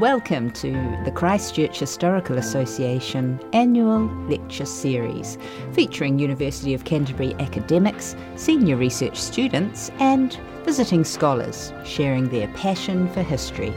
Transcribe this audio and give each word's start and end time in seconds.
Welcome 0.00 0.50
to 0.52 0.72
the 1.04 1.10
Christchurch 1.10 1.78
Historical 1.78 2.38
Association 2.38 3.38
annual 3.52 4.06
lecture 4.30 4.64
series, 4.64 5.36
featuring 5.72 6.18
University 6.18 6.72
of 6.72 6.84
Canterbury 6.84 7.34
academics, 7.34 8.16
senior 8.34 8.76
research 8.76 9.18
students, 9.18 9.90
and 9.98 10.38
visiting 10.64 11.04
scholars 11.04 11.74
sharing 11.84 12.30
their 12.30 12.48
passion 12.54 13.10
for 13.10 13.22
history. 13.22 13.74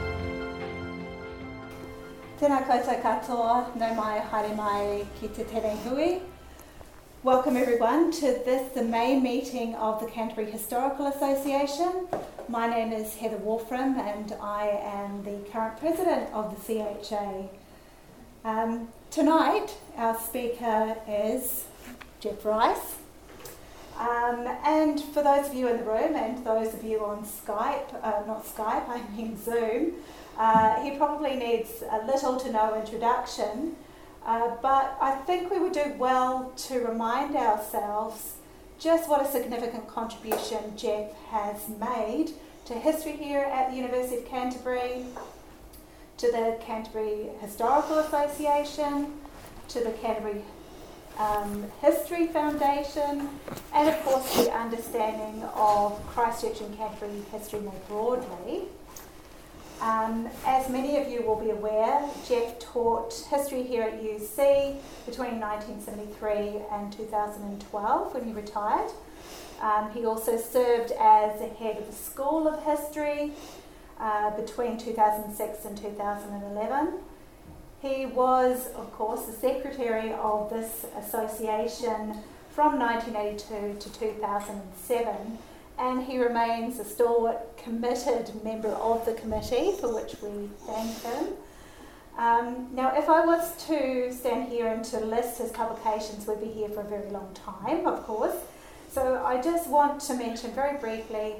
Tēnā 2.40 2.64
koutou 2.70 3.02
katoa, 3.02 3.76
no 3.76 3.94
mai 3.94 4.20
haere 4.32 4.56
mai 4.56 5.04
ki 5.20 5.28
te 5.28 5.44
tere 5.44 5.76
hui. 5.84 6.22
Welcome 7.22 7.58
everyone 7.58 8.10
to 8.12 8.40
this, 8.46 8.72
the 8.72 8.82
May 8.82 9.20
meeting 9.20 9.74
of 9.74 10.00
the 10.00 10.06
Canterbury 10.06 10.50
Historical 10.50 11.06
Association. 11.08 12.08
My 12.48 12.68
name 12.68 12.92
is 12.92 13.14
Heather 13.14 13.38
Wolffram 13.38 13.96
and 13.96 14.34
I 14.40 14.66
am 14.66 15.24
the 15.24 15.38
current 15.50 15.78
president 15.80 16.30
of 16.34 16.54
the 16.54 16.74
CHA. 16.74 17.48
Um, 18.44 18.88
tonight, 19.10 19.74
our 19.96 20.18
speaker 20.18 20.94
is 21.08 21.64
Geoff 22.20 22.44
Rice. 22.44 22.96
Um, 23.98 24.46
and 24.62 25.00
for 25.00 25.22
those 25.22 25.48
of 25.48 25.54
you 25.54 25.68
in 25.68 25.78
the 25.78 25.84
room 25.84 26.16
and 26.16 26.44
those 26.44 26.74
of 26.74 26.84
you 26.84 27.02
on 27.02 27.24
Skype, 27.24 27.94
uh, 28.02 28.26
not 28.26 28.44
Skype, 28.44 28.90
I 28.90 29.00
mean 29.16 29.42
Zoom, 29.42 29.94
uh, 30.36 30.82
he 30.82 30.98
probably 30.98 31.36
needs 31.36 31.82
a 31.90 32.04
little 32.06 32.38
to 32.40 32.52
no 32.52 32.78
introduction. 32.78 33.74
Uh, 34.26 34.56
but 34.60 34.98
I 35.00 35.16
think 35.26 35.50
we 35.50 35.58
would 35.58 35.72
do 35.72 35.94
well 35.96 36.52
to 36.56 36.80
remind 36.80 37.36
ourselves 37.36 38.34
just 38.78 39.08
what 39.08 39.24
a 39.24 39.30
significant 39.30 39.88
contribution 39.88 40.76
Geoff 40.76 41.12
has 41.30 41.68
made 41.80 42.30
to 42.66 42.74
history 42.74 43.12
here 43.12 43.40
at 43.40 43.70
the 43.70 43.76
University 43.76 44.16
of 44.16 44.26
Canterbury, 44.26 45.04
to 46.16 46.32
the 46.32 46.58
Canterbury 46.60 47.28
Historical 47.40 47.98
Association, 47.98 49.12
to 49.68 49.80
the 49.80 49.90
Canterbury 49.92 50.42
um, 51.18 51.70
History 51.80 52.26
Foundation, 52.28 53.28
and 53.72 53.88
of 53.88 54.02
course 54.02 54.44
the 54.44 54.52
understanding 54.52 55.42
of 55.54 56.04
Christchurch 56.06 56.60
and 56.60 56.76
Canterbury 56.76 57.22
history 57.30 57.60
more 57.60 57.74
broadly. 57.88 58.62
Um, 59.80 60.28
as 60.46 60.68
many 60.70 60.96
of 60.96 61.08
you 61.08 61.22
will 61.22 61.38
be 61.38 61.50
aware, 61.50 62.08
Geoff 62.26 62.58
taught 62.58 63.12
history 63.28 63.62
here 63.62 63.82
at 63.82 64.02
UC 64.02 64.76
between 65.04 65.40
1973 65.40 66.62
and 66.70 66.92
2012 66.92 68.14
when 68.14 68.24
he 68.24 68.32
retired. 68.32 68.90
Um, 69.60 69.90
he 69.92 70.04
also 70.04 70.36
served 70.36 70.92
as 70.92 71.40
the 71.40 71.48
head 71.48 71.78
of 71.78 71.86
the 71.86 71.92
School 71.92 72.48
of 72.48 72.62
History 72.64 73.32
uh, 74.00 74.30
between 74.36 74.78
2006 74.78 75.64
and 75.64 75.76
2011. 75.76 76.94
He 77.80 78.06
was, 78.06 78.68
of 78.74 78.90
course, 78.92 79.26
the 79.26 79.32
secretary 79.32 80.12
of 80.14 80.50
this 80.50 80.86
association 80.96 82.16
from 82.50 82.78
1982 82.78 83.78
to 83.80 83.98
2007 83.98 85.38
and 85.78 86.04
he 86.04 86.18
remains 86.18 86.78
a 86.78 86.84
stalwart, 86.84 87.56
committed 87.56 88.30
member 88.44 88.68
of 88.68 89.04
the 89.04 89.14
committee, 89.14 89.72
for 89.80 89.92
which 89.94 90.16
we 90.22 90.48
thank 90.66 91.02
him. 91.02 91.34
Um, 92.16 92.68
now, 92.72 92.96
if 92.96 93.08
I 93.08 93.24
was 93.24 93.66
to 93.66 94.12
stand 94.12 94.48
here 94.48 94.68
and 94.68 94.84
to 94.86 95.00
list 95.00 95.38
his 95.38 95.50
publications, 95.50 96.26
we'd 96.26 96.40
be 96.40 96.46
here 96.46 96.68
for 96.68 96.80
a 96.80 96.84
very 96.84 97.10
long 97.10 97.34
time, 97.34 97.86
of 97.86 98.04
course. 98.04 98.36
So 98.90 99.24
I 99.24 99.42
just 99.42 99.68
want 99.68 100.00
to 100.02 100.14
mention 100.14 100.52
very 100.52 100.78
briefly 100.78 101.34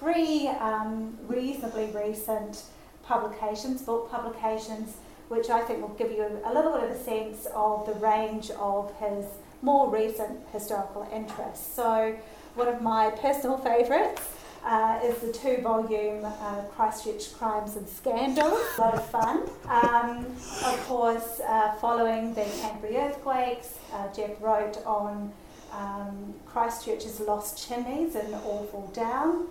three 0.00 0.48
um, 0.48 1.18
reasonably 1.26 1.90
recent 1.94 2.62
publications, 3.02 3.82
book 3.82 4.10
publications, 4.10 4.96
which 5.28 5.50
I 5.50 5.60
think 5.60 5.82
will 5.82 5.94
give 5.96 6.10
you 6.10 6.26
a 6.44 6.52
little 6.54 6.72
bit 6.72 6.84
of 6.84 6.90
a 6.90 6.98
sense 6.98 7.46
of 7.54 7.84
the 7.84 7.92
range 7.94 8.50
of 8.52 8.94
his 8.98 9.26
more 9.60 9.90
recent 9.90 10.40
historical 10.52 11.06
interests. 11.12 11.74
So 11.74 12.16
one 12.54 12.68
of 12.68 12.80
my 12.80 13.10
personal 13.10 13.58
favourites 13.58 14.22
uh, 14.64 15.00
is 15.02 15.18
the 15.18 15.32
two 15.32 15.58
volume 15.60 16.24
uh, 16.24 16.62
Christchurch 16.74 17.34
Crimes 17.34 17.76
and 17.76 17.88
Scandals. 17.88 18.60
A 18.78 18.80
lot 18.80 18.94
of 18.94 19.10
fun. 19.10 19.42
Um, 19.68 20.26
of 20.64 20.84
course, 20.86 21.40
uh, 21.40 21.74
following 21.74 22.32
the 22.34 22.44
Canterbury 22.60 22.96
earthquakes, 22.96 23.78
uh, 23.92 24.12
Geoff 24.14 24.40
wrote 24.40 24.78
on 24.86 25.32
um, 25.72 26.34
Christchurch's 26.46 27.20
lost 27.20 27.68
chimneys 27.68 28.14
in 28.14 28.32
Awful 28.34 28.90
Down. 28.94 29.48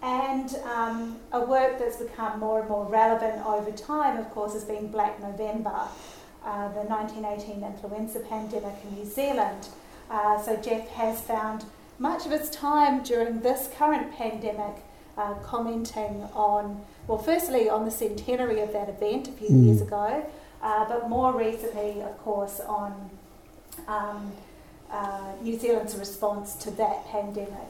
And 0.00 0.54
um, 0.74 1.18
a 1.32 1.40
work 1.40 1.78
that's 1.78 1.96
become 1.96 2.40
more 2.40 2.60
and 2.60 2.68
more 2.68 2.86
relevant 2.86 3.44
over 3.44 3.72
time, 3.72 4.16
of 4.16 4.30
course, 4.30 4.54
has 4.54 4.64
been 4.64 4.88
Black 4.88 5.20
November, 5.20 5.88
uh, 6.44 6.68
the 6.72 6.80
1918 6.80 7.64
influenza 7.64 8.20
pandemic 8.20 8.74
in 8.84 8.96
New 8.96 9.04
Zealand. 9.04 9.68
Uh, 10.10 10.40
so 10.40 10.56
Geoff 10.56 10.88
has 10.90 11.20
found 11.20 11.64
much 11.98 12.26
of 12.26 12.32
its 12.32 12.48
time 12.50 13.02
during 13.02 13.40
this 13.40 13.68
current 13.76 14.12
pandemic 14.16 14.76
uh, 15.16 15.34
commenting 15.34 16.22
on, 16.32 16.84
well, 17.06 17.18
firstly 17.18 17.68
on 17.68 17.84
the 17.84 17.90
centenary 17.90 18.60
of 18.60 18.72
that 18.72 18.88
event 18.88 19.28
a 19.28 19.32
few 19.32 19.48
mm. 19.48 19.66
years 19.66 19.80
ago, 19.80 20.24
uh, 20.62 20.88
but 20.88 21.08
more 21.08 21.36
recently, 21.36 22.00
of 22.02 22.16
course, 22.18 22.60
on 22.60 23.10
um, 23.88 24.32
uh, 24.90 25.32
New 25.42 25.58
Zealand's 25.58 25.96
response 25.96 26.54
to 26.54 26.70
that 26.72 27.06
pandemic. 27.08 27.68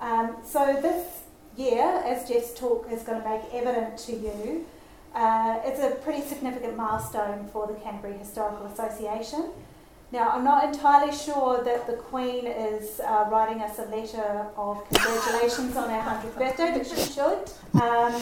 Um, 0.00 0.36
so 0.44 0.78
this 0.82 1.22
year, 1.56 2.02
as 2.04 2.28
Geoff's 2.28 2.52
talk 2.54 2.88
is 2.90 3.02
going 3.02 3.22
to 3.22 3.28
make 3.28 3.42
evident 3.52 3.96
to 3.98 4.12
you, 4.12 4.66
uh, 5.14 5.60
it's 5.64 5.80
a 5.80 5.94
pretty 6.02 6.22
significant 6.22 6.76
milestone 6.76 7.48
for 7.52 7.68
the 7.68 7.74
Canterbury 7.74 8.18
Historical 8.18 8.66
Association. 8.66 9.50
Now, 10.14 10.28
I'm 10.28 10.44
not 10.44 10.62
entirely 10.62 11.12
sure 11.12 11.64
that 11.64 11.88
the 11.88 11.94
Queen 11.94 12.46
is 12.46 13.00
uh, 13.00 13.26
writing 13.32 13.60
us 13.60 13.80
a 13.80 13.86
letter 13.86 14.46
of 14.56 14.88
congratulations 14.88 15.76
on 15.76 15.90
our 15.90 16.20
100th 16.22 16.38
birthday, 16.38 16.72
but 16.72 16.86
she 16.86 17.12
should. 17.12 17.82
Um, 17.82 18.14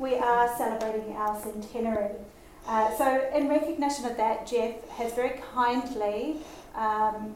we 0.00 0.14
are 0.14 0.48
celebrating 0.56 1.14
our 1.16 1.38
centenary. 1.38 2.12
Uh, 2.66 2.96
so, 2.96 3.28
in 3.34 3.46
recognition 3.46 4.06
of 4.06 4.16
that, 4.16 4.46
Geoff 4.46 4.88
has 4.96 5.12
very 5.12 5.38
kindly 5.52 6.38
um, 6.74 7.34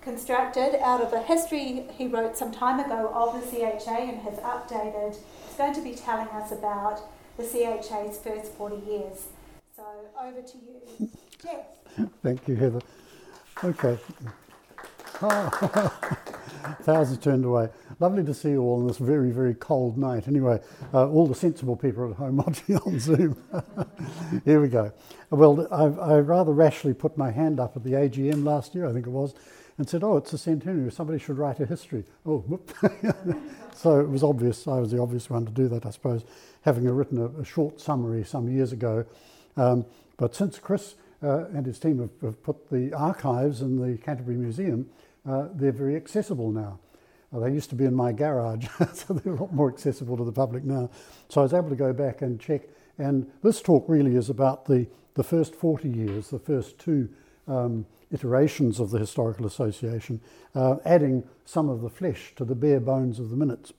constructed 0.00 0.82
out 0.82 1.02
of 1.02 1.12
a 1.12 1.20
history 1.22 1.84
he 1.98 2.06
wrote 2.06 2.34
some 2.34 2.50
time 2.50 2.80
ago 2.80 3.12
of 3.12 3.34
the 3.34 3.46
CHA 3.46 4.08
and 4.08 4.20
has 4.20 4.38
updated. 4.38 5.18
He's 5.46 5.56
going 5.58 5.74
to 5.74 5.82
be 5.82 5.92
telling 5.92 6.28
us 6.28 6.50
about 6.50 7.02
the 7.36 7.42
CHA's 7.42 8.16
first 8.16 8.54
40 8.54 8.76
years. 8.90 9.26
So, 9.76 9.84
over 10.18 10.40
to 10.40 10.56
you, 10.56 11.10
Geoff. 11.42 12.10
Thank 12.22 12.48
you, 12.48 12.56
Heather. 12.56 12.80
Okay. 13.64 13.98
Oh. 15.20 15.92
Thousands 16.82 17.18
turned 17.18 17.44
away. 17.44 17.68
Lovely 17.98 18.24
to 18.24 18.32
see 18.32 18.50
you 18.50 18.62
all 18.62 18.80
on 18.80 18.86
this 18.86 18.98
very, 18.98 19.30
very 19.30 19.54
cold 19.54 19.98
night. 19.98 20.28
Anyway, 20.28 20.60
uh, 20.94 21.08
all 21.08 21.26
the 21.26 21.34
sensible 21.34 21.74
people 21.74 22.08
at 22.10 22.16
home 22.16 22.36
watching 22.46 22.76
on 22.76 23.00
Zoom. 23.00 23.36
Here 24.44 24.60
we 24.60 24.68
go. 24.68 24.92
Well, 25.30 25.66
I've, 25.72 25.98
I 25.98 26.18
rather 26.18 26.52
rashly 26.52 26.94
put 26.94 27.18
my 27.18 27.32
hand 27.32 27.58
up 27.58 27.76
at 27.76 27.82
the 27.82 27.92
AGM 27.92 28.44
last 28.44 28.74
year, 28.74 28.86
I 28.86 28.92
think 28.92 29.06
it 29.06 29.10
was, 29.10 29.34
and 29.76 29.88
said, 29.88 30.04
oh, 30.04 30.16
it's 30.18 30.32
a 30.32 30.38
centenary. 30.38 30.92
Somebody 30.92 31.18
should 31.18 31.38
write 31.38 31.58
a 31.58 31.66
history. 31.66 32.04
Oh, 32.24 32.38
whoop. 32.38 32.72
so 33.74 33.98
it 33.98 34.08
was 34.08 34.22
obvious. 34.22 34.68
I 34.68 34.78
was 34.78 34.92
the 34.92 35.00
obvious 35.00 35.28
one 35.28 35.46
to 35.46 35.52
do 35.52 35.66
that, 35.68 35.84
I 35.84 35.90
suppose, 35.90 36.24
having 36.62 36.88
written 36.88 37.18
a, 37.18 37.40
a 37.40 37.44
short 37.44 37.80
summary 37.80 38.22
some 38.24 38.48
years 38.48 38.72
ago. 38.72 39.04
Um, 39.56 39.84
but 40.16 40.34
since 40.34 40.60
Chris 40.60 40.94
uh, 41.22 41.46
and 41.46 41.66
his 41.66 41.78
team 41.78 41.98
have, 41.98 42.10
have, 42.22 42.42
put 42.42 42.70
the 42.70 42.92
archives 42.92 43.60
in 43.60 43.76
the 43.76 43.98
Canterbury 43.98 44.36
Museum. 44.36 44.88
Uh, 45.28 45.48
they're 45.54 45.72
very 45.72 45.96
accessible 45.96 46.50
now. 46.50 46.78
Uh, 47.34 47.40
they 47.40 47.52
used 47.52 47.68
to 47.70 47.76
be 47.76 47.84
in 47.84 47.94
my 47.94 48.12
garage, 48.12 48.66
so 48.92 49.14
they're 49.14 49.34
a 49.34 49.36
lot 49.36 49.52
more 49.52 49.70
accessible 49.70 50.16
to 50.16 50.24
the 50.24 50.32
public 50.32 50.64
now. 50.64 50.88
So 51.28 51.40
I 51.40 51.44
was 51.44 51.52
able 51.52 51.68
to 51.70 51.76
go 51.76 51.92
back 51.92 52.22
and 52.22 52.40
check. 52.40 52.62
And 52.98 53.30
this 53.42 53.60
talk 53.60 53.84
really 53.88 54.16
is 54.16 54.30
about 54.30 54.64
the, 54.66 54.86
the 55.14 55.24
first 55.24 55.54
40 55.54 55.88
years, 55.88 56.30
the 56.30 56.38
first 56.38 56.78
two 56.78 57.08
um, 57.46 57.86
iterations 58.10 58.80
of 58.80 58.90
the 58.90 58.98
Historical 58.98 59.46
Association, 59.46 60.20
uh, 60.54 60.76
adding 60.84 61.24
some 61.44 61.68
of 61.68 61.82
the 61.82 61.90
flesh 61.90 62.32
to 62.36 62.44
the 62.44 62.54
bare 62.54 62.80
bones 62.80 63.18
of 63.18 63.30
the 63.30 63.36
minutes. 63.36 63.72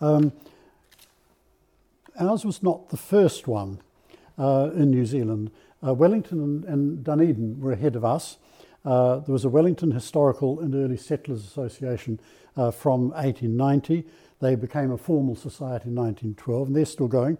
Um, 0.00 0.32
ours 2.18 2.44
was 2.44 2.62
not 2.62 2.90
the 2.90 2.96
first 2.96 3.48
one 3.48 3.80
uh, 4.38 4.70
in 4.74 4.90
New 4.90 5.04
Zealand. 5.04 5.50
Uh, 5.86 5.94
Wellington 5.94 6.40
and, 6.40 6.64
and, 6.64 7.04
Dunedin 7.04 7.60
were 7.60 7.72
ahead 7.72 7.94
of 7.94 8.04
us. 8.04 8.38
Uh, 8.84 9.18
there 9.18 9.32
was 9.32 9.44
a 9.44 9.48
Wellington 9.48 9.92
Historical 9.92 10.60
and 10.60 10.74
Early 10.74 10.96
Settlers 10.96 11.44
Association 11.44 12.18
uh, 12.56 12.70
from 12.70 13.10
1890. 13.10 14.04
They 14.40 14.54
became 14.54 14.90
a 14.90 14.98
formal 14.98 15.36
society 15.36 15.88
in 15.88 15.94
1912, 15.94 16.68
and 16.68 16.76
they're 16.76 16.84
still 16.84 17.08
going. 17.08 17.38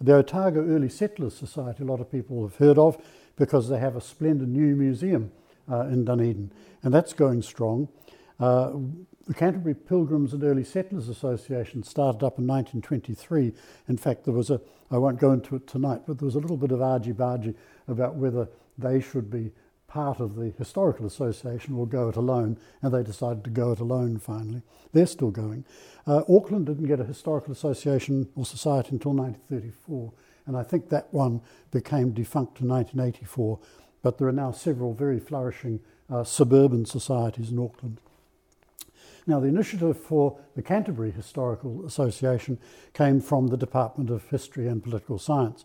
The 0.00 0.14
Otago 0.14 0.64
Early 0.64 0.88
Settlers 0.88 1.34
Society, 1.34 1.82
a 1.82 1.86
lot 1.86 2.00
of 2.00 2.10
people 2.10 2.42
have 2.42 2.56
heard 2.56 2.78
of 2.78 3.02
because 3.36 3.68
they 3.68 3.78
have 3.78 3.96
a 3.96 4.00
splendid 4.00 4.48
new 4.48 4.76
museum 4.76 5.32
uh, 5.70 5.82
in 5.82 6.04
Dunedin, 6.04 6.52
and 6.82 6.92
that's 6.92 7.12
going 7.12 7.42
strong. 7.42 7.88
Uh, 8.42 8.72
the 9.28 9.34
Canterbury 9.34 9.76
Pilgrims 9.76 10.32
and 10.32 10.42
Early 10.42 10.64
Settlers 10.64 11.08
Association 11.08 11.84
started 11.84 12.24
up 12.24 12.40
in 12.40 12.46
1923. 12.48 13.52
In 13.86 13.96
fact, 13.96 14.24
there 14.24 14.34
was 14.34 14.50
a, 14.50 14.60
I 14.90 14.98
won't 14.98 15.20
go 15.20 15.30
into 15.30 15.54
it 15.54 15.68
tonight, 15.68 16.00
but 16.08 16.18
there 16.18 16.26
was 16.26 16.34
a 16.34 16.40
little 16.40 16.56
bit 16.56 16.72
of 16.72 16.82
argy-bargy 16.82 17.54
about 17.86 18.16
whether 18.16 18.48
they 18.76 19.00
should 19.00 19.30
be 19.30 19.52
part 19.86 20.18
of 20.18 20.34
the 20.34 20.50
Historical 20.58 21.06
Association 21.06 21.74
or 21.74 21.86
go 21.86 22.08
it 22.08 22.16
alone, 22.16 22.58
and 22.82 22.92
they 22.92 23.04
decided 23.04 23.44
to 23.44 23.50
go 23.50 23.70
it 23.70 23.78
alone 23.78 24.18
finally. 24.18 24.62
They're 24.92 25.06
still 25.06 25.30
going. 25.30 25.64
Uh, 26.04 26.22
Auckland 26.28 26.66
didn't 26.66 26.88
get 26.88 26.98
a 26.98 27.04
Historical 27.04 27.52
Association 27.52 28.28
or 28.34 28.44
Society 28.44 28.88
until 28.90 29.12
1934, 29.12 30.12
and 30.46 30.56
I 30.56 30.64
think 30.64 30.88
that 30.88 31.14
one 31.14 31.42
became 31.70 32.10
defunct 32.10 32.60
in 32.60 32.66
1984, 32.66 33.60
but 34.02 34.18
there 34.18 34.26
are 34.26 34.32
now 34.32 34.50
several 34.50 34.94
very 34.94 35.20
flourishing 35.20 35.78
uh, 36.10 36.24
suburban 36.24 36.84
societies 36.86 37.52
in 37.52 37.60
Auckland. 37.60 38.00
Now, 39.26 39.38
the 39.38 39.48
initiative 39.48 39.98
for 39.98 40.38
the 40.56 40.62
Canterbury 40.62 41.12
Historical 41.12 41.86
Association 41.86 42.58
came 42.92 43.20
from 43.20 43.48
the 43.48 43.56
Department 43.56 44.10
of 44.10 44.28
History 44.28 44.66
and 44.66 44.82
Political 44.82 45.18
Science. 45.18 45.64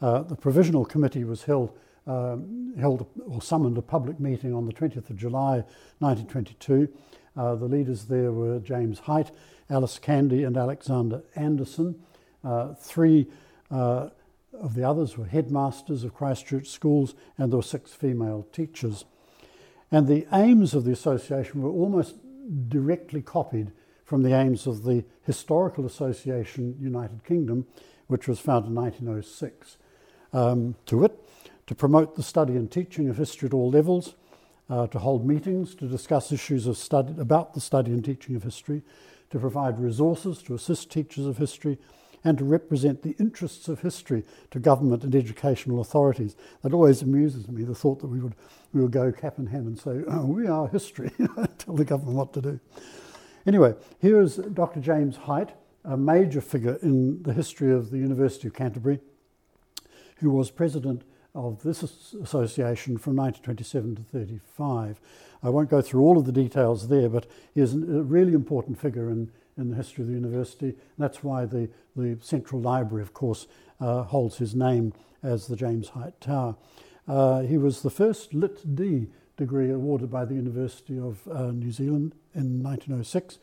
Uh, 0.00 0.22
the 0.22 0.36
provisional 0.36 0.84
committee 0.84 1.24
was 1.24 1.44
held 1.44 1.72
um, 2.06 2.72
held 2.80 3.06
or 3.26 3.42
summoned 3.42 3.76
a 3.76 3.82
public 3.82 4.18
meeting 4.18 4.54
on 4.54 4.64
the 4.64 4.72
20th 4.72 5.10
of 5.10 5.16
July 5.16 5.62
1922. 5.98 6.88
Uh, 7.36 7.54
the 7.54 7.66
leaders 7.66 8.06
there 8.06 8.32
were 8.32 8.58
James 8.60 9.00
Hight, 9.00 9.30
Alice 9.68 9.98
Candy, 9.98 10.42
and 10.42 10.56
Alexander 10.56 11.22
Anderson. 11.36 12.02
Uh, 12.42 12.72
three 12.74 13.26
uh, 13.70 14.08
of 14.58 14.74
the 14.74 14.84
others 14.84 15.18
were 15.18 15.26
headmasters 15.26 16.02
of 16.02 16.14
Christchurch 16.14 16.68
schools, 16.68 17.14
and 17.36 17.52
there 17.52 17.58
were 17.58 17.62
six 17.62 17.92
female 17.92 18.46
teachers. 18.52 19.04
And 19.90 20.06
the 20.06 20.26
aims 20.32 20.74
of 20.74 20.84
the 20.84 20.92
association 20.92 21.62
were 21.62 21.70
almost 21.70 22.16
directly 22.68 23.22
copied 23.22 23.72
from 24.04 24.22
the 24.22 24.32
aims 24.32 24.66
of 24.66 24.84
the 24.84 25.04
Historical 25.24 25.84
Association 25.84 26.76
United 26.80 27.24
Kingdom, 27.24 27.66
which 28.06 28.26
was 28.26 28.40
founded 28.40 28.70
in 28.70 28.74
1906. 28.74 29.76
Um, 30.32 30.74
to 30.86 31.04
it, 31.04 31.18
to 31.66 31.74
promote 31.74 32.16
the 32.16 32.22
study 32.22 32.56
and 32.56 32.70
teaching 32.70 33.08
of 33.08 33.18
history 33.18 33.48
at 33.48 33.54
all 33.54 33.70
levels, 33.70 34.14
uh, 34.70 34.86
to 34.88 34.98
hold 34.98 35.26
meetings 35.26 35.74
to 35.74 35.86
discuss 35.86 36.32
issues 36.32 36.66
of 36.66 36.76
study, 36.76 37.14
about 37.18 37.54
the 37.54 37.60
study 37.60 37.90
and 37.90 38.04
teaching 38.04 38.36
of 38.36 38.42
history, 38.42 38.82
to 39.30 39.38
provide 39.38 39.78
resources 39.78 40.42
to 40.42 40.54
assist 40.54 40.90
teachers 40.90 41.26
of 41.26 41.38
history, 41.38 41.78
and 42.28 42.36
to 42.36 42.44
represent 42.44 43.02
the 43.02 43.16
interests 43.18 43.68
of 43.68 43.80
history 43.80 44.22
to 44.50 44.58
government 44.58 45.02
and 45.02 45.14
educational 45.14 45.80
authorities. 45.80 46.36
That 46.62 46.74
always 46.74 47.00
amuses 47.00 47.48
me, 47.48 47.64
the 47.64 47.74
thought 47.74 48.00
that 48.00 48.08
we 48.08 48.20
would, 48.20 48.34
we 48.74 48.82
would 48.82 48.92
go 48.92 49.10
cap 49.10 49.38
in 49.38 49.46
hand 49.46 49.66
and 49.66 49.78
say, 49.78 50.02
oh, 50.06 50.26
we 50.26 50.46
are 50.46 50.68
history, 50.68 51.10
tell 51.58 51.74
the 51.74 51.86
government 51.86 52.18
what 52.18 52.34
to 52.34 52.42
do. 52.42 52.60
Anyway, 53.46 53.74
here 53.98 54.20
is 54.20 54.36
Dr. 54.36 54.80
James 54.80 55.16
Hight, 55.16 55.52
a 55.86 55.96
major 55.96 56.42
figure 56.42 56.78
in 56.82 57.22
the 57.22 57.32
history 57.32 57.72
of 57.72 57.90
the 57.90 57.96
University 57.96 58.46
of 58.46 58.52
Canterbury, 58.52 59.00
who 60.18 60.30
was 60.30 60.50
president 60.50 61.04
of 61.34 61.62
this 61.62 61.82
association 61.82 62.98
from 62.98 63.16
1927 63.16 63.96
to 63.96 64.02
35. 64.02 65.00
I 65.42 65.48
won't 65.48 65.70
go 65.70 65.80
through 65.80 66.02
all 66.02 66.18
of 66.18 66.26
the 66.26 66.32
details 66.32 66.88
there, 66.88 67.08
but 67.08 67.26
he 67.54 67.62
is 67.62 67.72
a 67.72 67.78
really 67.78 68.34
important 68.34 68.78
figure 68.78 69.08
in, 69.08 69.30
in 69.58 69.70
the 69.70 69.76
history 69.76 70.02
of 70.02 70.08
the 70.08 70.14
university. 70.14 70.74
That's 70.96 71.22
why 71.22 71.44
the, 71.44 71.68
the 71.96 72.18
Central 72.22 72.60
Library, 72.60 73.02
of 73.02 73.12
course, 73.12 73.46
uh, 73.80 74.04
holds 74.04 74.38
his 74.38 74.54
name 74.54 74.92
as 75.22 75.46
the 75.46 75.56
James 75.56 75.90
Hight 75.90 76.20
Tower. 76.20 76.56
Uh, 77.06 77.40
he 77.40 77.58
was 77.58 77.82
the 77.82 77.90
first 77.90 78.34
Lit 78.34 78.74
D 78.76 79.08
degree 79.36 79.70
awarded 79.70 80.10
by 80.10 80.24
the 80.24 80.34
University 80.34 80.98
of 80.98 81.26
uh, 81.28 81.50
New 81.52 81.72
Zealand 81.72 82.14
in 82.34 82.62
1906, 82.62 83.38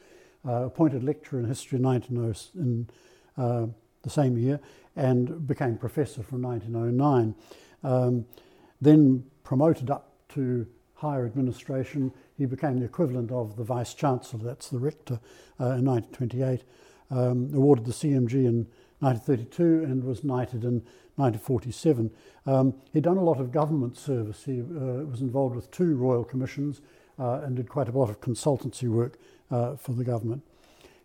uh, 0.47 0.65
appointed 0.65 1.03
lecturer 1.03 1.39
in 1.39 1.45
history 1.45 1.77
in, 1.77 1.83
1900, 1.83 2.37
in 2.55 2.89
uh, 3.37 3.65
the 4.03 4.09
same 4.09 4.37
year, 4.37 4.59
and 4.95 5.47
became 5.47 5.77
professor 5.77 6.21
from 6.21 6.41
1909. 6.41 7.35
Um, 7.83 8.25
then 8.81 9.23
promoted 9.43 9.89
up 9.89 10.11
to 10.29 10.67
higher 10.93 11.25
administration, 11.25 12.11
he 12.37 12.45
became 12.45 12.79
the 12.79 12.85
equivalent 12.85 13.31
of 13.31 13.55
the 13.55 13.63
Vice 13.63 13.93
Chancellor, 13.93 14.43
that's 14.43 14.69
the 14.69 14.79
Rector, 14.79 15.19
uh, 15.59 15.77
in 15.77 15.85
1928. 15.85 16.63
Um, 17.11 17.51
awarded 17.53 17.85
the 17.85 17.91
CMG 17.91 18.45
in 18.45 18.67
1932 18.99 19.83
and 19.83 20.03
was 20.03 20.23
knighted 20.23 20.63
in 20.63 20.81
1947. 21.17 22.11
Um, 22.45 22.73
he'd 22.93 23.03
done 23.03 23.17
a 23.17 23.23
lot 23.23 23.39
of 23.39 23.51
government 23.51 23.95
service. 23.97 24.43
He 24.43 24.61
uh, 24.61 25.05
was 25.05 25.21
involved 25.21 25.55
with 25.55 25.69
two 25.71 25.95
royal 25.95 26.23
commissions 26.23 26.81
uh, 27.19 27.41
and 27.43 27.55
did 27.55 27.69
quite 27.69 27.87
a 27.87 27.91
lot 27.91 28.09
of 28.09 28.21
consultancy 28.21 28.89
work 28.89 29.17
uh, 29.51 29.75
for 29.75 29.93
the 29.93 30.03
government. 30.03 30.43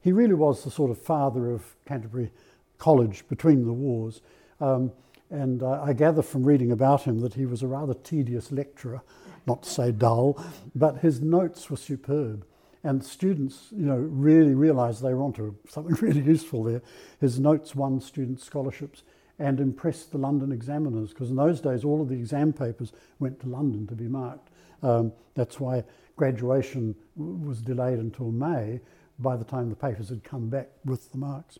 He 0.00 0.12
really 0.12 0.34
was 0.34 0.64
the 0.64 0.70
sort 0.70 0.90
of 0.90 0.98
father 0.98 1.50
of 1.50 1.76
Canterbury 1.86 2.32
College 2.78 3.28
between 3.28 3.64
the 3.64 3.72
wars. 3.72 4.22
Um, 4.60 4.92
and 5.30 5.62
uh, 5.62 5.82
I 5.82 5.92
gather 5.92 6.22
from 6.22 6.44
reading 6.44 6.72
about 6.72 7.02
him 7.02 7.20
that 7.20 7.34
he 7.34 7.46
was 7.46 7.62
a 7.62 7.66
rather 7.66 7.94
tedious 7.94 8.50
lecturer, 8.50 9.02
not 9.50 9.64
to 9.64 9.70
say 9.70 9.90
dull, 9.90 10.42
but 10.76 10.98
his 10.98 11.20
notes 11.20 11.68
were 11.68 11.76
superb. 11.76 12.46
And 12.84 13.04
students, 13.04 13.66
you 13.72 13.84
know, 13.84 13.96
really 13.96 14.54
realised 14.54 15.02
they 15.02 15.12
were 15.12 15.24
onto 15.24 15.54
something 15.68 15.94
really 16.00 16.22
useful 16.22 16.62
there. 16.62 16.82
His 17.20 17.38
notes 17.40 17.74
won 17.74 18.00
student 18.00 18.40
scholarships 18.40 19.02
and 19.38 19.58
impressed 19.58 20.12
the 20.12 20.18
London 20.18 20.52
examiners, 20.52 21.10
because 21.10 21.30
in 21.30 21.36
those 21.36 21.60
days 21.60 21.84
all 21.84 22.00
of 22.00 22.08
the 22.08 22.14
exam 22.14 22.52
papers 22.52 22.92
went 23.18 23.40
to 23.40 23.48
London 23.48 23.86
to 23.88 23.94
be 23.94 24.06
marked. 24.06 24.50
Um, 24.82 25.12
that's 25.34 25.58
why 25.58 25.82
graduation 26.16 26.94
w- 27.18 27.48
was 27.48 27.60
delayed 27.60 27.98
until 27.98 28.30
May 28.30 28.80
by 29.18 29.36
the 29.36 29.44
time 29.44 29.68
the 29.68 29.76
papers 29.76 30.10
had 30.10 30.22
come 30.22 30.48
back 30.48 30.68
with 30.84 31.10
the 31.10 31.18
marks. 31.18 31.58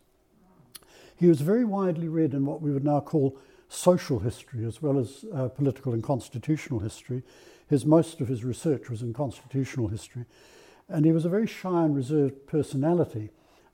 He 1.17 1.27
was 1.27 1.41
very 1.41 1.65
widely 1.65 2.07
read 2.07 2.33
in 2.33 2.45
what 2.45 2.61
we 2.61 2.71
would 2.71 2.85
now 2.85 3.01
call 3.01 3.37
social 3.71 4.19
history 4.19 4.65
as 4.65 4.81
well 4.81 4.99
as 4.99 5.23
uh, 5.33 5.47
political 5.47 5.93
and 5.93 6.03
constitutional 6.03 6.79
history. 6.79 7.23
His, 7.69 7.85
most 7.85 8.19
of 8.19 8.27
his 8.27 8.43
research 8.43 8.89
was 8.89 9.01
in 9.01 9.13
constitutional 9.13 9.87
history. 9.87 10.25
And 10.89 11.05
he 11.05 11.13
was 11.13 11.23
a 11.23 11.29
very 11.29 11.47
shy 11.47 11.85
and 11.85 11.95
reserved 11.95 12.47
personality, 12.47 13.29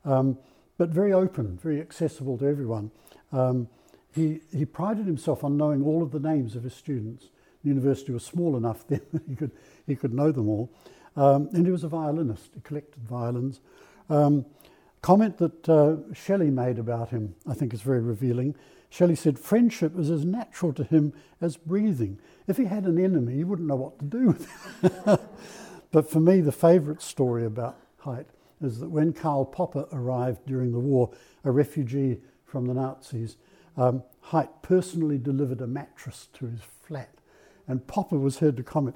um, 0.05 0.37
but 0.77 0.89
very 0.89 1.13
open, 1.13 1.57
very 1.57 1.81
accessible 1.81 2.37
to 2.37 2.45
everyone. 2.45 2.91
Um, 3.31 3.69
he, 4.13 4.41
he 4.55 4.65
prided 4.65 5.07
himself 5.07 5.43
on 5.43 5.57
knowing 5.57 5.83
all 5.83 6.03
of 6.03 6.11
the 6.11 6.19
names 6.19 6.55
of 6.55 6.63
his 6.63 6.75
students. 6.75 7.25
The 7.63 7.69
university 7.69 8.11
was 8.11 8.23
small 8.23 8.55
enough 8.55 8.85
then 8.87 9.01
that 9.13 9.23
he 9.27 9.35
could, 9.35 9.51
he 9.87 9.95
could 9.95 10.13
know 10.13 10.31
them 10.31 10.47
all. 10.47 10.71
Um, 11.15 11.49
and 11.53 11.65
he 11.65 11.71
was 11.71 11.83
a 11.83 11.87
violinist, 11.87 12.51
he 12.53 12.61
collected 12.61 13.03
violins. 13.03 13.61
Um, 14.11 14.45
comment 15.01 15.39
that 15.39 15.67
uh, 15.67 16.13
Shelley 16.13 16.51
made 16.51 16.77
about 16.77 17.09
him, 17.09 17.33
I 17.47 17.55
think, 17.55 17.73
is 17.73 17.81
very 17.81 18.01
revealing. 18.01 18.55
Shelley 18.89 19.15
said, 19.15 19.37
Friendship 19.37 19.97
is 19.97 20.09
as 20.09 20.25
natural 20.25 20.73
to 20.73 20.83
him 20.83 21.13
as 21.41 21.57
breathing. 21.57 22.19
If 22.47 22.57
he 22.57 22.65
had 22.65 22.85
an 22.85 23.03
enemy, 23.03 23.35
he 23.35 23.43
wouldn't 23.43 23.67
know 23.67 23.75
what 23.75 23.99
to 23.99 24.05
do 24.05 24.27
with 24.27 24.49
it. 24.83 25.19
but 25.91 26.09
for 26.09 26.19
me, 26.19 26.41
the 26.41 26.51
favourite 26.51 27.01
story 27.01 27.45
about 27.45 27.77
Hight 27.99 28.27
is 28.61 28.79
that 28.79 28.89
when 28.89 29.13
Karl 29.13 29.45
Popper 29.45 29.87
arrived 29.91 30.45
during 30.45 30.71
the 30.71 30.79
war, 30.79 31.11
a 31.43 31.51
refugee 31.51 32.21
from 32.45 32.65
the 32.65 32.73
Nazis, 32.73 33.37
um, 33.75 34.03
Hight 34.21 34.61
personally 34.61 35.17
delivered 35.17 35.61
a 35.61 35.67
mattress 35.67 36.27
to 36.33 36.47
his 36.47 36.61
flat. 36.81 37.13
And 37.67 37.85
Popper 37.87 38.17
was 38.17 38.39
heard 38.39 38.57
to 38.57 38.63
comment, 38.63 38.95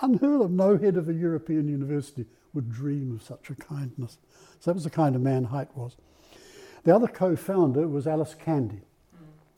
unheard 0.00 0.40
of, 0.40 0.50
no 0.50 0.76
head 0.76 0.96
of 0.96 1.08
a 1.08 1.12
European 1.12 1.68
university 1.68 2.26
would 2.52 2.72
dream 2.72 3.14
of 3.14 3.22
such 3.22 3.50
a 3.50 3.54
kindness. 3.54 4.18
So 4.60 4.70
that 4.70 4.74
was 4.74 4.84
the 4.84 4.90
kind 4.90 5.16
of 5.16 5.22
man 5.22 5.44
Hight 5.44 5.76
was. 5.76 5.96
The 6.84 6.94
other 6.94 7.08
co 7.08 7.34
founder 7.36 7.88
was 7.88 8.06
Alice 8.06 8.34
Candy. 8.34 8.82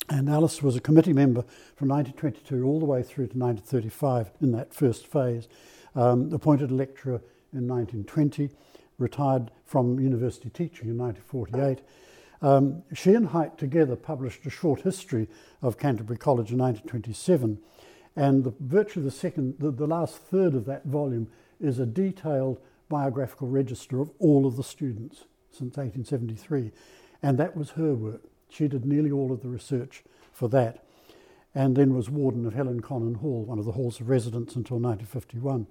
And 0.08 0.28
Alice 0.28 0.62
was 0.62 0.76
a 0.76 0.80
committee 0.80 1.12
member 1.12 1.42
from 1.74 1.88
1922 1.88 2.64
all 2.64 2.78
the 2.78 2.86
way 2.86 3.02
through 3.02 3.26
to 3.28 3.38
1935 3.38 4.30
in 4.40 4.52
that 4.52 4.72
first 4.72 5.06
phase. 5.06 5.48
Um, 5.94 6.32
appointed 6.32 6.70
lecturer 6.70 7.22
in 7.52 7.66
1920, 7.66 8.50
retired 8.98 9.50
from 9.64 9.98
university 9.98 10.50
teaching 10.50 10.88
in 10.88 10.98
1948. 10.98 11.80
Um, 12.42 12.82
she 12.92 13.14
and 13.14 13.28
Hight 13.28 13.56
together 13.58 13.96
published 13.96 14.44
a 14.46 14.50
short 14.50 14.82
history 14.82 15.28
of 15.62 15.78
Canterbury 15.78 16.18
College 16.18 16.52
in 16.52 16.58
1927, 16.58 17.58
and 18.14 18.44
the, 18.44 18.52
virtually 18.60 19.04
the 19.04 19.10
second, 19.10 19.56
the, 19.58 19.70
the 19.70 19.86
last 19.86 20.18
third 20.18 20.54
of 20.54 20.66
that 20.66 20.84
volume 20.84 21.28
is 21.60 21.78
a 21.78 21.86
detailed 21.86 22.60
biographical 22.88 23.48
register 23.48 24.00
of 24.00 24.10
all 24.18 24.46
of 24.46 24.56
the 24.56 24.62
students 24.62 25.24
since 25.50 25.76
1873, 25.76 26.72
and 27.22 27.38
that 27.38 27.56
was 27.56 27.70
her 27.70 27.94
work. 27.94 28.22
She 28.48 28.68
did 28.68 28.84
nearly 28.84 29.10
all 29.10 29.32
of 29.32 29.42
the 29.42 29.48
research 29.48 30.02
for 30.32 30.48
that, 30.50 30.84
and 31.54 31.76
then 31.76 31.94
was 31.94 32.10
warden 32.10 32.46
of 32.46 32.54
Helen 32.54 32.80
Connon 32.80 33.16
Hall, 33.16 33.44
one 33.44 33.58
of 33.58 33.64
the 33.64 33.72
halls 33.72 34.00
of 34.00 34.08
residence 34.08 34.56
until 34.56 34.78
1951. 34.78 35.66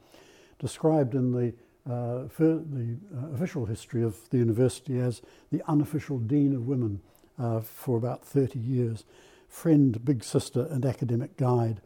Described 0.59 1.15
in 1.15 1.31
the 1.31 1.53
uh, 1.87 2.27
the 2.39 2.97
uh, 3.15 3.27
official 3.35 3.65
history 3.67 4.01
of 4.01 4.27
the 4.31 4.37
university 4.37 4.97
as 4.97 5.21
the 5.51 5.61
unofficial 5.67 6.17
Dean 6.17 6.55
of 6.55 6.67
Women 6.67 6.99
uh, 7.37 7.61
for 7.61 7.97
about 7.97 8.25
30 8.25 8.57
years, 8.57 9.05
friend, 9.47 10.03
big 10.03 10.23
sister, 10.23 10.67
and 10.71 10.83
academic 10.83 11.37
guide. 11.37 11.81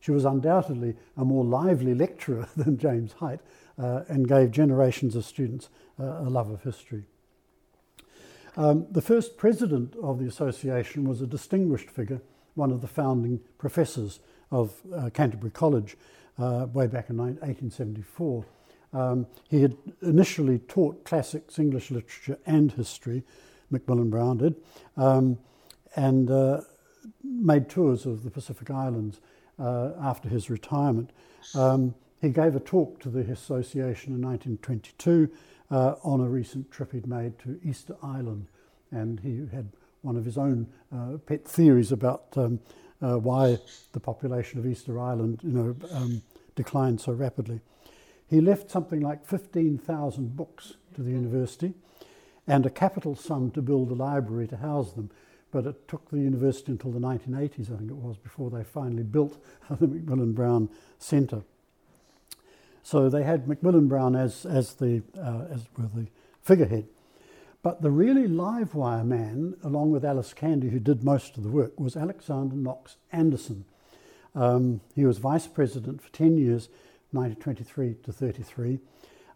She 0.00 0.10
was 0.10 0.24
undoubtedly 0.24 0.96
a 1.16 1.24
more 1.24 1.44
lively 1.44 1.94
lecturer 1.94 2.48
than 2.56 2.78
James 2.78 3.12
Hight 3.14 3.40
uh, 3.78 4.02
and 4.08 4.28
gave 4.28 4.50
generations 4.50 5.14
of 5.14 5.24
students 5.24 5.68
uh, 6.00 6.04
a 6.04 6.30
love 6.30 6.50
of 6.50 6.62
history. 6.62 7.04
Um, 8.56 8.86
the 8.90 9.02
first 9.02 9.36
president 9.36 9.94
of 10.02 10.18
the 10.18 10.26
association 10.26 11.06
was 11.08 11.20
a 11.20 11.26
distinguished 11.26 11.90
figure, 11.90 12.22
one 12.54 12.70
of 12.70 12.80
the 12.80 12.86
founding 12.86 13.40
professors 13.58 14.20
of 14.50 14.74
uh, 14.94 15.10
Canterbury 15.10 15.50
College 15.50 15.96
uh, 16.38 16.66
way 16.72 16.86
back 16.86 17.10
in 17.10 17.18
1874. 17.18 18.44
Um, 18.92 19.26
he 19.48 19.60
had 19.60 19.76
initially 20.00 20.58
taught 20.60 21.04
classics, 21.04 21.58
English 21.58 21.90
literature, 21.90 22.38
and 22.46 22.72
history, 22.72 23.24
Macmillan 23.70 24.08
Brown 24.08 24.38
did, 24.38 24.54
um, 24.96 25.38
and 25.96 26.30
uh, 26.30 26.62
made 27.22 27.68
tours 27.68 28.06
of 28.06 28.22
the 28.22 28.30
Pacific 28.30 28.70
Islands 28.70 29.20
uh, 29.58 29.90
after 30.00 30.28
his 30.28 30.48
retirement. 30.48 31.10
Um, 31.54 31.94
he 32.22 32.30
gave 32.30 32.56
a 32.56 32.60
talk 32.60 33.00
to 33.00 33.10
the 33.10 33.20
association 33.20 34.14
in 34.14 34.22
1922 34.22 35.30
uh, 35.70 35.94
on 36.02 36.20
a 36.20 36.28
recent 36.28 36.70
trip 36.70 36.92
he'd 36.92 37.06
made 37.06 37.38
to 37.40 37.58
Easter 37.62 37.96
Island, 38.02 38.46
and 38.90 39.20
he 39.20 39.46
had 39.54 39.68
one 40.02 40.16
of 40.16 40.24
his 40.24 40.38
own 40.38 40.68
uh, 40.94 41.18
pet 41.26 41.44
theories 41.46 41.92
about 41.92 42.26
um, 42.36 42.60
uh, 43.02 43.16
why 43.16 43.58
the 43.92 44.00
population 44.00 44.58
of 44.58 44.66
Easter 44.66 44.98
Island, 44.98 45.40
you 45.42 45.50
know, 45.50 45.76
um, 45.92 46.22
declined 46.54 47.00
so 47.00 47.12
rapidly. 47.12 47.60
He 48.28 48.40
left 48.40 48.70
something 48.70 49.00
like 49.00 49.26
15,000 49.26 50.36
books 50.36 50.74
to 50.94 51.02
the 51.02 51.10
university 51.10 51.74
and 52.46 52.64
a 52.64 52.70
capital 52.70 53.14
sum 53.14 53.50
to 53.52 53.62
build 53.62 53.90
a 53.90 53.94
library 53.94 54.46
to 54.48 54.56
house 54.56 54.92
them. 54.92 55.10
But 55.52 55.66
it 55.66 55.88
took 55.88 56.10
the 56.10 56.18
university 56.18 56.72
until 56.72 56.90
the 56.90 56.98
1980s, 56.98 57.72
I 57.72 57.78
think 57.78 57.90
it 57.90 57.96
was, 57.96 58.16
before 58.16 58.50
they 58.50 58.64
finally 58.64 59.04
built 59.04 59.38
the 59.70 59.86
Macmillan 59.86 60.32
Brown 60.32 60.68
Centre. 60.98 61.42
So 62.86 63.08
they 63.08 63.24
had 63.24 63.48
Macmillan 63.48 63.88
Brown 63.88 64.14
as, 64.14 64.46
as, 64.46 64.74
the, 64.74 65.02
uh, 65.18 65.52
as 65.52 65.66
were 65.76 65.88
the 65.92 66.06
figurehead. 66.40 66.86
But 67.60 67.82
the 67.82 67.90
really 67.90 68.28
live 68.28 68.76
wire 68.76 69.02
man, 69.02 69.56
along 69.64 69.90
with 69.90 70.04
Alice 70.04 70.32
Candy, 70.32 70.68
who 70.68 70.78
did 70.78 71.02
most 71.02 71.36
of 71.36 71.42
the 71.42 71.48
work, 71.48 71.80
was 71.80 71.96
Alexander 71.96 72.54
Knox 72.54 72.96
Anderson. 73.10 73.64
Um, 74.36 74.82
he 74.94 75.04
was 75.04 75.18
vice 75.18 75.48
president 75.48 76.00
for 76.00 76.12
10 76.12 76.38
years, 76.38 76.68
1923 77.10 77.96
to 78.04 78.12
33. 78.12 78.78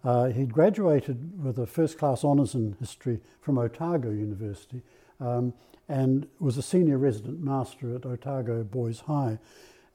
Uh, 0.05 0.27
he'd 0.27 0.53
graduated 0.53 1.43
with 1.43 1.59
a 1.59 1.67
first 1.67 1.99
class 1.99 2.23
honours 2.23 2.55
in 2.55 2.77
history 2.79 3.19
from 3.41 3.59
Otago 3.59 4.11
University 4.11 4.83
um, 5.19 5.55
and 5.89 6.29
was 6.39 6.57
a 6.57 6.63
senior 6.63 6.99
resident 6.99 7.41
master 7.41 7.97
at 7.97 8.07
Otago 8.07 8.63
Boys 8.63 9.01
High. 9.01 9.41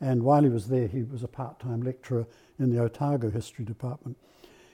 And 0.05 0.21
while 0.21 0.43
he 0.43 0.49
was 0.49 0.67
there, 0.67 0.87
he 0.87 1.01
was 1.01 1.23
a 1.23 1.27
part 1.27 1.59
time 1.59 1.81
lecturer 1.81 2.27
in 2.59 2.69
the 2.69 2.79
Otago 2.79 3.31
History 3.31 3.65
Department. 3.65 4.17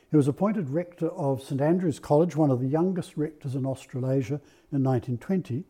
He 0.10 0.18
was 0.18 0.28
appointed 0.28 0.70
rector 0.70 1.08
of 1.08 1.42
St 1.42 1.62
Andrew's 1.62 2.00
College, 2.00 2.36
one 2.36 2.52
of 2.52 2.60
the 2.60 2.68
youngest 2.68 3.16
rectors 3.16 3.56
in 3.56 3.66
Australasia, 3.66 4.42
in 4.74 4.84
1920, 4.84 5.64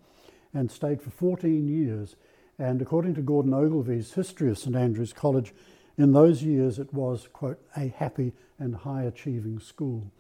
and 0.52 0.72
stayed 0.72 1.00
for 1.00 1.12
14 1.12 1.68
years. 1.68 2.16
And 2.58 2.82
according 2.82 3.14
to 3.14 3.22
Gordon 3.22 3.54
Ogilvie's 3.54 4.14
History 4.14 4.50
of 4.50 4.58
St 4.58 4.76
Andrew's 4.76 5.14
College, 5.14 5.54
in 5.96 6.12
those 6.12 6.42
years 6.42 6.80
it 6.80 6.92
was, 6.92 7.28
quote, 7.32 7.62
a 7.78 7.90
happy 7.90 8.34
and 8.58 8.78
high 8.78 9.04
achieving 9.04 9.60
school. 9.60 10.12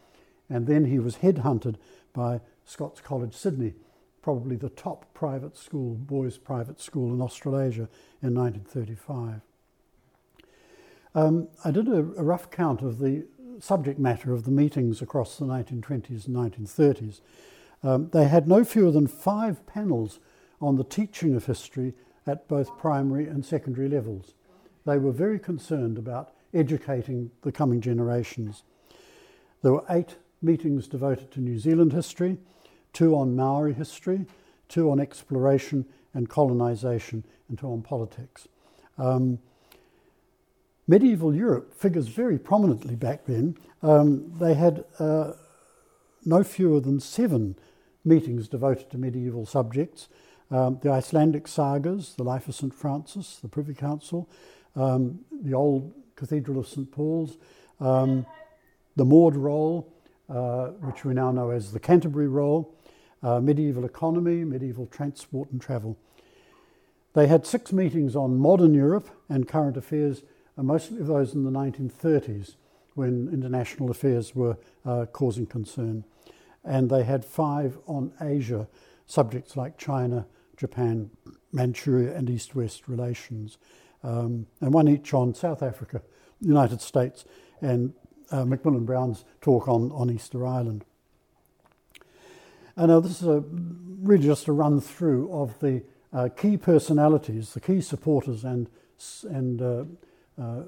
And 0.51 0.67
then 0.67 0.85
he 0.85 0.99
was 0.99 1.15
headhunted 1.15 1.77
by 2.13 2.41
Scots 2.63 3.01
College 3.01 3.33
Sydney, 3.33 3.73
probably 4.21 4.55
the 4.55 4.69
top 4.69 5.13
private 5.13 5.57
school, 5.57 5.95
boys' 5.95 6.37
private 6.37 6.79
school 6.79 7.13
in 7.13 7.21
Australasia 7.21 7.89
in 8.21 8.35
1935. 8.35 9.41
Um, 11.13 11.47
I 11.65 11.71
did 11.71 11.87
a, 11.87 11.97
a, 11.97 12.23
rough 12.23 12.49
count 12.51 12.81
of 12.81 12.99
the 12.99 13.25
subject 13.59 13.99
matter 13.99 14.33
of 14.33 14.45
the 14.45 14.51
meetings 14.51 15.01
across 15.01 15.37
the 15.37 15.45
1920s 15.45 16.27
and 16.27 16.35
1930s. 16.35 17.19
Um, 17.83 18.09
they 18.13 18.27
had 18.27 18.47
no 18.47 18.63
fewer 18.63 18.91
than 18.91 19.07
five 19.07 19.65
panels 19.65 20.19
on 20.61 20.77
the 20.77 20.83
teaching 20.83 21.35
of 21.35 21.47
history 21.47 21.93
at 22.25 22.47
both 22.47 22.77
primary 22.77 23.27
and 23.27 23.45
secondary 23.45 23.89
levels. 23.89 24.35
They 24.85 24.97
were 24.97 25.11
very 25.11 25.39
concerned 25.39 25.97
about 25.97 26.33
educating 26.53 27.31
the 27.41 27.51
coming 27.51 27.81
generations. 27.81 28.63
There 29.61 29.73
were 29.73 29.85
eight 29.89 30.15
meetings 30.41 30.87
devoted 30.87 31.31
to 31.31 31.41
New 31.41 31.59
Zealand 31.59 31.93
history, 31.93 32.37
two 32.93 33.15
on 33.15 33.35
Maori 33.35 33.73
history, 33.73 34.25
two 34.67 34.91
on 34.91 34.99
exploration 34.99 35.85
and 36.13 36.29
colonisation, 36.29 37.23
and 37.49 37.57
two 37.57 37.67
on 37.67 37.81
politics. 37.81 38.47
Um, 38.97 39.39
medieval 40.87 41.33
Europe 41.33 41.73
figures 41.73 42.07
very 42.07 42.37
prominently 42.37 42.95
back 42.95 43.25
then. 43.25 43.57
Um, 43.81 44.33
they 44.39 44.53
had 44.53 44.83
uh, 44.99 45.33
no 46.25 46.43
fewer 46.43 46.79
than 46.79 46.99
seven 46.99 47.55
meetings 48.03 48.47
devoted 48.47 48.89
to 48.91 48.97
medieval 48.97 49.45
subjects. 49.45 50.07
Um, 50.49 50.79
the 50.81 50.89
Icelandic 50.91 51.47
sagas, 51.47 52.15
the 52.15 52.23
Life 52.23 52.47
of 52.47 52.55
St. 52.55 52.73
Francis, 52.73 53.37
the 53.41 53.47
Privy 53.47 53.73
Council, 53.73 54.29
um, 54.75 55.19
the 55.31 55.53
old 55.53 55.93
Cathedral 56.15 56.59
of 56.59 56.67
St. 56.67 56.91
Paul's, 56.91 57.37
um, 57.79 58.25
the 58.95 59.05
Maud 59.05 59.35
Roll, 59.35 59.91
uh, 60.29 60.67
which 60.81 61.05
we 61.05 61.13
now 61.13 61.31
know 61.31 61.51
as 61.51 61.71
the 61.71 61.79
Canterbury 61.79 62.27
Roll, 62.27 62.75
uh, 63.23 63.39
medieval 63.39 63.85
economy, 63.85 64.43
medieval 64.43 64.87
transport 64.87 65.51
and 65.51 65.61
travel. 65.61 65.97
They 67.13 67.27
had 67.27 67.45
six 67.45 67.73
meetings 67.73 68.15
on 68.15 68.37
modern 68.37 68.73
Europe 68.73 69.09
and 69.29 69.47
current 69.47 69.77
affairs, 69.77 70.23
and 70.55 70.67
mostly 70.67 71.01
those 71.01 71.33
in 71.33 71.43
the 71.43 71.51
1930s 71.51 72.55
when 72.95 73.29
international 73.31 73.91
affairs 73.91 74.35
were 74.35 74.57
uh, 74.85 75.05
causing 75.11 75.45
concern. 75.45 76.03
And 76.63 76.89
they 76.89 77.03
had 77.03 77.25
five 77.25 77.77
on 77.87 78.13
Asia, 78.21 78.67
subjects 79.07 79.57
like 79.57 79.77
China, 79.77 80.25
Japan, 80.57 81.09
Manchuria, 81.51 82.15
and 82.15 82.29
East 82.29 82.55
West 82.55 82.87
relations 82.87 83.57
um, 84.03 84.47
and 84.59 84.73
one 84.73 84.87
each 84.87 85.13
on 85.13 85.33
South 85.33 85.61
Africa, 85.61 86.01
United 86.39 86.81
States, 86.81 87.25
and 87.61 87.93
uh, 88.31 88.45
Macmillan 88.45 88.85
Brown's 88.85 89.25
talk 89.41 89.67
on, 89.67 89.91
on 89.91 90.09
Easter 90.09 90.45
Island. 90.45 90.85
And 92.75 92.87
now 92.89 92.99
this 92.99 93.21
is 93.21 93.27
a, 93.27 93.43
really 94.01 94.25
just 94.25 94.47
a 94.47 94.51
run 94.51 94.81
through 94.81 95.31
of 95.31 95.59
the 95.59 95.83
uh, 96.13 96.29
key 96.29 96.57
personalities, 96.57 97.53
the 97.53 97.59
key 97.59 97.81
supporters 97.81 98.43
and, 98.43 98.69
and 99.23 99.61
uh, 99.61 99.83
uh, 100.41 100.63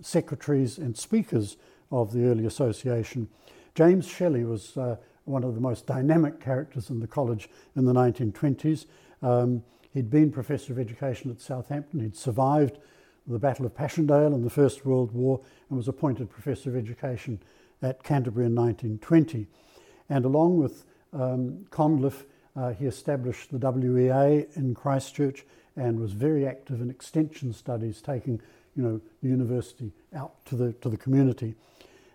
secretaries 0.00 0.78
and 0.78 0.96
speakers 0.96 1.56
of 1.90 2.12
the 2.12 2.24
early 2.24 2.46
association. 2.46 3.28
James 3.74 4.08
Shelley 4.08 4.44
was 4.44 4.76
uh, 4.76 4.96
one 5.24 5.44
of 5.44 5.54
the 5.54 5.60
most 5.60 5.86
dynamic 5.86 6.40
characters 6.40 6.90
in 6.90 7.00
the 7.00 7.06
college 7.06 7.48
in 7.76 7.84
the 7.84 7.92
1920s. 7.92 8.86
Um, 9.22 9.62
He'd 9.92 10.10
been 10.10 10.30
Professor 10.30 10.72
of 10.72 10.78
Education 10.78 11.30
at 11.30 11.40
Southampton. 11.40 12.00
He'd 12.00 12.16
survived 12.16 12.78
the 13.26 13.38
Battle 13.38 13.66
of 13.66 13.74
Passchendaele 13.74 14.32
and 14.32 14.44
the 14.44 14.50
First 14.50 14.86
World 14.86 15.12
War 15.12 15.40
and 15.68 15.76
was 15.76 15.88
appointed 15.88 16.30
Professor 16.30 16.70
of 16.70 16.76
Education 16.76 17.40
at 17.82 18.04
Canterbury 18.04 18.46
in 18.46 18.54
1920. 18.54 19.48
And 20.08 20.24
along 20.24 20.58
with 20.58 20.84
um, 21.12 21.66
uh, 22.56 22.72
he 22.72 22.86
established 22.86 23.50
the 23.50 23.58
WEA 23.58 24.46
in 24.54 24.74
Christchurch 24.74 25.44
and 25.76 25.98
was 25.98 26.12
very 26.12 26.46
active 26.46 26.80
in 26.80 26.90
extension 26.90 27.52
studies, 27.52 28.02
taking 28.02 28.40
you 28.76 28.82
know, 28.82 29.00
the 29.22 29.28
university 29.28 29.92
out 30.14 30.44
to 30.46 30.56
the, 30.56 30.72
to 30.74 30.88
the 30.88 30.96
community. 30.96 31.54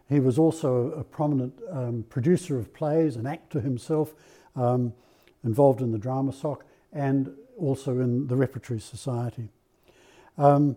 He 0.09 0.19
was 0.19 0.37
also 0.37 0.91
a, 0.91 0.99
a 0.99 1.03
prominent 1.03 1.59
um, 1.71 2.05
producer 2.09 2.59
of 2.59 2.73
plays, 2.73 3.15
an 3.15 3.25
actor 3.25 3.59
himself, 3.59 4.13
um, 4.55 4.93
involved 5.43 5.81
in 5.81 5.91
the 5.91 5.97
drama 5.97 6.33
soc, 6.33 6.65
and 6.93 7.31
also 7.57 7.99
in 7.99 8.27
the 8.27 8.35
Repertory 8.35 8.79
Society. 8.79 9.49
Um, 10.37 10.75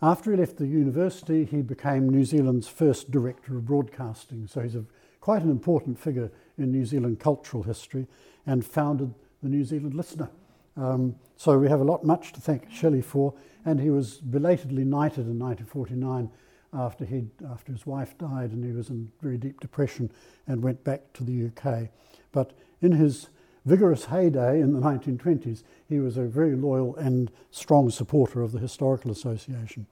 after 0.00 0.32
he 0.32 0.36
left 0.36 0.56
the 0.56 0.66
university, 0.66 1.44
he 1.44 1.62
became 1.62 2.08
New 2.08 2.24
Zealand's 2.24 2.66
first 2.66 3.10
director 3.10 3.56
of 3.56 3.66
broadcasting. 3.66 4.48
So 4.48 4.60
he's 4.60 4.74
a, 4.74 4.84
quite 5.20 5.42
an 5.42 5.50
important 5.50 5.98
figure 5.98 6.30
in 6.58 6.70
New 6.70 6.84
Zealand 6.84 7.20
cultural 7.20 7.62
history 7.62 8.06
and 8.46 8.64
founded 8.64 9.14
the 9.42 9.48
New 9.48 9.64
Zealand 9.64 9.94
Listener. 9.94 10.30
Um, 10.76 11.16
so 11.36 11.58
we 11.58 11.68
have 11.68 11.80
a 11.80 11.84
lot 11.84 12.04
much 12.04 12.32
to 12.32 12.40
thank 12.40 12.70
Shelley 12.70 13.02
for. 13.02 13.34
And 13.64 13.80
he 13.80 13.90
was 13.90 14.18
belatedly 14.18 14.84
knighted 14.84 15.26
in 15.26 15.38
1949 15.38 16.30
after, 16.72 17.04
he 17.04 17.26
after 17.50 17.72
his 17.72 17.86
wife 17.86 18.16
died 18.18 18.50
and 18.50 18.64
he 18.64 18.72
was 18.72 18.88
in 18.88 19.12
very 19.20 19.36
deep 19.36 19.60
depression 19.60 20.10
and 20.46 20.62
went 20.62 20.82
back 20.84 21.12
to 21.14 21.24
the 21.24 21.46
UK. 21.46 21.88
But 22.32 22.52
in 22.80 22.92
his 22.92 23.28
vigorous 23.64 24.06
heyday 24.06 24.60
in 24.60 24.72
the 24.72 24.80
1920s, 24.80 25.62
he 25.88 26.00
was 26.00 26.16
a 26.16 26.24
very 26.24 26.56
loyal 26.56 26.96
and 26.96 27.30
strong 27.50 27.90
supporter 27.90 28.42
of 28.42 28.52
the 28.52 28.58
Historical 28.58 29.10
Association. 29.10 29.86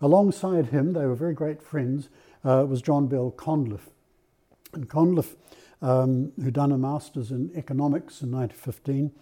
Alongside 0.00 0.66
him, 0.66 0.92
they 0.92 1.06
were 1.06 1.14
very 1.14 1.34
great 1.34 1.62
friends, 1.62 2.08
uh, 2.44 2.64
was 2.68 2.82
John 2.82 3.06
Bell 3.06 3.32
Condliffe. 3.36 3.90
And 4.72 4.88
Condliffe, 4.88 5.36
um, 5.82 6.32
who 6.42 6.50
done 6.50 6.72
a 6.72 6.78
master's 6.78 7.30
in 7.30 7.50
economics 7.54 8.22
in 8.22 8.30
1915, 8.30 9.12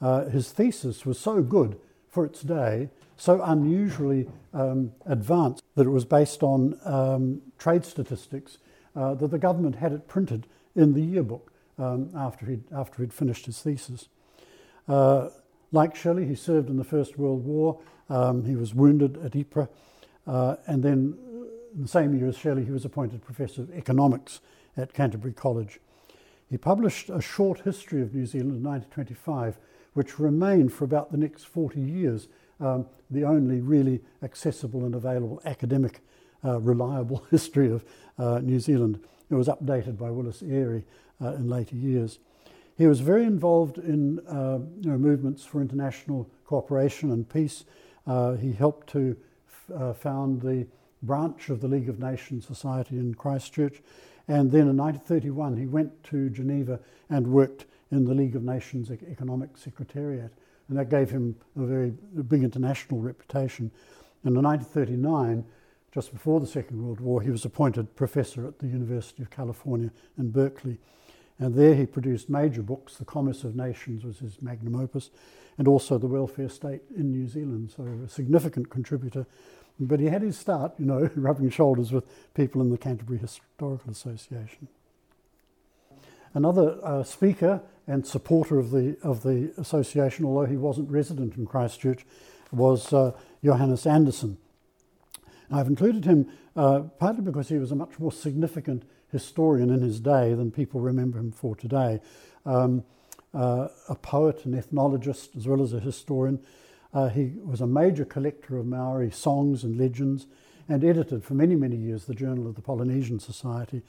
uh, 0.00 0.24
his 0.30 0.50
thesis 0.50 1.04
was 1.04 1.18
so 1.18 1.42
good 1.42 1.78
for 2.08 2.24
its 2.24 2.42
day, 2.42 2.88
so 3.16 3.42
unusually 3.42 4.28
um, 4.52 4.92
advanced 5.06 5.62
that 5.76 5.86
it 5.86 5.90
was 5.90 6.04
based 6.04 6.42
on 6.42 6.78
um, 6.84 7.42
trade 7.58 7.84
statistics 7.84 8.58
uh, 8.96 9.14
that 9.14 9.30
the 9.30 9.38
government 9.38 9.76
had 9.76 9.92
it 9.92 10.08
printed 10.08 10.46
in 10.74 10.94
the 10.94 11.00
yearbook 11.00 11.52
um, 11.78 12.10
after, 12.16 12.46
he'd, 12.46 12.64
after 12.72 13.02
he'd 13.02 13.12
finished 13.12 13.46
his 13.46 13.60
thesis. 13.60 14.08
Uh, 14.88 15.28
like 15.72 15.94
Shelley, 15.94 16.26
he 16.26 16.34
served 16.34 16.68
in 16.68 16.76
the 16.76 16.84
First 16.84 17.16
World 17.16 17.44
War. 17.44 17.78
Um, 18.08 18.44
he 18.44 18.56
was 18.56 18.74
wounded 18.74 19.24
at 19.24 19.36
Ypres, 19.36 19.68
uh, 20.26 20.56
and 20.66 20.82
then 20.82 21.16
in 21.74 21.82
the 21.82 21.88
same 21.88 22.16
year 22.18 22.26
as 22.26 22.36
Shelley, 22.36 22.64
he 22.64 22.72
was 22.72 22.84
appointed 22.84 23.22
Professor 23.22 23.62
of 23.62 23.72
Economics 23.72 24.40
at 24.76 24.92
Canterbury 24.92 25.32
College. 25.32 25.78
He 26.50 26.58
published 26.58 27.08
a 27.08 27.20
short 27.20 27.60
history 27.60 28.02
of 28.02 28.12
New 28.12 28.26
Zealand 28.26 28.56
in 28.56 28.62
1925, 28.64 29.58
which 29.94 30.18
remained 30.18 30.72
for 30.72 30.84
about 30.84 31.12
the 31.12 31.16
next 31.16 31.44
40 31.44 31.80
years 31.80 32.28
um, 32.58 32.86
the 33.10 33.24
only 33.24 33.60
really 33.60 34.00
accessible 34.22 34.84
and 34.84 34.94
available 34.94 35.40
academic, 35.44 36.00
uh, 36.44 36.60
reliable 36.60 37.24
history 37.30 37.70
of 37.70 37.84
uh, 38.18 38.40
New 38.40 38.58
Zealand. 38.58 39.00
It 39.30 39.34
was 39.34 39.48
updated 39.48 39.96
by 39.96 40.10
Willis 40.10 40.42
Airey 40.42 40.82
uh, 41.22 41.34
in 41.34 41.48
later 41.48 41.76
years. 41.76 42.18
He 42.76 42.86
was 42.86 43.00
very 43.00 43.24
involved 43.24 43.78
in 43.78 44.18
uh, 44.26 44.58
you 44.80 44.90
know, 44.90 44.98
movements 44.98 45.44
for 45.44 45.60
international 45.60 46.28
cooperation 46.46 47.12
and 47.12 47.28
peace. 47.28 47.64
Uh, 48.06 48.32
he 48.32 48.52
helped 48.52 48.88
to 48.88 49.16
f- 49.48 49.76
uh, 49.76 49.92
found 49.92 50.40
the 50.40 50.66
branch 51.02 51.48
of 51.48 51.60
the 51.60 51.68
League 51.68 51.88
of 51.88 51.98
Nations 51.98 52.46
Society 52.46 52.98
in 52.98 53.14
Christchurch. 53.14 53.82
And 54.30 54.52
then 54.52 54.68
in 54.68 54.76
1931, 54.76 55.56
he 55.56 55.66
went 55.66 56.04
to 56.04 56.30
Geneva 56.30 56.78
and 57.08 57.26
worked 57.26 57.64
in 57.90 58.04
the 58.04 58.14
League 58.14 58.36
of 58.36 58.44
Nations 58.44 58.88
Economic 58.88 59.58
Secretariat. 59.58 60.30
And 60.68 60.78
that 60.78 60.88
gave 60.88 61.10
him 61.10 61.34
a 61.56 61.64
very 61.64 61.90
big 62.28 62.44
international 62.44 63.00
reputation. 63.00 63.72
And 64.22 64.36
in 64.36 64.42
1939, 64.44 65.44
just 65.92 66.12
before 66.12 66.38
the 66.38 66.46
Second 66.46 66.80
World 66.80 67.00
War, 67.00 67.20
he 67.20 67.32
was 67.32 67.44
appointed 67.44 67.96
professor 67.96 68.46
at 68.46 68.60
the 68.60 68.68
University 68.68 69.20
of 69.20 69.30
California 69.30 69.90
in 70.16 70.30
Berkeley. 70.30 70.78
And 71.40 71.56
there 71.56 71.74
he 71.74 71.84
produced 71.84 72.30
major 72.30 72.62
books. 72.62 72.98
The 72.98 73.04
Commerce 73.04 73.42
of 73.42 73.56
Nations 73.56 74.04
was 74.04 74.20
his 74.20 74.40
magnum 74.40 74.76
opus, 74.76 75.10
and 75.58 75.66
also 75.66 75.98
The 75.98 76.06
Welfare 76.06 76.50
State 76.50 76.82
in 76.96 77.10
New 77.10 77.26
Zealand. 77.26 77.72
So 77.76 77.82
a 78.04 78.08
significant 78.08 78.70
contributor 78.70 79.26
but 79.80 79.98
he 79.98 80.06
had 80.06 80.22
his 80.22 80.38
start, 80.38 80.72
you 80.78 80.84
know, 80.84 81.08
rubbing 81.16 81.50
shoulders 81.50 81.90
with 81.90 82.04
people 82.34 82.60
in 82.60 82.70
the 82.70 82.78
Canterbury 82.78 83.18
Historical 83.18 83.90
Association. 83.90 84.68
Another 86.34 86.78
uh, 86.84 87.02
speaker 87.02 87.60
and 87.86 88.06
supporter 88.06 88.58
of 88.58 88.70
the, 88.70 88.96
of 89.02 89.22
the 89.22 89.52
association, 89.56 90.24
although 90.24 90.46
he 90.46 90.56
wasn't 90.56 90.88
resident 90.90 91.36
in 91.36 91.46
Christchurch, 91.46 92.04
was 92.52 92.92
uh, 92.92 93.12
Johannes 93.42 93.86
Andersen. 93.86 94.36
I've 95.50 95.66
included 95.66 96.04
him 96.04 96.28
uh, 96.54 96.80
partly 96.98 97.22
because 97.22 97.48
he 97.48 97.58
was 97.58 97.72
a 97.72 97.76
much 97.76 97.98
more 97.98 98.12
significant 98.12 98.84
historian 99.10 99.70
in 99.70 99.80
his 99.80 99.98
day 99.98 100.34
than 100.34 100.52
people 100.52 100.80
remember 100.80 101.18
him 101.18 101.32
for 101.32 101.56
today. 101.56 102.00
Um, 102.46 102.84
uh, 103.34 103.68
a 103.88 103.94
poet, 103.94 104.44
an 104.44 104.54
ethnologist, 104.54 105.36
as 105.36 105.46
well 105.48 105.62
as 105.62 105.72
a 105.72 105.80
historian. 105.80 106.40
Uh, 106.92 107.08
he 107.08 107.32
was 107.44 107.60
a 107.60 107.66
major 107.66 108.04
collector 108.04 108.58
of 108.58 108.66
Maori 108.66 109.10
songs 109.10 109.64
and 109.64 109.78
legends 109.78 110.26
and 110.68 110.84
edited 110.84 111.24
for 111.24 111.34
many, 111.34 111.54
many 111.54 111.76
years 111.76 112.04
the 112.04 112.14
Journal 112.14 112.46
of 112.46 112.54
the 112.54 112.62
Polynesian 112.62 113.18
Society. 113.18 113.82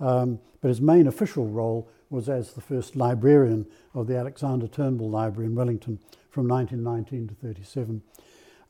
Um, 0.00 0.38
but 0.60 0.68
his 0.68 0.80
main 0.80 1.06
official 1.06 1.46
role 1.46 1.88
was 2.10 2.28
as 2.28 2.52
the 2.52 2.60
first 2.60 2.96
librarian 2.96 3.66
of 3.94 4.06
the 4.06 4.16
Alexander 4.16 4.68
Turnbull 4.68 5.10
Library 5.10 5.46
in 5.46 5.54
Wellington 5.54 5.98
from 6.30 6.48
1919 6.48 7.28
to 7.28 7.34
37. 7.34 8.02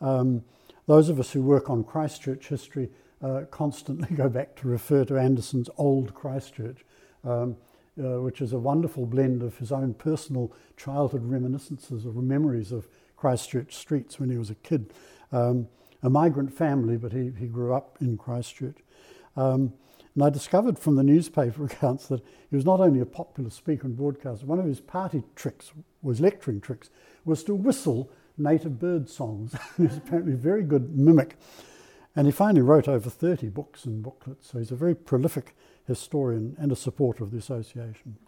Um, 0.01 0.45
those 0.87 1.09
of 1.09 1.19
us 1.19 1.33
who 1.33 1.43
work 1.43 1.69
on 1.69 1.83
Christchurch 1.85 2.49
history 2.49 2.91
uh, 3.23 3.43
constantly 3.51 4.09
go 4.17 4.29
back 4.29 4.57
to 4.57 4.69
refer 4.69 5.05
to 5.05 5.19
Andersen's 5.19 5.69
Old 5.77 6.15
Christchurch, 6.15 6.85
um, 7.25 7.57
uh, 7.99 8.21
which 8.21 8.41
is 8.41 8.53
a 8.53 8.59
wonderful 8.59 9.07
blend 9.07 9.43
of 9.43 9.59
his 9.59 9.73
own 9.73 9.95
personal 9.95 10.53
childhood 10.77 11.25
reminiscences 11.25 12.07
or 12.07 12.13
memories 12.13 12.73
of 12.73 12.87
Christchurch 13.27 13.75
streets 13.75 14.21
when 14.21 14.31
he 14.31 14.39
was 14.39 14.51
a 14.51 14.55
kid. 14.55 14.93
Um, 15.33 15.67
a 16.01 16.09
migrant 16.09 16.53
family, 16.53 16.97
but 16.97 17.13
he, 17.13 17.33
he 17.37 17.49
grew 17.49 17.75
up 17.75 17.99
in 18.01 18.17
Christchurch. 18.17 18.77
Um, 19.37 19.73
and 20.15 20.23
I 20.23 20.31
discovered 20.31 20.79
from 20.79 20.95
the 20.95 21.03
newspaper 21.03 21.65
accounts 21.71 22.07
that 22.07 22.23
he 22.49 22.55
was 22.55 22.65
not 22.65 22.79
only 22.79 23.01
a 23.01 23.07
popular 23.07 23.51
speaker 23.51 23.89
and 23.89 23.97
broadcaster, 23.97 24.47
one 24.47 24.61
of 24.61 24.65
his 24.65 24.79
party 24.79 25.25
tricks, 25.35 25.73
was 26.03 26.21
lecturing 26.21 26.61
tricks, 26.61 26.89
was 27.25 27.43
to 27.45 27.55
whistle 27.57 28.09
native 28.39 28.79
bird 28.79 29.09
songs. 29.09 29.57
he 29.77 29.83
was 29.83 29.97
apparently 29.97 30.35
a 30.35 30.37
very 30.37 30.63
good 30.63 30.97
mimic. 30.97 31.37
And 32.15 32.27
he 32.27 32.33
finally 32.33 32.63
wrote 32.63 32.87
over 32.87 33.11
30 33.11 33.49
books 33.49 33.85
and 33.85 34.05
booklets, 34.05 34.53
so 34.53 34.59
he's 34.59 34.71
a 34.71 34.77
very 34.77 34.95
prolific 34.95 35.57
historian 35.89 36.55
and 36.61 36.71
a 36.71 36.77
supporter 36.77 37.25
of 37.25 37.33
the 37.33 37.39
association. 37.39 38.19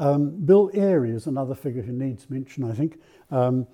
Um, 0.00 0.30
Bill 0.30 0.70
Airey 0.70 1.14
is 1.14 1.26
another 1.26 1.54
figure 1.54 1.82
who 1.82 1.92
needs 1.92 2.30
mention, 2.30 2.64
I 2.64 2.72
think. 2.72 2.98
Um, 3.30 3.66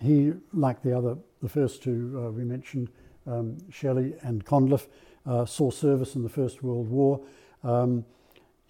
he, 0.00 0.32
like 0.54 0.82
the 0.82 0.96
other, 0.96 1.18
the 1.42 1.48
first 1.48 1.82
two 1.82 2.24
uh, 2.24 2.30
we 2.30 2.42
mentioned, 2.42 2.88
um, 3.26 3.58
Shelley 3.70 4.14
and 4.22 4.44
Condliffe, 4.46 4.88
uh, 5.26 5.44
saw 5.44 5.70
service 5.70 6.14
in 6.14 6.22
the 6.22 6.28
First 6.30 6.62
World 6.62 6.88
War. 6.88 7.20
Um, 7.62 8.06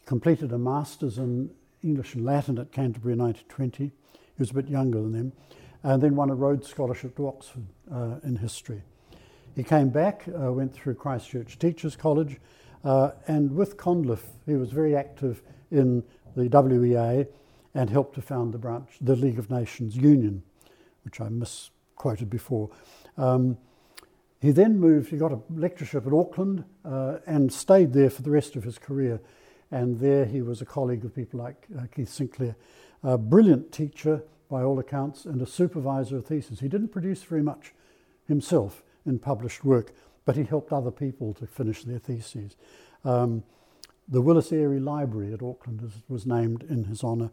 completed 0.06 0.52
a 0.52 0.58
master's 0.58 1.18
in 1.18 1.50
English 1.84 2.14
and 2.14 2.24
Latin 2.24 2.58
at 2.58 2.72
Canterbury 2.72 3.12
in 3.12 3.20
1920. 3.20 3.84
He 3.84 3.92
was 4.36 4.50
a 4.50 4.54
bit 4.54 4.68
younger 4.68 5.00
than 5.00 5.12
them, 5.12 5.32
and 5.84 6.02
then 6.02 6.16
won 6.16 6.30
a 6.30 6.34
Rhodes 6.34 6.68
Scholarship 6.68 7.16
to 7.16 7.28
Oxford 7.28 7.64
uh, 7.92 8.16
in 8.24 8.36
history. 8.36 8.82
He 9.54 9.62
came 9.62 9.90
back, 9.90 10.24
uh, 10.28 10.52
went 10.52 10.74
through 10.74 10.96
Christchurch 10.96 11.60
Teachers 11.60 11.94
College, 11.94 12.40
uh, 12.82 13.12
and 13.28 13.54
with 13.54 13.76
Condliffe, 13.76 14.26
he 14.46 14.54
was 14.54 14.72
very 14.72 14.96
active 14.96 15.42
in 15.70 16.02
the 16.36 16.48
WEA, 16.48 17.26
and 17.74 17.90
helped 17.90 18.14
to 18.14 18.22
found 18.22 18.54
the 18.54 18.58
branch, 18.58 18.88
the 19.00 19.16
League 19.16 19.38
of 19.38 19.50
Nations 19.50 19.96
Union, 19.96 20.42
which 21.04 21.20
I 21.20 21.28
misquoted 21.28 22.30
before. 22.30 22.70
Um, 23.16 23.58
he 24.40 24.50
then 24.52 24.78
moved, 24.78 25.10
he 25.10 25.16
got 25.16 25.32
a 25.32 25.40
lectureship 25.50 26.06
at 26.06 26.12
Auckland 26.12 26.64
uh, 26.84 27.16
and 27.26 27.52
stayed 27.52 27.92
there 27.92 28.10
for 28.10 28.22
the 28.22 28.30
rest 28.30 28.56
of 28.56 28.64
his 28.64 28.78
career. 28.78 29.20
And 29.70 29.98
there 29.98 30.26
he 30.26 30.42
was 30.42 30.60
a 30.60 30.66
colleague 30.66 31.04
of 31.04 31.14
people 31.14 31.40
like 31.40 31.66
uh, 31.76 31.86
Keith 31.94 32.10
Sinclair. 32.10 32.54
A 33.02 33.16
brilliant 33.16 33.72
teacher, 33.72 34.22
by 34.50 34.62
all 34.62 34.78
accounts, 34.78 35.24
and 35.24 35.40
a 35.40 35.46
supervisor 35.46 36.18
of 36.18 36.26
theses. 36.26 36.60
He 36.60 36.68
didn't 36.68 36.88
produce 36.88 37.22
very 37.22 37.42
much 37.42 37.72
himself 38.28 38.82
in 39.06 39.18
published 39.18 39.64
work, 39.64 39.92
but 40.24 40.36
he 40.36 40.44
helped 40.44 40.72
other 40.72 40.90
people 40.90 41.34
to 41.34 41.46
finish 41.46 41.82
their 41.82 41.98
theses. 41.98 42.54
Um, 43.04 43.42
the 44.08 44.20
Willis 44.20 44.50
Airey 44.50 44.82
Library 44.82 45.32
at 45.32 45.42
Auckland 45.42 45.90
was 46.08 46.26
named 46.26 46.64
in 46.68 46.84
his 46.84 47.02
honour, 47.02 47.30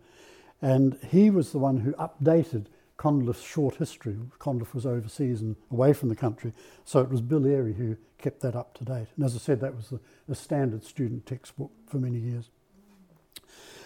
and 0.62 0.98
he 1.10 1.30
was 1.30 1.52
the 1.52 1.60
one 1.60 1.78
who 1.78 1.94
updated 1.94 2.68
Condliffe's 2.98 3.42
short 3.42 3.76
history. 3.76 4.16
Condliffe 4.40 4.76
was 4.76 4.86
overseas 4.86 5.42
and 5.42 5.56
away 5.72 5.92
from 5.92 6.10
the 6.10 6.16
country, 6.16 6.54
so 6.86 7.00
it 7.00 7.10
was 7.10 7.22
Bill 7.22 7.42
Airey 7.42 7.76
who 7.76 7.98
kept 8.20 8.42
that 8.42 8.56
up 8.56 8.76
to 8.76 8.86
date. 8.86 9.08
And 9.16 9.26
as 9.26 9.36
I 9.36 9.40
said, 9.40 9.60
that 9.62 9.76
was 9.76 9.94
a, 10.30 10.36
standard 10.36 10.86
student 10.86 11.26
textbook 11.26 11.72
for 11.88 11.98
many 11.98 12.20
years. 12.20 12.50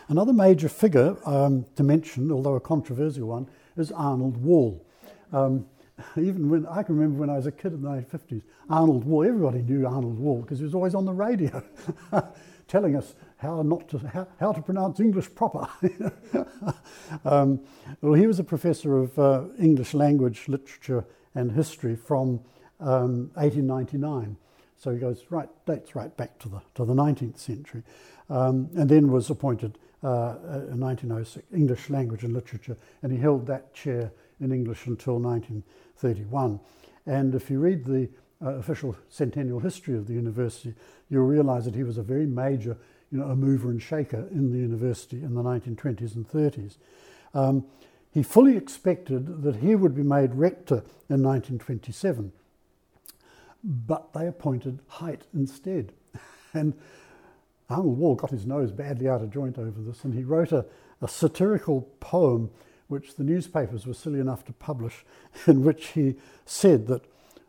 Another 0.10 0.34
major 0.34 0.70
figure 0.70 1.18
um, 1.26 1.66
to 1.76 1.82
mention, 1.82 2.32
although 2.32 2.56
a 2.56 2.60
controversial 2.60 3.30
one, 3.30 3.48
is 3.78 3.92
Arnold 3.92 4.38
Wall. 4.38 4.86
Um, 5.34 5.66
even 6.18 6.50
when 6.50 6.66
I 6.68 6.84
can 6.84 6.96
remember 6.96 7.22
when 7.22 7.30
I 7.30 7.38
was 7.38 7.48
a 7.48 7.52
kid 7.52 7.74
in 7.74 7.82
the 7.82 7.90
1950s, 7.90 8.44
Arnold 8.70 9.06
Wall, 9.06 9.24
everybody 9.24 9.62
knew 9.62 9.88
Arnold 9.88 10.20
Wall 10.20 10.42
because 10.42 10.60
he 10.60 10.66
was 10.66 10.76
always 10.76 10.94
on 10.94 11.06
the 11.06 11.14
radio. 11.14 11.64
telling 12.68 12.96
us 12.96 13.16
how 13.38 13.62
not 13.62 13.88
to 13.90 13.98
how, 14.00 14.28
how 14.40 14.52
to 14.52 14.62
pronounce 14.62 15.00
English 15.00 15.34
proper. 15.36 15.68
um, 17.26 17.60
well, 18.02 18.14
he 18.14 18.28
was 18.28 18.40
a 18.40 18.44
professor 18.44 18.98
of 18.98 19.18
uh, 19.20 19.44
English 19.60 19.94
language, 19.94 20.48
literature, 20.48 21.06
and 21.34 21.52
history 21.52 21.96
from 21.96 22.40
um, 22.80 23.32
1899. 23.36 24.38
So 24.78 24.92
he 24.92 25.00
goes 25.00 25.26
right 25.30 25.50
dates 25.66 25.96
right 25.96 26.16
back 26.16 26.38
to 26.40 26.50
the 26.50 26.62
to 26.76 26.86
the 26.86 26.94
19th 26.94 27.38
century, 27.38 27.84
um, 28.30 28.70
and 28.76 28.90
then 28.90 29.12
was 29.12 29.30
appointed 29.30 29.78
uh, 30.04 30.36
in 30.72 30.80
1906 30.80 31.46
English 31.54 31.90
language 31.90 32.24
and 32.24 32.34
literature, 32.34 32.78
and 33.02 33.12
he 33.12 33.18
held 33.18 33.48
that 33.48 33.74
chair 33.74 34.12
in 34.40 34.52
English 34.52 34.86
until 34.88 35.20
1931. 35.20 36.60
And 37.06 37.36
if 37.36 37.50
you 37.50 37.60
read 37.60 37.86
the 37.86 38.10
uh, 38.46 38.50
official 38.52 38.96
centennial 39.10 39.60
history 39.60 39.96
of 39.98 40.08
the 40.08 40.14
university, 40.14 40.74
you'll 41.10 41.26
realise 41.26 41.66
that 41.66 41.76
he 41.76 41.84
was 41.84 41.98
a 41.98 42.04
very 42.04 42.28
major, 42.28 42.78
you 43.12 43.18
know, 43.18 43.26
a 43.26 43.36
mover 43.36 43.70
and 43.70 43.82
shaker 43.82 44.28
in 44.32 44.52
the 44.52 44.58
university 44.60 45.18
in 45.18 45.34
the 45.34 45.42
1920s 45.42 46.16
and 46.16 46.30
30s. 46.30 46.78
Um, 47.34 47.66
he 48.12 48.24
fully 48.24 48.56
expected 48.56 49.44
that 49.44 49.58
he 49.58 49.76
would 49.76 49.96
be 49.96 50.04
made 50.04 50.36
rector 50.36 50.84
in 51.10 51.22
1927. 51.24 52.32
but 53.64 54.14
they 54.14 54.28
appointed 54.28 54.80
Hight 54.88 55.24
instead. 55.34 55.92
And 56.54 56.74
Arnold 57.70 57.98
Wall 57.98 58.16
got 58.16 58.30
his 58.30 58.46
nose 58.46 58.72
badly 58.72 59.10
out 59.10 59.22
of 59.22 59.30
joint 59.30 59.58
over 59.58 59.82
this, 59.82 60.06
and 60.06 60.14
he 60.14 60.24
wrote 60.24 60.54
a, 60.54 60.66
a 61.02 61.08
satirical 61.08 61.90
poem 62.00 62.50
which 62.88 63.16
the 63.16 63.24
newspapers 63.24 63.86
were 63.86 63.94
silly 63.94 64.20
enough 64.20 64.46
to 64.46 64.54
publish, 64.54 65.04
in 65.48 65.64
which 65.64 65.88
he 65.88 66.16
said 66.46 66.88
that 66.88 67.04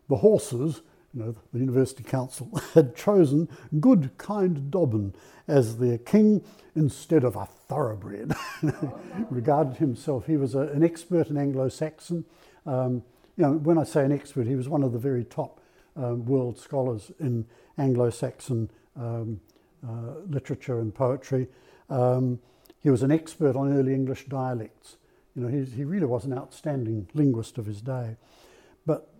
the 0.09 0.17
horses, 0.17 0.81
you 1.13 1.21
know, 1.21 1.35
the 1.53 1.59
University 1.59 2.03
Council, 2.03 2.49
had 2.73 2.95
chosen 2.95 3.49
good, 3.79 4.11
kind 4.17 4.69
Dobbin 4.71 5.13
as 5.47 5.77
their 5.77 5.97
king 5.97 6.43
instead 6.75 7.23
of 7.23 7.35
a 7.35 7.45
thoroughbred. 7.45 8.33
regarded 9.29 9.77
himself, 9.77 10.25
he 10.25 10.37
was 10.37 10.55
a, 10.55 10.61
an 10.61 10.83
expert 10.83 11.29
in 11.29 11.37
Anglo 11.37 11.69
Saxon. 11.69 12.25
Um, 12.65 13.03
you 13.35 13.43
know, 13.43 13.53
when 13.53 13.77
I 13.77 13.83
say 13.83 14.03
an 14.03 14.11
expert, 14.11 14.47
he 14.47 14.55
was 14.55 14.67
one 14.67 14.83
of 14.83 14.91
the 14.91 14.99
very 14.99 15.23
top 15.23 15.61
um, 15.95 16.25
world 16.25 16.59
scholars 16.59 17.11
in 17.19 17.45
Anglo 17.77 18.09
Saxon 18.09 18.69
um, 18.95 19.39
uh, 19.87 20.19
literature 20.27 20.79
and 20.79 20.93
poetry. 20.93 21.47
Um, 21.89 22.39
he 22.81 22.89
was 22.89 23.03
an 23.03 23.11
expert 23.11 23.55
on 23.55 23.73
early 23.77 23.93
English 23.93 24.25
dialects. 24.25 24.97
You 25.35 25.43
know, 25.43 25.47
he, 25.49 25.65
he 25.65 25.83
really 25.83 26.05
was 26.05 26.25
an 26.25 26.33
outstanding 26.33 27.07
linguist 27.13 27.57
of 27.57 27.65
his 27.65 27.81
day. 27.81 28.17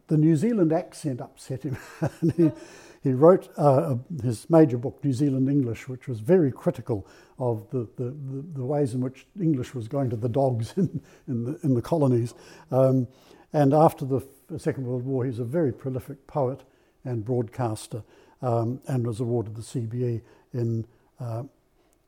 The 0.07 0.17
New 0.17 0.35
Zealand 0.35 0.71
accent 0.71 1.21
upset 1.21 1.63
him. 1.63 1.77
and 2.21 2.31
he, 2.37 2.51
he 3.03 3.13
wrote 3.13 3.49
uh, 3.57 3.95
his 4.23 4.49
major 4.49 4.77
book, 4.77 5.03
New 5.03 5.13
Zealand 5.13 5.49
English, 5.49 5.87
which 5.87 6.07
was 6.07 6.19
very 6.19 6.51
critical 6.51 7.05
of 7.39 7.69
the, 7.69 7.87
the, 7.97 8.05
the, 8.05 8.45
the 8.55 8.65
ways 8.65 8.93
in 8.93 9.01
which 9.01 9.27
English 9.39 9.75
was 9.75 9.87
going 9.87 10.09
to 10.09 10.15
the 10.15 10.29
dogs 10.29 10.73
in, 10.77 11.01
in, 11.27 11.43
the, 11.43 11.59
in 11.63 11.73
the 11.73 11.81
colonies. 11.81 12.33
Um, 12.71 13.07
and 13.53 13.73
after 13.73 14.05
the 14.05 14.21
Second 14.57 14.85
World 14.85 15.05
War, 15.05 15.23
he 15.23 15.29
was 15.29 15.39
a 15.39 15.45
very 15.45 15.71
prolific 15.71 16.25
poet 16.27 16.63
and 17.03 17.23
broadcaster 17.23 18.03
um, 18.41 18.81
and 18.87 19.05
was 19.05 19.19
awarded 19.19 19.55
the 19.55 19.61
CBE 19.61 20.21
in 20.53 20.85
uh, 21.19 21.43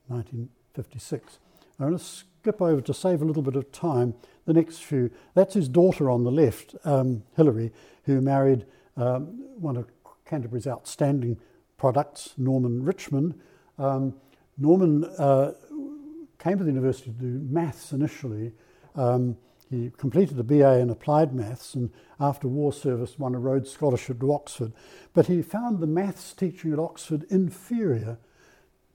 1956. 0.07 1.39
I'm 1.79 1.88
going 1.88 1.97
to 1.97 2.03
skip 2.41 2.62
over 2.62 2.80
to 2.80 2.93
save 2.93 3.21
a 3.21 3.25
little 3.25 3.43
bit 3.43 3.56
of 3.56 3.71
time. 3.71 4.13
The 4.45 4.54
next 4.54 4.80
few, 4.80 5.12
that's 5.34 5.54
his 5.54 5.67
daughter 5.67 6.10
on 6.10 6.23
the 6.23 6.32
left, 6.32 6.75
um, 6.86 7.23
Hilary, 7.36 7.71
who 8.04 8.21
married 8.21 8.65
um, 8.95 9.45
one 9.60 9.75
of 9.75 9.88
Canterbury's 10.25 10.67
outstanding 10.67 11.38
products, 11.78 12.34
Norman 12.38 12.84
Richmond. 12.84 13.39
Um, 13.78 14.15
Norman 14.58 15.04
uh, 15.17 15.54
came 16.38 16.58
to 16.58 16.63
the 16.63 16.71
university 16.71 17.12
to 17.12 17.17
do 17.17 17.45
maths 17.49 17.91
initially. 17.91 18.54
Um, 18.95 19.38
he 19.69 19.91
completed 19.97 20.39
a 20.39 20.43
BA 20.43 20.80
in 20.80 20.89
applied 20.89 21.34
maths 21.34 21.75
and 21.75 21.91
after 22.19 22.47
war 22.47 22.73
service 22.73 23.19
won 23.19 23.36
a 23.36 23.39
Rhodes 23.39 23.71
Scholarship 23.71 24.19
to 24.21 24.34
Oxford. 24.34 24.71
But 25.13 25.28
he 25.28 25.41
found 25.41 25.80
the 25.80 25.88
maths 25.88 26.34
teaching 26.34 26.73
at 26.73 26.80
Oxford 26.80 27.25
inferior 27.30 28.17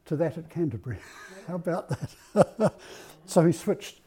to 0.07 0.17
that 0.17 0.37
at 0.37 0.51
Canterbury. 0.51 0.99
How 1.47 1.57
about 1.57 1.91
that? 1.91 2.75
so 3.27 3.45
he 3.45 3.53
switched 3.53 4.01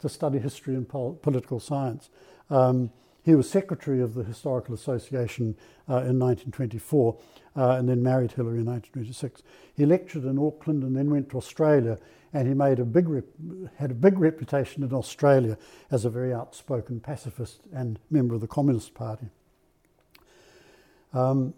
to 0.00 0.08
study 0.08 0.38
history 0.38 0.74
and 0.74 0.88
pol- 0.88 1.14
political 1.14 1.60
science. 1.60 2.10
Um, 2.50 2.90
he 3.24 3.34
was 3.34 3.50
secretary 3.50 4.00
of 4.00 4.14
the 4.14 4.22
Historical 4.22 4.74
Association 4.74 5.56
uh, 5.88 6.06
in 6.06 6.18
1924 6.18 7.18
uh, 7.56 7.70
and 7.70 7.88
then 7.88 8.02
married 8.02 8.32
Hillary 8.32 8.60
in 8.60 8.66
1926. 8.66 9.42
He 9.74 9.84
lectured 9.84 10.24
in 10.24 10.38
Auckland 10.38 10.84
and 10.84 10.96
then 10.96 11.10
went 11.10 11.30
to 11.30 11.36
Australia 11.36 11.98
and 12.32 12.46
he 12.46 12.54
made 12.54 12.78
a 12.78 12.84
big 12.84 13.08
rep- 13.08 13.24
had 13.78 13.90
a 13.90 13.94
big 13.94 14.18
reputation 14.18 14.84
in 14.84 14.92
Australia 14.92 15.58
as 15.90 16.04
a 16.04 16.10
very 16.10 16.32
outspoken 16.32 17.00
pacifist 17.00 17.62
and 17.72 17.98
member 18.10 18.34
of 18.34 18.40
the 18.40 18.46
Communist 18.46 18.94
Party. 18.94 19.26
Um, 21.12 21.54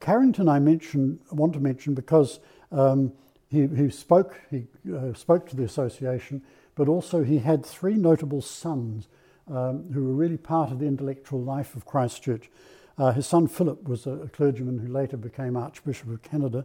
Carrington, 0.00 0.48
I 0.48 0.58
mention, 0.58 1.20
want 1.30 1.52
to 1.52 1.60
mention 1.60 1.94
because 1.94 2.40
um, 2.72 3.12
he, 3.48 3.66
he, 3.66 3.90
spoke 3.90 4.40
he 4.50 4.66
uh, 4.94 5.12
spoke 5.14 5.48
to 5.50 5.56
the 5.56 5.64
association, 5.64 6.42
but 6.74 6.88
also 6.88 7.22
he 7.22 7.38
had 7.38 7.64
three 7.64 7.94
notable 7.94 8.42
sons 8.42 9.08
um, 9.48 9.92
who 9.92 10.04
were 10.04 10.14
really 10.14 10.36
part 10.36 10.70
of 10.70 10.78
the 10.78 10.86
intellectual 10.86 11.42
life 11.42 11.76
of 11.76 11.84
Christchurch. 11.84 12.50
Uh, 12.96 13.12
his 13.12 13.26
son 13.26 13.48
Philip 13.48 13.88
was 13.88 14.06
a, 14.06 14.12
a, 14.12 14.28
clergyman 14.28 14.78
who 14.78 14.92
later 14.92 15.16
became 15.16 15.56
Archbishop 15.56 16.08
of 16.08 16.22
Canada, 16.22 16.64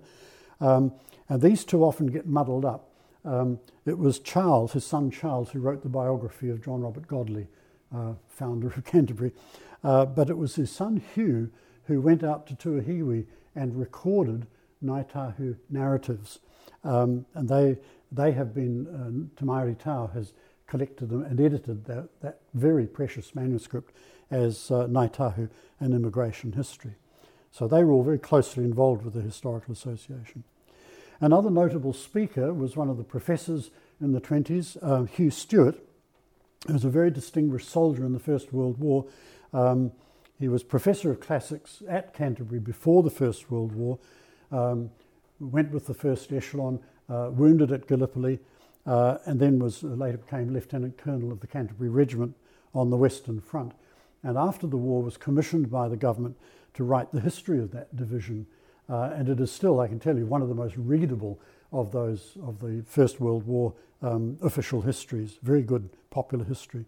um, 0.62 0.94
and 1.28 1.42
these 1.42 1.66
two 1.66 1.84
often 1.84 2.08
get 2.08 2.28
muddled 2.28 2.66
up. 2.66 2.90
Um, 3.26 3.60
it 3.86 3.98
was 3.98 4.20
Charles, 4.20 4.74
his 4.74 4.86
son 4.86 5.12
Charles, 5.12 5.50
who 5.50 5.60
wrote 5.60 5.84
the 5.84 5.90
biography 5.90 6.50
of 6.50 6.64
John 6.64 6.82
Robert 6.82 7.08
Godley, 7.08 7.48
uh, 7.94 8.14
founder 8.28 8.68
of 8.68 8.86
Canterbury. 8.86 9.32
Uh, 9.84 10.06
but 10.06 10.30
it 10.30 10.38
was 10.38 10.56
his 10.56 10.72
son 10.72 11.02
Hugh 11.14 11.50
who 11.86 12.00
went 12.02 12.24
out 12.24 12.46
to 12.48 12.56
Tuahiwi 12.56 13.26
and 13.56 13.80
recorded 13.80 14.46
Ngāi 14.84 15.10
Tahu 15.10 15.56
narratives. 15.70 16.40
Um, 16.84 17.26
and 17.34 17.48
they, 17.48 17.78
they 18.12 18.32
have 18.32 18.54
been, 18.54 18.88
uh, 18.88 19.40
Te 19.40 19.46
Maire 19.46 19.76
Tau 19.76 20.08
has 20.14 20.34
collected 20.68 21.10
them 21.10 21.24
and 21.24 21.40
edited 21.40 21.86
that, 21.86 22.10
that 22.22 22.42
very 22.54 22.86
precious 22.86 23.36
manuscript 23.36 23.94
as 24.32 24.70
uh, 24.72 24.88
Ngāi 24.88 25.12
Tahu 25.12 25.50
A 25.82 25.90
Migration 25.90 26.54
History. 26.54 26.96
So 27.52 27.68
they 27.68 27.84
were 27.84 27.92
all 27.92 28.04
very 28.04 28.20
closely 28.20 28.64
involved 28.64 29.04
with 29.04 29.14
the 29.14 29.22
Historical 29.22 29.74
Association. 29.74 30.44
Another 31.20 31.50
notable 31.50 31.94
speaker 31.94 32.54
was 32.54 32.78
one 32.78 32.90
of 32.90 32.98
the 32.98 33.04
professors 33.04 33.72
in 34.00 34.14
the 34.14 34.22
20s, 34.22 34.78
uh, 34.82 35.04
Hugh 35.04 35.32
Stewart, 35.32 35.76
who 36.68 36.74
was 36.74 36.86
a 36.86 36.90
very 36.90 37.12
distinguished 37.12 37.68
soldier 37.68 38.06
in 38.06 38.14
the 38.14 38.20
First 38.20 38.54
World 38.54 38.78
War. 38.80 39.06
Um, 39.54 39.92
he 40.40 40.48
was 40.48 40.64
professor 40.64 41.12
of 41.12 41.20
classics 41.20 41.84
at 41.90 42.14
Canterbury 42.14 42.60
before 42.60 43.04
the 43.04 43.10
First 43.10 43.52
World 43.52 43.74
War, 43.74 44.00
um, 44.52 44.92
went 45.40 45.72
with 45.72 45.88
the 45.88 45.94
first 45.94 46.32
echelon, 46.32 46.80
uh, 47.10 47.30
wounded 47.32 47.72
at 47.72 47.88
Gallipoli, 47.88 48.40
uh, 48.86 49.18
and 49.26 49.40
then 49.40 49.60
was 49.60 49.84
uh, 49.84 49.88
later 49.88 50.18
became 50.18 50.54
lieutenant 50.54 50.98
colonel 50.98 51.32
of 51.32 51.40
the 51.40 51.48
Canterbury 51.48 51.90
Regiment 51.90 52.36
on 52.74 52.90
the 52.90 52.98
Western 52.98 53.40
Front. 53.40 53.74
And 54.24 54.38
after 54.38 54.68
the 54.68 54.78
war, 54.78 55.02
was 55.02 55.18
commissioned 55.18 55.72
by 55.72 55.88
the 55.88 55.98
government 55.98 56.38
to 56.74 56.84
write 56.84 57.12
the 57.12 57.22
history 57.22 57.60
of 57.60 57.72
that 57.72 57.96
division 57.96 58.46
and 58.90 59.30
it 59.30 59.40
is 59.40 59.52
still, 59.52 59.80
I 59.80 59.88
can 59.88 60.00
tell 60.00 60.18
you, 60.18 60.26
one 60.26 60.42
of 60.42 60.50
the 60.50 60.56
most 60.56 60.76
readable 60.76 61.40
of 61.72 61.92
those 61.92 62.38
of 62.44 62.60
the 62.60 62.84
First 62.88 63.20
World 63.20 63.46
War 63.46 63.74
um, 64.02 64.38
official 64.42 64.82
histories. 64.82 65.38
Very 65.44 65.62
good 65.62 65.90
popular 66.10 66.46
history. 66.46 66.86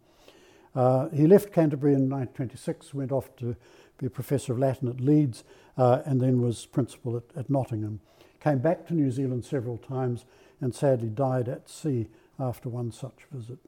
Uh, 0.74 1.10
he 1.10 1.28
left 1.28 1.54
Canterbury 1.54 1.94
in 1.94 2.10
1926, 2.10 2.94
went 2.94 3.12
off 3.12 3.36
to 3.36 3.56
be 3.98 4.08
a 4.08 4.10
professor 4.10 4.54
of 4.54 4.60
Latin 4.60 4.88
at 4.88 5.00
Leeds, 5.00 5.44
uh, 5.78 6.02
and 6.06 6.20
then 6.20 6.42
was 6.42 6.66
principal 6.66 7.18
at, 7.18 7.24
at, 7.36 7.50
Nottingham. 7.50 8.00
Came 8.42 8.60
back 8.60 8.88
to 8.88 8.94
New 8.94 9.12
Zealand 9.12 9.46
several 9.46 9.78
times 9.78 10.26
and 10.60 10.74
sadly 10.74 11.10
died 11.10 11.48
at 11.48 11.70
sea 11.70 12.08
after 12.40 12.70
one 12.70 12.92
such 12.92 13.26
visit. 13.32 13.60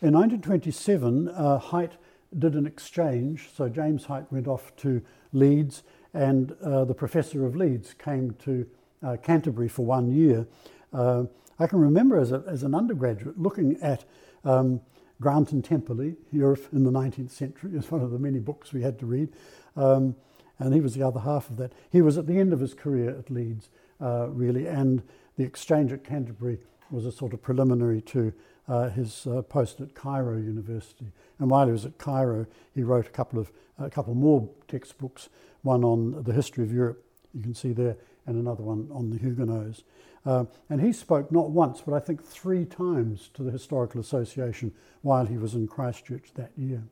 In 0.00 0.14
1927, 0.14 1.28
uh, 1.28 1.58
Hight 1.58 1.92
did 2.38 2.54
an 2.54 2.66
exchange. 2.66 3.48
So 3.54 3.68
James 3.68 4.04
Hight 4.04 4.30
went 4.30 4.46
off 4.46 4.74
to 4.76 5.02
Leeds 5.32 5.82
and 6.14 6.52
uh, 6.62 6.84
the 6.84 6.94
professor 6.94 7.44
of 7.44 7.56
Leeds 7.56 7.94
came 7.94 8.36
to 8.44 8.66
uh, 9.02 9.16
Canterbury 9.22 9.68
for 9.68 9.84
one 9.84 10.12
year. 10.12 10.46
Uh, 10.92 11.24
I 11.58 11.66
can 11.66 11.80
remember 11.80 12.18
as, 12.18 12.32
a, 12.32 12.44
as 12.46 12.62
an 12.62 12.74
undergraduate 12.74 13.38
looking 13.38 13.76
at 13.82 14.04
um, 14.44 14.80
Grant 15.20 15.52
and 15.52 15.64
Temperley, 15.64 16.16
Europe 16.30 16.66
in 16.72 16.84
the 16.84 16.92
19th 16.92 17.30
century, 17.30 17.72
is 17.74 17.90
one 17.90 18.02
of 18.02 18.10
the 18.10 18.18
many 18.18 18.38
books 18.38 18.72
we 18.72 18.82
had 18.82 18.98
to 19.00 19.06
read, 19.06 19.30
um, 19.76 20.14
and 20.58 20.74
he 20.74 20.80
was 20.80 20.94
the 20.94 21.06
other 21.06 21.20
half 21.20 21.50
of 21.50 21.56
that. 21.56 21.72
He 21.90 22.02
was 22.02 22.18
at 22.18 22.26
the 22.26 22.38
end 22.38 22.52
of 22.52 22.60
his 22.60 22.74
career 22.74 23.10
at 23.10 23.30
Leeds, 23.30 23.70
uh, 24.00 24.28
really, 24.28 24.66
and 24.66 25.02
the 25.36 25.44
exchange 25.44 25.92
at 25.92 26.04
Canterbury 26.04 26.58
was 26.90 27.06
a 27.06 27.12
sort 27.12 27.32
of 27.32 27.42
preliminary 27.42 28.00
to 28.00 28.32
uh, 28.66 28.90
his 28.90 29.26
uh, 29.26 29.42
post 29.42 29.80
at 29.80 29.94
Cairo 29.94 30.36
University. 30.36 31.12
And 31.38 31.50
while 31.50 31.66
he 31.66 31.72
was 31.72 31.84
at 31.84 31.98
Cairo, 31.98 32.46
he 32.74 32.82
wrote 32.82 33.06
a 33.06 33.10
couple 33.10 33.38
of 33.38 33.50
a 33.78 33.88
couple 33.88 34.14
more 34.14 34.48
textbooks 34.66 35.28
one 35.62 35.84
on 35.84 36.22
the 36.22 36.32
history 36.32 36.64
of 36.64 36.72
Europe, 36.72 37.04
you 37.34 37.42
can 37.42 37.54
see 37.54 37.72
there, 37.72 37.96
and 38.26 38.36
another 38.36 38.62
one 38.62 38.88
on 38.92 39.10
the 39.10 39.18
Huguenots. 39.18 39.82
Uh, 40.24 40.44
and 40.68 40.80
he 40.80 40.92
spoke 40.92 41.32
not 41.32 41.50
once, 41.50 41.82
but 41.84 41.94
I 41.94 42.00
think 42.00 42.24
three 42.24 42.64
times 42.64 43.30
to 43.34 43.42
the 43.42 43.50
Historical 43.50 44.00
Association 44.00 44.72
while 45.02 45.26
he 45.26 45.38
was 45.38 45.54
in 45.54 45.66
Christchurch 45.66 46.32
that 46.34 46.52
year. 46.56 46.82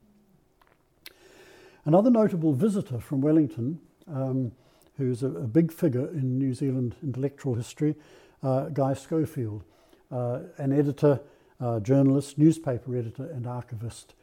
Another 1.86 2.10
notable 2.10 2.52
visitor 2.52 2.98
from 2.98 3.20
Wellington, 3.20 3.78
um, 4.12 4.50
who's 4.96 5.22
a, 5.22 5.28
a, 5.28 5.46
big 5.46 5.70
figure 5.70 6.08
in 6.08 6.36
New 6.36 6.52
Zealand 6.52 6.96
intellectual 7.00 7.54
history, 7.54 7.94
uh, 8.42 8.64
Guy 8.70 8.92
Scholefield, 8.94 9.62
uh, 10.10 10.40
an 10.58 10.72
editor, 10.72 11.20
uh, 11.60 11.78
journalist, 11.78 12.38
newspaper 12.38 12.96
editor, 12.96 13.30
and 13.30 13.46
archivist. 13.46 14.14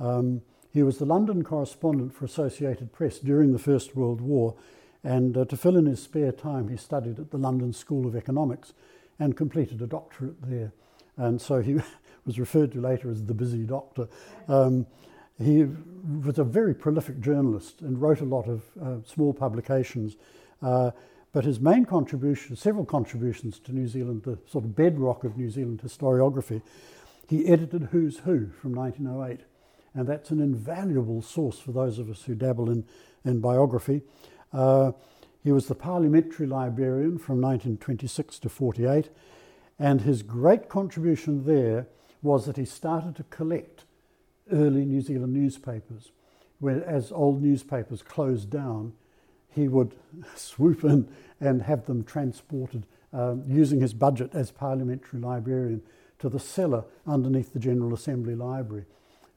Um, 0.00 0.42
he 0.72 0.82
was 0.82 0.98
the 0.98 1.04
London 1.04 1.44
correspondent 1.44 2.12
for 2.12 2.24
Associated 2.24 2.92
Press 2.92 3.20
during 3.20 3.52
the 3.52 3.58
First 3.58 3.94
World 3.94 4.20
War, 4.20 4.56
and 5.04 5.36
uh, 5.36 5.44
to 5.44 5.56
fill 5.56 5.76
in 5.76 5.86
his 5.86 6.02
spare 6.02 6.32
time, 6.32 6.66
he 6.66 6.76
studied 6.76 7.20
at 7.20 7.30
the 7.30 7.38
London 7.38 7.72
School 7.72 8.04
of 8.04 8.16
Economics 8.16 8.72
and 9.20 9.36
completed 9.36 9.80
a 9.80 9.86
doctorate 9.86 10.42
there. 10.42 10.72
And 11.16 11.40
so 11.40 11.62
he 11.62 11.76
was 12.26 12.40
referred 12.40 12.72
to 12.72 12.80
later 12.80 13.12
as 13.12 13.24
the 13.26 13.34
busy 13.34 13.62
doctor. 13.62 14.08
Um, 14.48 14.86
he 15.38 15.66
was 16.24 16.38
a 16.38 16.44
very 16.44 16.74
prolific 16.74 17.20
journalist 17.20 17.80
and 17.80 18.00
wrote 18.00 18.20
a 18.20 18.24
lot 18.24 18.48
of 18.48 18.62
uh, 18.80 18.96
small 19.06 19.32
publications. 19.32 20.16
Uh, 20.60 20.90
but 21.32 21.44
his 21.44 21.60
main 21.60 21.84
contribution, 21.84 22.56
several 22.56 22.84
contributions 22.84 23.58
to 23.60 23.72
New 23.72 23.88
Zealand, 23.88 24.22
the 24.24 24.38
sort 24.46 24.64
of 24.64 24.76
bedrock 24.76 25.24
of 25.24 25.36
New 25.36 25.48
Zealand 25.48 25.80
historiography, 25.82 26.60
he 27.28 27.46
edited 27.46 27.84
Who's 27.92 28.18
Who 28.18 28.48
from 28.60 28.74
1908. 28.74 29.46
And 29.94 30.06
that's 30.06 30.30
an 30.30 30.40
invaluable 30.40 31.22
source 31.22 31.58
for 31.58 31.72
those 31.72 31.98
of 31.98 32.10
us 32.10 32.24
who 32.24 32.34
dabble 32.34 32.70
in, 32.70 32.84
in 33.24 33.40
biography. 33.40 34.02
Uh, 34.52 34.92
he 35.42 35.52
was 35.52 35.66
the 35.66 35.74
parliamentary 35.74 36.46
librarian 36.46 37.18
from 37.18 37.40
1926 37.40 38.38
to 38.40 38.48
48. 38.48 39.10
And 39.78 40.02
his 40.02 40.22
great 40.22 40.68
contribution 40.68 41.44
there 41.44 41.88
was 42.22 42.46
that 42.46 42.56
he 42.56 42.64
started 42.64 43.16
to 43.16 43.24
collect 43.24 43.84
early 44.52 44.84
New 44.84 45.00
Zealand 45.00 45.32
newspapers. 45.32 46.12
Where, 46.60 46.84
as 46.84 47.10
old 47.10 47.42
newspapers 47.42 48.02
closed 48.02 48.50
down, 48.50 48.92
he 49.48 49.68
would 49.68 49.94
swoop 50.36 50.84
in 50.84 51.08
and 51.40 51.62
have 51.62 51.86
them 51.86 52.04
transported 52.04 52.86
um, 53.12 53.42
using 53.46 53.80
his 53.80 53.92
budget 53.92 54.30
as 54.34 54.50
parliamentary 54.50 55.20
librarian 55.20 55.82
to 56.18 56.28
the 56.28 56.38
cellar 56.38 56.84
underneath 57.06 57.52
the 57.52 57.58
General 57.58 57.92
Assembly 57.92 58.34
Library. 58.34 58.84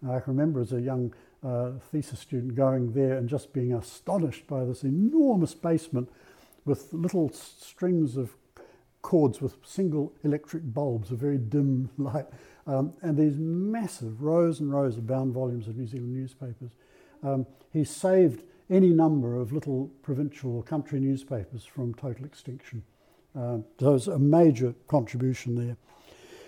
And 0.01 0.12
I 0.12 0.19
can 0.19 0.34
remember 0.34 0.62
as 0.62 0.71
a 0.71 0.82
young 0.82 1.13
uh, 1.43 1.71
thesis 1.91 2.19
student 2.19 2.56
going 2.56 2.93
there 2.93 3.17
and 3.17 3.28
just 3.28 3.54
being 3.54 3.73
astonished 3.73 4.47
by 4.47 4.65
this 4.65 4.84
enormous 4.84 5.54
basement 5.54 6.10
with 6.63 6.93
little 6.93 7.32
strings 7.32 8.17
of 8.17 8.36
cords 9.01 9.41
with 9.41 9.58
single 9.63 10.13
electric 10.23 10.73
bulbs, 10.73 11.12
a 11.12 11.15
very 11.15 11.38
dim 11.38 11.89
light, 11.97 12.25
um, 12.67 12.93
and 13.01 13.17
these 13.17 13.38
massive 13.38 14.21
rows 14.21 14.60
and 14.60 14.71
rows 14.71 14.97
of 14.97 15.06
bound 15.06 15.34
volumes 15.34 15.67
of 15.67 15.78
New 15.78 15.88
Zealand 15.88 16.13
newspapers. 16.13 16.71
Um, 17.23 17.45
he 17.71 17.84
saved 17.84 18.43
any 18.69 18.89
number 18.89 19.36
of 19.36 19.51
little 19.51 19.91
provincial 20.01 20.56
or 20.56 20.63
country 20.63 20.99
newspapers 20.99 21.63
from 21.63 21.93
total 21.93 22.25
extinction. 22.25 22.84
Uh, 23.36 23.60
so 23.80 23.91
was 23.91 24.08
a 24.08 24.17
major 24.17 24.73
contribution 24.88 25.56
there. 25.56 25.78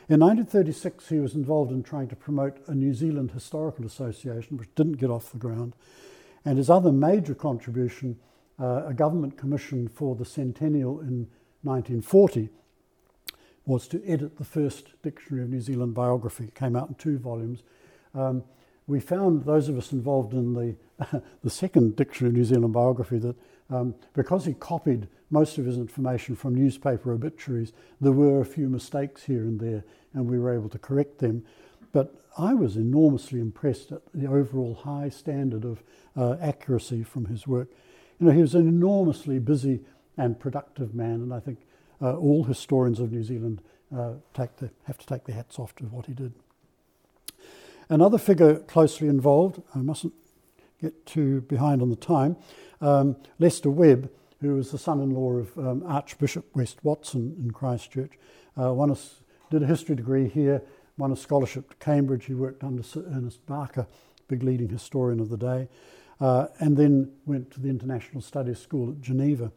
In 0.10 0.22
1936, 0.22 1.10
he 1.10 1.20
was 1.20 1.36
involved 1.36 1.72
in 1.72 1.84
trying 1.84 2.08
to 2.08 2.16
promote 2.16 2.60
a 2.68 2.74
New 2.74 2.94
Zealand 2.94 3.32
Historical 3.32 3.86
Association, 3.86 4.56
which 4.56 4.74
didn't 4.74 4.94
get 4.94 5.10
off 5.10 5.32
the 5.32 5.38
ground. 5.38 5.76
And 6.46 6.58
his 6.58 6.70
other 6.70 6.94
major 6.94 7.36
contribution, 7.36 8.18
uh, 8.58 8.84
a 8.88 8.94
government 8.94 9.38
commission 9.38 9.90
for 9.90 10.16
the 10.16 10.24
centennial 10.24 11.02
in 11.02 11.28
1940, 11.64 12.50
was 13.68 13.88
to 13.90 14.02
edit 14.08 14.38
the 14.38 14.46
first 14.46 14.94
dictionary 15.04 15.44
of 15.44 15.50
New 15.50 15.60
Zealand 15.60 15.94
biography. 15.94 16.46
It 16.46 16.56
came 16.56 16.76
out 16.76 16.88
in 16.88 16.96
two 16.96 17.18
volumes. 17.18 17.64
Um, 18.16 18.44
we 18.88 19.02
found, 19.02 19.44
those 19.44 19.68
of 19.68 19.78
us 19.78 19.92
involved 19.92 20.34
in 20.34 20.54
the, 20.54 21.22
the 21.44 21.50
second 21.50 21.98
dictionary 21.98 22.30
of 22.30 22.38
New 22.38 22.46
Zealand 22.46 22.74
biography, 22.74 23.20
that 23.20 23.36
um, 23.70 23.94
because 24.14 24.46
he 24.46 24.54
copied 24.54 25.10
most 25.30 25.58
of 25.58 25.66
his 25.66 25.78
information 25.78 26.38
from 26.38 26.56
newspaper 26.56 27.12
obituaries, 27.12 27.74
there 28.00 28.14
were 28.14 28.40
a 28.40 28.46
few 28.46 28.70
mistakes 28.70 29.24
here 29.24 29.42
and 29.42 29.60
there, 29.60 29.84
and 30.14 30.26
we 30.26 30.40
were 30.40 30.54
able 30.54 30.70
to 30.70 30.80
correct 30.80 31.20
them. 31.20 31.44
But 31.92 32.16
I 32.38 32.54
was 32.54 32.78
enormously 32.78 33.42
impressed 33.42 33.92
at 33.92 34.02
the 34.14 34.28
overall 34.28 34.76
high 34.76 35.10
standard 35.10 35.66
of 35.66 35.84
uh, 36.16 36.38
accuracy 36.42 37.04
from 37.04 37.26
his 37.26 37.46
work. 37.46 37.68
You 38.20 38.28
know, 38.28 38.32
he 38.32 38.42
was 38.42 38.56
an 38.56 38.70
enormously 38.70 39.40
busy 39.40 39.82
and 40.16 40.40
productive 40.40 40.96
man, 40.96 41.16
and 41.16 41.34
I 41.34 41.42
think 41.42 41.60
uh, 42.02 42.16
all 42.16 42.44
historians 42.44 43.00
of 43.00 43.12
New 43.12 43.24
Zealand 43.24 43.62
uh, 43.96 44.14
the, 44.36 44.70
have 44.86 44.98
to 44.98 45.06
take 45.06 45.26
their 45.26 45.36
hats 45.36 45.60
off 45.60 45.76
to 45.76 45.86
what 45.86 46.06
he 46.06 46.14
did. 46.14 46.34
Another 47.90 48.18
figure 48.18 48.56
closely 48.56 49.08
involved, 49.08 49.62
I 49.74 49.80
mustn't 49.80 50.14
get 50.82 51.06
too 51.06 51.42
behind 51.42 51.82
on 51.82 51.90
the 51.90 51.96
time, 51.96 52.36
um, 52.82 53.16
Leicester 53.40 53.70
Webb, 53.70 54.10
who 54.42 54.56
was 54.56 54.72
the 54.72 54.78
son 54.78 55.02
in 55.02 55.12
law 55.12 55.34
of 55.34 55.58
um, 55.58 55.84
Archbishop 55.88 56.46
West 56.56 56.84
Watson 56.84 57.36
in 57.40 57.52
Christchurch, 57.52 58.12
uh, 58.62 58.74
won 58.74 58.92
a, 58.92 58.98
did 59.50 59.64
a 59.64 59.66
history 59.66 59.96
degree 59.96 60.28
here, 60.28 60.62
won 60.98 61.12
a 61.12 61.16
scholarship 61.16 61.70
to 61.70 61.76
Cambridge. 61.78 62.26
He 62.26 62.34
worked 62.34 62.64
under 62.64 62.84
Sir 62.84 63.04
Ernest 63.08 63.46
Barker, 63.46 63.88
big 64.28 64.44
leading 64.44 64.70
historian 64.70 65.20
of 65.20 65.30
the 65.30 65.38
day, 65.38 65.70
uh, 66.20 66.48
and 66.60 66.76
then 66.76 67.12
went 67.26 67.52
to 67.52 67.62
the 67.62 67.70
International 67.70 68.22
Studies 68.22 68.60
School 68.60 68.92
at 68.92 69.02
Geneva. 69.02 69.52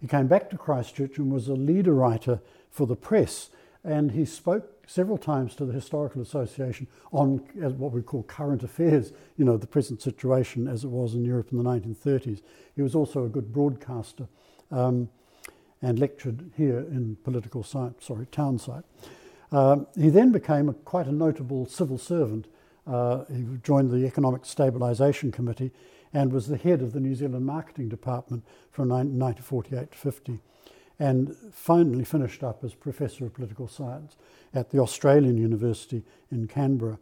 He 0.00 0.06
came 0.06 0.28
back 0.28 0.50
to 0.50 0.58
Christchurch 0.58 1.18
and 1.18 1.32
was 1.32 1.48
a 1.48 1.54
leader 1.54 1.94
writer 1.94 2.40
for 2.70 2.86
the 2.86 2.96
press, 2.96 3.50
and 3.84 4.12
he 4.12 4.24
spoke 4.24 4.78
several 4.86 5.18
times 5.18 5.54
to 5.54 5.64
the 5.64 5.72
Historical 5.72 6.22
Association 6.22 6.86
on 7.12 7.38
what 7.76 7.92
we 7.92 8.00
call 8.00 8.22
current 8.22 8.62
affairs, 8.62 9.12
you 9.36 9.44
know, 9.44 9.56
the 9.56 9.66
present 9.66 10.00
situation 10.00 10.66
as 10.66 10.84
it 10.84 10.88
was 10.88 11.14
in 11.14 11.24
Europe 11.24 11.48
in 11.52 11.58
the 11.58 11.64
1930s. 11.64 12.40
He 12.74 12.82
was 12.82 12.94
also 12.94 13.24
a 13.24 13.28
good 13.28 13.52
broadcaster 13.52 14.28
um, 14.70 15.10
and 15.82 15.98
lectured 15.98 16.50
here 16.56 16.78
in 16.78 17.16
political 17.22 17.62
science, 17.62 18.06
sorry, 18.06 18.26
Townsite. 18.32 18.84
Um, 19.52 19.86
he 19.96 20.10
then 20.10 20.32
became 20.32 20.68
a, 20.68 20.74
quite 20.74 21.06
a 21.06 21.12
notable 21.12 21.66
civil 21.66 21.98
servant. 21.98 22.46
Uh, 22.86 23.24
he 23.30 23.44
joined 23.62 23.90
the 23.90 24.06
Economic 24.06 24.42
Stabilisation 24.42 25.32
Committee 25.32 25.70
and 26.12 26.32
was 26.32 26.48
the 26.48 26.56
head 26.56 26.82
of 26.82 26.92
the 26.92 27.00
New 27.00 27.14
Zealand 27.14 27.46
Marketing 27.46 27.88
Department 27.88 28.44
from 28.70 28.88
1948 28.88 29.92
to 29.92 29.98
50 29.98 30.40
and 30.98 31.36
finally 31.52 32.04
finished 32.04 32.42
up 32.42 32.64
as 32.64 32.74
Professor 32.74 33.26
of 33.26 33.34
Political 33.34 33.68
Science 33.68 34.16
at 34.52 34.70
the 34.70 34.78
Australian 34.78 35.38
University 35.38 36.02
in 36.30 36.48
Canberra. 36.48 36.98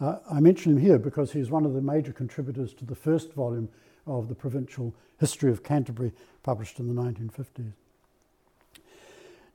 Uh, 0.00 0.18
I 0.30 0.40
mention 0.40 0.72
him 0.72 0.78
here 0.78 0.98
because 0.98 1.32
he's 1.32 1.50
one 1.50 1.64
of 1.64 1.72
the 1.72 1.80
major 1.80 2.12
contributors 2.12 2.74
to 2.74 2.84
the 2.84 2.94
first 2.94 3.32
volume 3.32 3.68
of 4.06 4.28
the 4.28 4.34
Provincial 4.34 4.94
History 5.18 5.50
of 5.50 5.62
Canterbury, 5.62 6.12
published 6.42 6.78
in 6.78 6.94
the 6.94 7.02
1950s. 7.02 7.72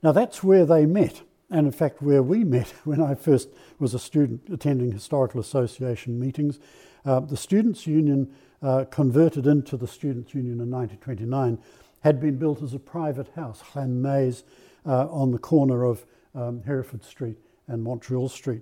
Now, 0.01 0.11
that's 0.11 0.43
where 0.43 0.65
they 0.65 0.85
met, 0.85 1.21
and 1.49 1.65
in 1.65 1.71
fact, 1.71 2.01
where 2.01 2.21
we 2.21 2.43
met 2.43 2.67
when 2.83 3.01
I 3.01 3.15
first 3.15 3.49
was 3.79 3.93
a 3.93 3.99
student 3.99 4.41
attending 4.51 4.91
Historical 4.91 5.39
Association 5.39 6.19
meetings. 6.19 6.59
Uh, 7.05 7.19
the 7.19 7.37
Students' 7.37 7.87
Union 7.87 8.33
uh, 8.63 8.85
converted 8.85 9.45
into 9.45 9.77
the 9.77 9.87
Students' 9.87 10.33
Union 10.33 10.59
in 10.59 10.71
1929 10.71 11.59
had 12.01 12.19
been 12.19 12.37
built 12.37 12.61
as 12.63 12.73
a 12.73 12.79
private 12.79 13.29
house, 13.35 13.61
Llanmays, 13.73 14.43
uh, 14.85 15.07
on 15.07 15.31
the 15.31 15.37
corner 15.37 15.83
of 15.83 16.05
um, 16.35 16.63
Hereford 16.63 17.03
Street 17.03 17.37
and 17.67 17.83
Montreal 17.83 18.29
Street. 18.29 18.61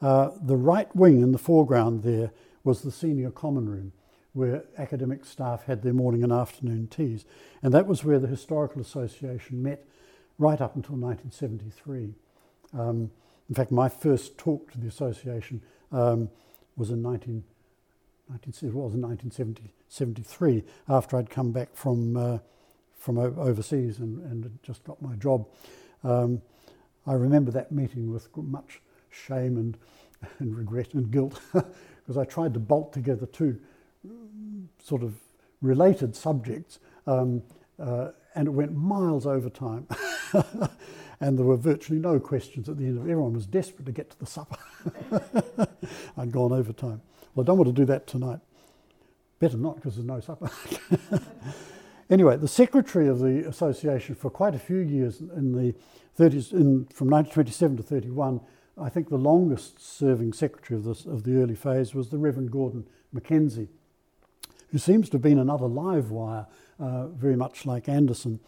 Uh, 0.00 0.30
the 0.42 0.56
right 0.56 0.94
wing 0.94 1.22
in 1.22 1.32
the 1.32 1.38
foreground 1.38 2.02
there 2.02 2.30
was 2.64 2.82
the 2.82 2.90
senior 2.90 3.30
common 3.30 3.68
room, 3.68 3.92
where 4.32 4.64
academic 4.76 5.24
staff 5.24 5.64
had 5.64 5.82
their 5.82 5.94
morning 5.94 6.22
and 6.22 6.32
afternoon 6.32 6.86
teas. 6.88 7.24
And 7.62 7.72
that 7.72 7.86
was 7.86 8.04
where 8.04 8.18
the 8.18 8.26
Historical 8.26 8.82
Association 8.82 9.62
met 9.62 9.86
right 10.38 10.60
up 10.60 10.76
until 10.76 10.96
1973. 10.96 12.14
Um, 12.78 13.10
in 13.48 13.54
fact, 13.54 13.70
my 13.70 13.88
first 13.88 14.36
talk 14.36 14.70
to 14.72 14.78
the 14.78 14.88
association 14.88 15.62
um, 15.92 16.28
was 16.76 16.90
in 16.90 17.00
19, 17.00 17.44
19, 17.55 17.55
it 18.34 18.74
was 18.74 18.94
in 18.94 19.02
1973 19.02 20.64
after 20.88 21.16
I'd 21.16 21.30
come 21.30 21.52
back 21.52 21.74
from 21.74 22.16
uh, 22.16 22.38
from 22.98 23.18
overseas 23.18 24.00
and, 24.00 24.18
and 24.22 24.58
just 24.64 24.82
got 24.82 25.00
my 25.00 25.14
job. 25.14 25.46
Um, 26.02 26.42
I 27.06 27.12
remember 27.12 27.52
that 27.52 27.70
meeting 27.70 28.12
with 28.12 28.28
much 28.36 28.80
shame 29.10 29.56
and, 29.56 29.78
and 30.40 30.56
regret 30.56 30.92
and 30.94 31.08
guilt 31.08 31.40
because 31.52 32.16
I 32.16 32.24
tried 32.24 32.52
to 32.54 32.60
bolt 32.60 32.92
together 32.92 33.26
two 33.26 33.60
sort 34.82 35.04
of 35.04 35.14
related 35.62 36.16
subjects 36.16 36.80
um, 37.06 37.44
uh, 37.78 38.08
and 38.34 38.48
it 38.48 38.50
went 38.50 38.74
miles 38.74 39.24
over 39.24 39.48
time. 39.48 39.86
and 41.20 41.38
there 41.38 41.46
were 41.46 41.56
virtually 41.56 42.00
no 42.00 42.18
questions 42.18 42.68
at 42.68 42.76
the 42.76 42.86
end 42.86 42.98
of 42.98 43.06
it. 43.06 43.10
Everyone 43.10 43.34
was 43.34 43.46
desperate 43.46 43.86
to 43.86 43.92
get 43.92 44.10
to 44.10 44.18
the 44.18 44.26
supper. 44.26 44.58
I'd 46.16 46.32
gone 46.32 46.52
over 46.52 46.72
time. 46.72 47.02
Well, 47.36 47.44
I 47.44 47.46
don't 47.46 47.58
want 47.58 47.68
to 47.68 47.72
do 47.72 47.84
that 47.84 48.08
tonight. 48.08 48.40
Better 49.38 49.56
not 49.56 49.76
because 49.76 49.94
there's 49.94 50.06
no 50.06 50.18
supper. 50.18 50.50
Anyway, 52.08 52.36
the 52.36 52.48
secretary 52.48 53.08
of 53.08 53.18
the 53.18 53.46
association 53.48 54.14
for 54.14 54.30
quite 54.30 54.54
a 54.54 54.58
few 54.58 54.78
years 54.78 55.20
in 55.20 55.52
the 55.52 55.74
30s, 56.18 56.52
in, 56.52 56.86
from 56.86 57.08
1927 57.10 57.78
to 57.78 57.82
31, 57.82 58.40
I 58.80 58.88
think 58.88 59.08
the 59.08 59.16
longest 59.16 59.80
serving 59.80 60.32
secretary 60.32 60.78
of, 60.78 60.84
this, 60.84 61.04
of 61.04 61.24
the 61.24 61.36
early 61.42 61.56
phase 61.56 61.94
was 61.94 62.10
the 62.10 62.18
Reverend 62.18 62.52
Gordon 62.52 62.86
Mackenzie, 63.12 63.68
who 64.70 64.78
seems 64.78 65.08
to 65.08 65.14
have 65.14 65.22
been 65.22 65.38
another 65.38 65.66
live 65.66 66.10
wire, 66.10 66.46
uh, 66.78 67.08
very 67.08 67.34
much 67.34 67.66
like 67.66 67.88
Anderson. 67.88 68.38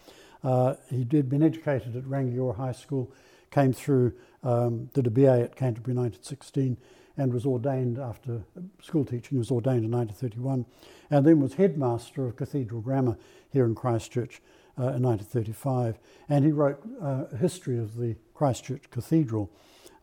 Uh, 0.45 0.75
he 0.89 0.99
had 0.99 1.29
been 1.29 1.43
educated 1.43 1.97
at 1.97 2.05
Rangiora 2.05 2.55
High 2.55 2.73
School, 2.73 3.13
came 3.51 3.73
through, 3.73 4.13
um, 4.45 4.85
did 4.95 5.07
a 5.09 5.11
BA 5.11 5.41
at 5.41 5.57
Canterbury 5.57 5.97
1916, 5.97 6.77
and 7.19 7.35
was 7.35 7.45
ordained 7.45 7.99
after 7.99 8.43
school 8.81 9.05
teaching, 9.05 9.37
was 9.37 9.51
ordained 9.51 9.85
in 9.85 9.91
1931, 9.91 10.65
and 11.11 11.27
then 11.27 11.41
was 11.41 11.55
headmaster 11.55 12.27
of 12.27 12.37
Cathedral 12.37 12.81
Grammar 12.81 13.19
here 13.51 13.67
in 13.67 13.75
Christchurch 13.75 14.41
uh, 14.79 14.97
in 14.97 15.03
1935. 15.03 15.99
And 16.31 16.45
he 16.45 16.53
wrote 16.53 16.81
uh, 17.03 17.25
a 17.31 17.37
history 17.37 17.79
of 17.79 17.97
the 17.97 18.17
Christchurch 18.35 18.89
Cathedral. 18.91 19.51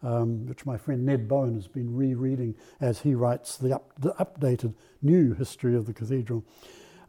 um, 0.05 0.45
which 0.45 0.65
my 0.65 0.77
friend 0.77 1.05
Ned 1.05 1.27
Bowen 1.27 1.55
has 1.55 1.67
been 1.67 1.95
rereading 1.95 2.55
as 2.79 3.01
he 3.01 3.15
writes 3.15 3.57
the, 3.57 3.75
up, 3.75 3.91
the 3.97 4.13
updated 4.13 4.75
new 5.01 5.33
history 5.33 5.75
of 5.75 5.87
the 5.87 5.93
cathedral. 5.93 6.45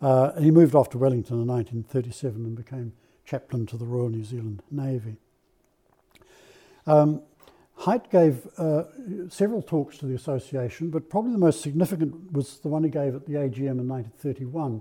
Uh, 0.00 0.32
he 0.40 0.50
moved 0.50 0.74
off 0.74 0.90
to 0.90 0.98
Wellington 0.98 1.40
in 1.40 1.46
1937 1.46 2.44
and 2.44 2.56
became 2.56 2.92
chaplain 3.24 3.66
to 3.66 3.76
the 3.76 3.84
Royal 3.84 4.08
New 4.08 4.24
Zealand 4.24 4.62
Navy. 4.70 5.16
Um, 6.86 7.22
Hight 7.78 8.10
gave 8.10 8.48
uh, 8.56 8.84
several 9.28 9.60
talks 9.60 9.98
to 9.98 10.06
the 10.06 10.14
association, 10.14 10.88
but 10.88 11.10
probably 11.10 11.32
the 11.32 11.38
most 11.38 11.60
significant 11.60 12.32
was 12.32 12.58
the 12.58 12.68
one 12.68 12.82
he 12.82 12.90
gave 12.90 13.14
at 13.14 13.26
the 13.26 13.34
AGM 13.34 13.78
in 13.78 13.88
1931, 13.88 14.80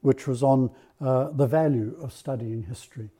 which 0.00 0.28
was 0.28 0.42
on 0.42 0.70
uh, 1.00 1.30
the 1.30 1.46
value 1.46 1.96
of 2.00 2.12
studying 2.12 2.62
history. 2.62 3.10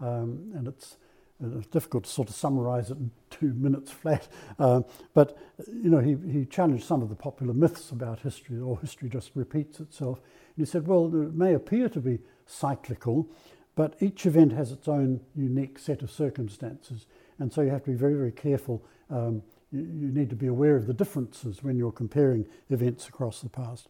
Um, 0.00 0.52
and 0.54 0.68
it's, 0.68 0.96
uh, 1.42 1.62
difficult 1.70 2.04
to 2.04 2.10
sort 2.10 2.28
of 2.28 2.34
summarize 2.34 2.90
it 2.90 2.98
in 2.98 3.10
two 3.30 3.54
minutes 3.54 3.90
flat. 3.90 4.28
Um, 4.60 4.84
but, 5.14 5.38
you 5.68 5.88
know, 5.88 6.00
he, 6.00 6.16
he 6.28 6.44
challenged 6.44 6.84
some 6.84 7.00
of 7.00 7.08
the 7.08 7.14
popular 7.14 7.54
myths 7.54 7.92
about 7.92 8.18
history, 8.18 8.58
or 8.58 8.80
history 8.80 9.08
just 9.08 9.30
repeats 9.36 9.78
itself. 9.78 10.18
And 10.56 10.66
he 10.66 10.68
said, 10.68 10.88
well, 10.88 11.06
it 11.06 11.32
may 11.32 11.54
appear 11.54 11.88
to 11.90 12.00
be 12.00 12.18
cyclical, 12.44 13.28
but 13.76 13.94
each 14.00 14.26
event 14.26 14.52
has 14.52 14.72
its 14.72 14.88
own 14.88 15.20
unique 15.36 15.78
set 15.78 16.02
of 16.02 16.10
circumstances. 16.10 17.06
And 17.38 17.52
so 17.52 17.60
you 17.62 17.70
have 17.70 17.84
to 17.84 17.90
be 17.90 17.96
very, 17.96 18.14
very 18.14 18.32
careful. 18.32 18.84
Um, 19.10 19.42
you, 19.70 19.80
you 19.80 20.08
need 20.12 20.30
to 20.30 20.36
be 20.36 20.46
aware 20.46 20.76
of 20.76 20.86
the 20.86 20.94
differences 20.94 21.62
when 21.62 21.76
you're 21.76 21.92
comparing 21.92 22.46
events 22.70 23.08
across 23.08 23.40
the 23.40 23.48
past. 23.48 23.88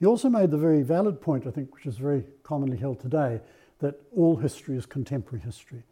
He 0.00 0.06
also 0.06 0.28
made 0.28 0.50
the 0.50 0.58
very 0.58 0.82
valid 0.82 1.20
point, 1.20 1.46
I 1.46 1.50
think, 1.50 1.74
which 1.74 1.86
is 1.86 1.96
very 1.96 2.24
commonly 2.42 2.76
held 2.76 3.00
today, 3.00 3.40
that 3.78 4.00
all 4.14 4.36
history 4.36 4.76
is 4.76 4.86
contemporary 4.86 5.42
history, 5.42 5.82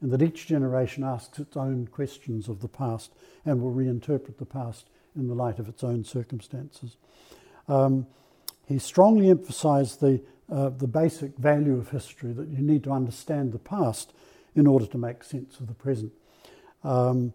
and 0.00 0.10
that 0.10 0.22
each 0.22 0.46
generation 0.46 1.04
asks 1.04 1.38
its 1.38 1.56
own 1.56 1.86
questions 1.88 2.48
of 2.48 2.60
the 2.60 2.68
past 2.68 3.12
and 3.44 3.60
will 3.60 3.74
reinterpret 3.74 4.38
the 4.38 4.46
past 4.46 4.88
in 5.16 5.26
the 5.26 5.34
light 5.34 5.58
of 5.58 5.68
its 5.68 5.82
own 5.82 6.04
circumstances. 6.04 6.96
Um, 7.66 8.06
he 8.66 8.78
strongly 8.78 9.30
emphasized 9.30 10.00
the, 10.00 10.22
uh, 10.50 10.70
the 10.70 10.86
basic 10.86 11.36
value 11.36 11.78
of 11.78 11.90
history 11.90 12.32
that 12.32 12.48
you 12.48 12.58
need 12.58 12.84
to 12.84 12.92
understand 12.92 13.52
the 13.52 13.58
past 13.58 14.12
in 14.54 14.66
order 14.66 14.86
to 14.86 14.98
make 14.98 15.24
sense 15.24 15.58
of 15.58 15.66
the 15.66 15.74
present 15.74 16.12
um, 16.88 17.32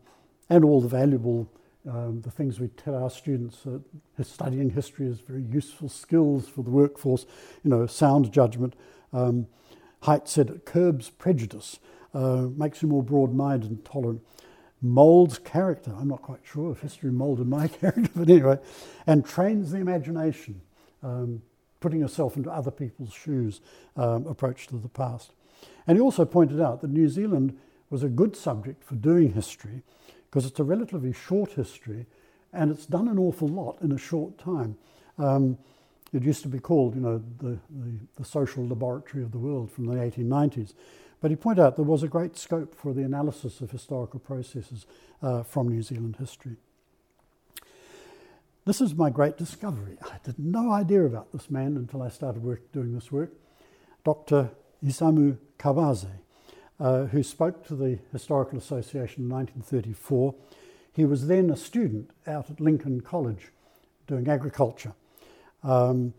and 0.49 0.65
all 0.65 0.81
the 0.81 0.87
valuable 0.87 1.49
um, 1.89 2.21
the 2.21 2.31
things 2.31 2.59
we 2.59 2.69
tell 2.69 2.95
our 2.95 3.09
students 3.09 3.65
uh, 3.65 3.79
studying 4.23 4.69
history 4.69 5.05
is 5.05 5.19
very 5.19 5.43
useful 5.43 5.89
skills 5.89 6.47
for 6.47 6.63
the 6.63 6.69
workforce, 6.69 7.25
you 7.61 7.69
know, 7.69 7.85
sound 7.87 8.31
judgment. 8.31 8.73
Um, 9.11 9.47
Hight 10.03 10.27
said 10.27 10.49
it 10.49 10.65
curbs 10.65 11.09
prejudice, 11.09 11.79
uh, 12.13 12.47
makes 12.55 12.81
you 12.81 12.87
more 12.87 13.03
broad 13.03 13.33
minded 13.33 13.69
and 13.69 13.83
tolerant, 13.85 14.21
molds 14.81 15.39
character. 15.39 15.93
I'm 15.97 16.07
not 16.07 16.21
quite 16.21 16.41
sure 16.43 16.71
if 16.71 16.79
history 16.79 17.11
molded 17.11 17.47
my 17.47 17.67
character, 17.81 18.09
but 18.15 18.29
anyway, 18.29 18.59
and 19.05 19.25
trains 19.25 19.71
the 19.71 19.79
imagination, 19.79 20.61
um, 21.01 21.41
putting 21.79 21.99
yourself 21.99 22.37
into 22.37 22.49
other 22.49 22.71
people's 22.71 23.13
shoes, 23.13 23.61
um, 23.97 24.25
approach 24.27 24.67
to 24.67 24.77
the 24.77 24.89
past. 24.89 25.33
And 25.85 25.97
he 25.97 26.01
also 26.01 26.25
pointed 26.25 26.61
out 26.61 26.81
that 26.81 26.89
New 26.89 27.09
Zealand 27.09 27.57
was 27.93 28.01
a 28.01 28.09
good 28.09 28.35
subject 28.35 28.83
for 28.83 28.95
doing 28.95 29.33
history 29.33 29.83
because 30.25 30.47
it's 30.47 30.59
a 30.59 30.63
relatively 30.63 31.13
short 31.13 31.51
history 31.51 32.07
and 32.51 32.71
it's 32.71 32.87
done 32.87 33.07
an 33.07 33.19
awful 33.19 33.47
lot 33.47 33.77
in 33.83 33.91
a 33.91 33.99
short 33.99 34.35
time. 34.39 34.75
Um, 35.19 35.59
it 36.11 36.23
used 36.23 36.41
to 36.41 36.47
be 36.47 36.57
called, 36.57 36.95
you 36.95 37.01
know, 37.01 37.21
the, 37.37 37.59
the, 37.69 37.99
the, 38.15 38.25
social 38.25 38.65
laboratory 38.65 39.21
of 39.23 39.31
the 39.31 39.37
world 39.37 39.71
from 39.71 39.85
the 39.85 39.93
1890s. 39.93 40.73
But 41.21 41.29
he 41.29 41.37
pointed 41.37 41.61
out 41.61 41.75
there 41.75 41.85
was 41.85 42.01
a 42.01 42.07
great 42.07 42.35
scope 42.35 42.73
for 42.73 42.93
the 42.93 43.03
analysis 43.03 43.61
of 43.61 43.69
historical 43.69 44.19
processes 44.19 44.87
uh, 45.21 45.43
from 45.43 45.67
New 45.69 45.83
Zealand 45.83 46.15
history. 46.17 46.55
This 48.65 48.81
is 48.81 48.95
my 48.95 49.11
great 49.11 49.37
discovery. 49.37 49.97
I 50.03 50.17
had 50.25 50.39
no 50.39 50.71
idea 50.71 51.05
about 51.05 51.31
this 51.31 51.47
man 51.51 51.77
until 51.77 52.01
I 52.01 52.09
started 52.09 52.41
work, 52.41 52.71
doing 52.71 52.95
this 52.95 53.11
work. 53.11 53.33
Dr. 54.03 54.49
Isamu 54.83 55.37
Kawase 55.59 56.22
uh, 56.83 57.05
who 57.05 57.23
spoke 57.23 57.65
to 57.65 57.75
the 57.75 57.97
Historical 58.11 58.57
Association 58.57 59.23
in 59.23 59.29
1934. 59.29 60.35
He 60.91 61.05
was 61.05 61.27
then 61.27 61.49
a 61.49 61.55
student 61.55 62.11
out 62.27 62.49
at 62.49 62.59
Lincoln 62.59 62.99
College 62.99 63.47
doing 64.05 64.27
agriculture. 64.27 64.91
Um, 65.63 66.13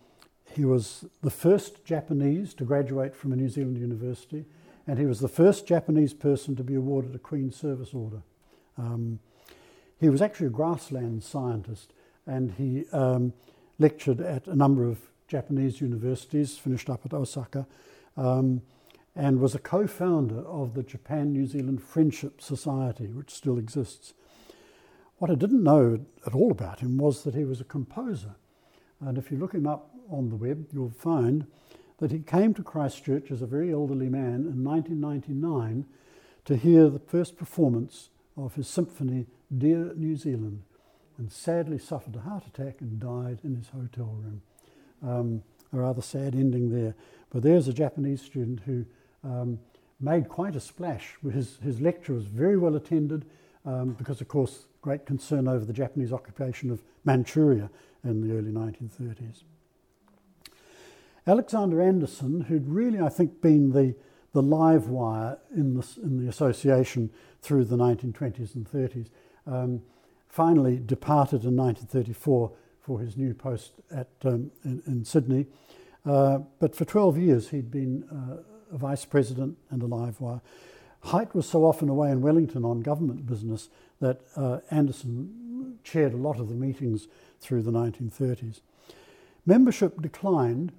he 0.55 0.65
was 0.65 1.05
the 1.21 1.31
first 1.31 1.85
Japanese 1.85 2.55
to 2.55 2.65
graduate 2.65 3.15
from 3.15 3.33
a 3.33 3.37
New 3.37 3.51
Zealand 3.51 3.77
university, 3.77 4.47
and 4.87 4.99
he 4.99 5.05
was 5.05 5.21
the 5.21 5.29
first 5.29 5.67
Japanese 5.67 6.15
person 6.15 6.57
to 6.57 6.65
be 6.65 6.75
awarded 6.75 7.15
a 7.15 7.19
Queen's 7.19 7.57
Service 7.57 7.93
Order. 7.93 8.23
Um, 8.79 9.19
he 10.01 10.09
was 10.09 10.23
actually 10.23 10.47
a 10.47 10.51
grassland 10.51 11.23
scientist, 11.23 11.93
and 12.27 12.53
he 12.53 12.87
um, 12.91 13.35
lectured 13.79 14.23
at 14.23 14.47
a 14.47 14.57
number 14.57 14.89
of 14.89 14.99
Japanese 15.29 15.83
universities, 15.83 16.57
finished 16.57 16.89
up 16.89 17.05
at 17.05 17.13
Osaka. 17.13 17.67
Um, 18.17 18.63
and 19.17 19.41
was 19.41 19.55
a 19.55 19.61
co 19.61 19.87
founder 19.87 20.41
of 20.47 20.75
the 20.75 20.83
Japan 20.83 21.33
New 21.33 21.47
Zealand 21.47 21.83
Friendship 21.83 22.41
Society, 22.41 23.07
which 23.07 23.31
still 23.31 23.59
exists. 23.59 24.15
What 25.19 25.31
I 25.31 25.35
didn't 25.35 25.63
know 25.63 26.05
at 26.27 26.35
all 26.35 26.51
about 26.51 26.81
him 26.81 26.99
was 26.99 27.23
that 27.23 27.35
he 27.35 27.45
was 27.45 27.61
a 27.61 27.65
composer. 27.65 28.35
And 29.01 29.17
if 29.17 29.31
you 29.31 29.39
look 29.39 29.53
him 29.53 29.67
up 29.67 29.91
on 30.11 30.29
the 30.29 30.37
web, 30.37 30.67
you'll 30.73 30.91
find 30.91 31.47
that 31.99 32.11
he 32.11 32.19
came 32.19 32.53
to 32.55 32.63
Christchurch 32.63 33.31
as 33.31 33.41
a 33.41 33.47
very 33.47 33.73
elderly 33.73 34.09
man 34.09 34.47
in 34.47 34.65
1999 34.65 35.87
to 36.45 36.57
hear 36.57 36.89
the 36.89 36.99
first 36.99 37.37
performance 37.37 38.11
of 38.37 38.57
his 38.57 38.69
symphony, 38.69 39.27
Dear 39.57 39.93
New 39.95 40.17
Zealand, 40.17 40.63
and 41.17 41.31
sadly 41.31 41.79
suffered 41.79 42.17
a 42.17 42.21
heart 42.21 42.45
attack 42.47 42.81
and 42.81 42.99
died 42.99 43.39
in 43.45 43.55
his 43.55 43.69
hotel 43.69 44.17
room. 44.21 44.43
Um, 45.03 45.43
a 45.73 45.79
rather 45.79 46.03
sad 46.03 46.35
ending 46.35 46.71
there. 46.71 46.95
But 47.31 47.43
there's 47.43 47.69
a 47.69 47.73
Japanese 47.73 48.23
student 48.23 48.61
who 48.61 48.85
um, 49.25 49.59
made 50.01 50.29
quite 50.29 50.55
a 50.55 50.61
splash. 50.61 51.17
His, 51.33 51.59
his 51.63 51.81
lecture 51.81 52.13
was 52.13 52.27
very 52.27 52.57
well 52.57 52.77
attended 52.77 53.25
um, 53.65 53.93
because, 53.93 54.21
of 54.21 54.29
course, 54.29 54.67
great 54.83 55.07
concern 55.07 55.49
over 55.49 55.65
the 55.65 55.73
Japanese 55.73 56.13
occupation 56.13 56.71
of 56.71 56.83
Manchuria 57.05 57.71
in 58.05 58.21
the 58.21 58.37
early 58.37 58.53
1930s. 58.53 59.43
Alexander 61.27 61.81
Anderson, 61.81 62.43
who'd 62.43 62.69
really, 62.69 63.01
I 63.01 63.09
think, 63.09 63.41
been 63.41 63.73
the, 63.73 63.95
the 64.35 64.43
live 64.43 64.89
wire 64.89 65.39
in, 65.57 65.75
this, 65.75 65.97
in 65.97 66.23
the 66.23 66.29
association 66.29 67.11
through 67.41 67.65
the 67.65 67.77
1920s 67.77 68.55
and 68.55 68.71
30s, 68.71 69.09
um, 69.47 69.83
finally 70.29 70.79
departed 70.85 71.45
in 71.45 71.57
1934 71.57 72.53
for 72.81 73.01
his 73.01 73.17
new 73.17 73.33
post 73.33 73.73
at, 73.91 74.09
um, 74.25 74.51
in, 74.65 74.83
in, 74.87 75.05
Sydney. 75.05 75.47
Uh, 76.05 76.41
but 76.59 76.77
for 76.77 76.85
12 76.85 77.17
years 77.17 77.49
he'd 77.49 77.71
been 77.71 78.05
uh, 78.13 78.43
vice 78.79 79.05
president 79.05 79.59
and 79.71 79.83
a 79.83 79.87
live 79.87 80.21
wire. 80.21 80.41
Hight 81.05 81.35
was 81.35 81.47
so 81.49 81.65
often 81.65 81.89
away 81.89 82.11
in 82.11 82.23
Wellington 82.23 82.65
on 82.65 82.81
government 82.81 83.27
business 83.27 83.69
that 84.01 84.23
uh, 84.37 84.61
Anderson 84.71 85.79
chaired 85.85 86.15
a 86.15 86.19
lot 86.19 86.41
of 86.41 86.49
the 86.49 86.55
meetings 86.55 87.09
through 87.41 87.63
the 87.63 87.71
1930s. 87.71 88.61
Membership 89.45 90.01
declined 90.01 90.73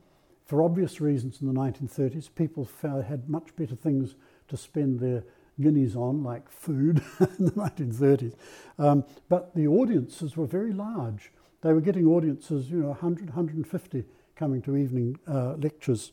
for 0.45 0.63
obvious 0.63 0.99
reasons 0.99 1.41
in 1.41 1.47
the 1.47 1.53
1930s. 1.53 2.29
People 2.33 2.67
had 2.81 3.29
much 3.29 3.55
better 3.55 3.75
things 3.75 4.15
to 4.47 4.57
spend 4.57 4.99
their 4.99 5.23
guineas 5.59 5.95
on, 5.95 6.23
like 6.23 6.49
food, 6.49 7.01
in 7.39 7.45
the 7.45 7.51
1930s. 7.51 8.33
Um, 8.77 9.05
but 9.29 9.55
the 9.55 9.67
audiences 9.67 10.35
were 10.35 10.45
very 10.45 10.73
large. 10.73 11.31
They 11.61 11.73
were 11.73 11.81
getting 11.81 12.07
audiences, 12.07 12.69
you 12.69 12.77
know, 12.77 12.89
100, 12.89 13.27
150 13.29 14.03
coming 14.35 14.61
to 14.63 14.75
evening 14.75 15.17
uh, 15.27 15.53
lectures 15.53 16.11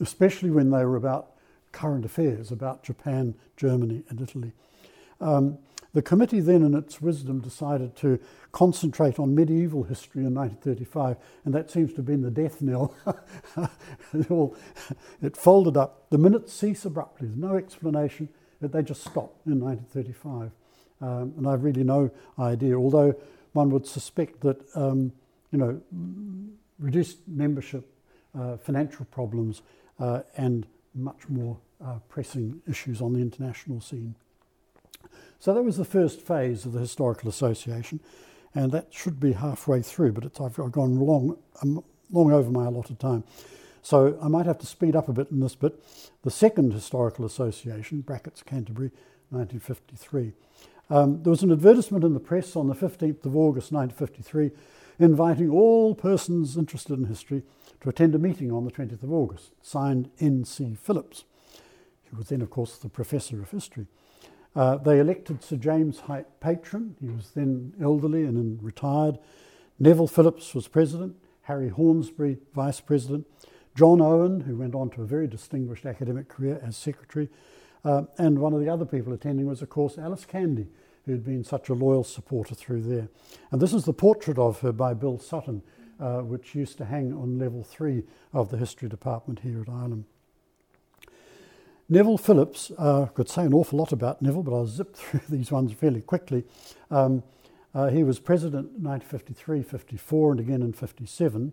especially 0.00 0.50
when 0.50 0.70
they 0.70 0.84
were 0.84 0.96
about 0.96 1.32
current 1.72 2.04
affairs, 2.04 2.50
about 2.50 2.82
Japan, 2.82 3.34
Germany, 3.56 4.02
and 4.08 4.20
Italy. 4.20 4.52
Um, 5.20 5.58
the 5.96 6.02
committee 6.02 6.40
then, 6.40 6.62
in 6.62 6.74
its 6.74 7.00
wisdom, 7.00 7.40
decided 7.40 7.96
to 7.96 8.18
concentrate 8.52 9.18
on 9.18 9.34
medieval 9.34 9.82
history 9.82 10.24
in 10.24 10.34
1935, 10.34 11.16
and 11.44 11.54
that 11.54 11.70
seems 11.70 11.90
to 11.92 11.96
have 11.96 12.04
been 12.04 12.20
the 12.20 12.30
death 12.30 12.60
knell. 12.60 12.94
it, 14.12 14.30
all, 14.30 14.54
it 15.22 15.36
folded 15.36 15.76
up. 15.76 16.10
The 16.10 16.18
minutes 16.18 16.52
cease 16.52 16.84
abruptly. 16.84 17.28
There's 17.28 17.38
no 17.38 17.56
explanation. 17.56 18.28
They 18.60 18.82
just 18.82 19.02
stop 19.02 19.36
in 19.46 19.60
1935. 19.60 20.50
Um, 21.00 21.34
and 21.36 21.48
I've 21.48 21.62
really 21.62 21.84
no 21.84 22.10
idea, 22.38 22.76
although 22.76 23.14
one 23.52 23.70
would 23.70 23.86
suspect 23.86 24.40
that, 24.42 24.58
um, 24.74 25.12
you 25.50 25.58
know, 25.58 25.80
reduced 26.78 27.26
membership, 27.26 27.88
uh, 28.38 28.56
financial 28.58 29.06
problems, 29.06 29.62
uh, 29.98 30.22
and 30.36 30.66
much 30.94 31.28
more 31.28 31.58
uh, 31.84 31.98
pressing 32.08 32.62
issues 32.68 33.00
on 33.00 33.12
the 33.12 33.20
international 33.20 33.80
scene. 33.80 34.14
So 35.38 35.54
that 35.54 35.62
was 35.62 35.76
the 35.76 35.84
first 35.84 36.20
phase 36.20 36.64
of 36.64 36.72
the 36.72 36.80
Historical 36.80 37.28
Association, 37.28 38.00
and 38.54 38.72
that 38.72 38.88
should 38.92 39.20
be 39.20 39.32
halfway 39.32 39.82
through, 39.82 40.12
but 40.12 40.24
I've, 40.40 40.58
I've 40.58 40.72
gone 40.72 40.98
long, 40.98 41.36
um, 41.62 41.84
long 42.10 42.32
over 42.32 42.50
my 42.50 42.66
allotted 42.66 42.98
time. 42.98 43.24
So 43.82 44.18
I 44.20 44.28
might 44.28 44.46
have 44.46 44.58
to 44.58 44.66
speed 44.66 44.96
up 44.96 45.08
a 45.08 45.12
bit 45.12 45.30
in 45.30 45.40
this 45.40 45.54
bit. 45.54 45.80
The 46.22 46.30
second 46.30 46.72
Historical 46.72 47.24
Association, 47.24 48.00
brackets 48.00 48.42
Canterbury, 48.42 48.90
1953, 49.30 50.32
Um, 50.88 51.22
there 51.22 51.30
was 51.30 51.42
an 51.42 51.50
advertisement 51.50 52.04
in 52.04 52.14
the 52.14 52.20
press 52.20 52.54
on 52.54 52.68
the 52.68 52.74
15th 52.74 53.24
of 53.24 53.36
August 53.36 53.72
1953 53.72 54.52
inviting 54.98 55.50
all 55.50 55.94
persons 55.94 56.56
interested 56.56 56.98
in 56.98 57.06
history 57.06 57.42
to 57.80 57.88
attend 57.88 58.14
a 58.14 58.18
meeting 58.18 58.52
on 58.52 58.64
the 58.64 58.70
20th 58.70 59.02
of 59.02 59.12
August, 59.12 59.52
signed 59.62 60.10
N.C. 60.18 60.76
Phillips, 60.80 61.24
who 62.10 62.16
was 62.16 62.28
then, 62.28 62.40
of 62.40 62.50
course, 62.50 62.76
the 62.76 62.88
professor 62.88 63.40
of 63.40 63.50
history. 63.50 63.86
Uh, 64.54 64.76
they 64.76 64.98
elected 64.98 65.44
Sir 65.44 65.56
James 65.56 66.00
Hight 66.00 66.40
patron. 66.40 66.96
He 67.00 67.08
was 67.08 67.32
then 67.34 67.74
elderly 67.80 68.24
and 68.24 68.62
retired. 68.62 69.18
Neville 69.78 70.06
Phillips 70.06 70.54
was 70.54 70.68
president, 70.68 71.16
Harry 71.42 71.68
Hornsby 71.68 72.38
vice 72.54 72.80
president, 72.80 73.26
John 73.74 74.00
Owen, 74.00 74.40
who 74.40 74.56
went 74.56 74.74
on 74.74 74.88
to 74.90 75.02
a 75.02 75.06
very 75.06 75.26
distinguished 75.26 75.84
academic 75.84 76.28
career 76.28 76.58
as 76.64 76.76
secretary, 76.76 77.28
uh, 77.84 78.04
and 78.16 78.38
one 78.38 78.54
of 78.54 78.60
the 78.60 78.68
other 78.68 78.86
people 78.86 79.12
attending 79.12 79.46
was, 79.46 79.60
of 79.60 79.68
course, 79.68 79.98
Alice 79.98 80.24
Candy, 80.24 80.66
who'd 81.04 81.24
been 81.24 81.44
such 81.44 81.68
a 81.68 81.74
loyal 81.74 82.02
supporter 82.02 82.54
through 82.54 82.82
there. 82.82 83.08
And 83.52 83.60
this 83.60 83.74
is 83.74 83.84
the 83.84 83.92
portrait 83.92 84.38
of 84.38 84.60
her 84.60 84.72
by 84.72 84.94
Bill 84.94 85.18
Sutton, 85.18 85.62
uh, 86.00 86.18
which 86.20 86.54
used 86.54 86.78
to 86.78 86.84
hang 86.84 87.12
on 87.12 87.38
level 87.38 87.62
three 87.62 88.04
of 88.32 88.50
the 88.50 88.56
history 88.56 88.88
department 88.88 89.40
here 89.40 89.62
at 89.62 89.68
Ilam. 89.68 90.04
Neville 91.88 92.18
Phillips, 92.18 92.72
uh, 92.78 93.06
could 93.06 93.28
say 93.28 93.44
an 93.44 93.54
awful 93.54 93.78
lot 93.78 93.92
about 93.92 94.20
Neville, 94.20 94.42
but 94.42 94.54
I'll 94.54 94.66
zip 94.66 94.96
through 94.96 95.20
these 95.28 95.52
ones 95.52 95.72
fairly 95.72 96.00
quickly. 96.00 96.44
Um, 96.90 97.22
uh, 97.74 97.88
he 97.88 98.02
was 98.02 98.18
president 98.18 98.70
in 98.76 98.84
1953, 98.84 99.62
54, 99.62 100.32
and 100.32 100.40
again 100.40 100.62
in 100.62 100.72
57. 100.72 101.52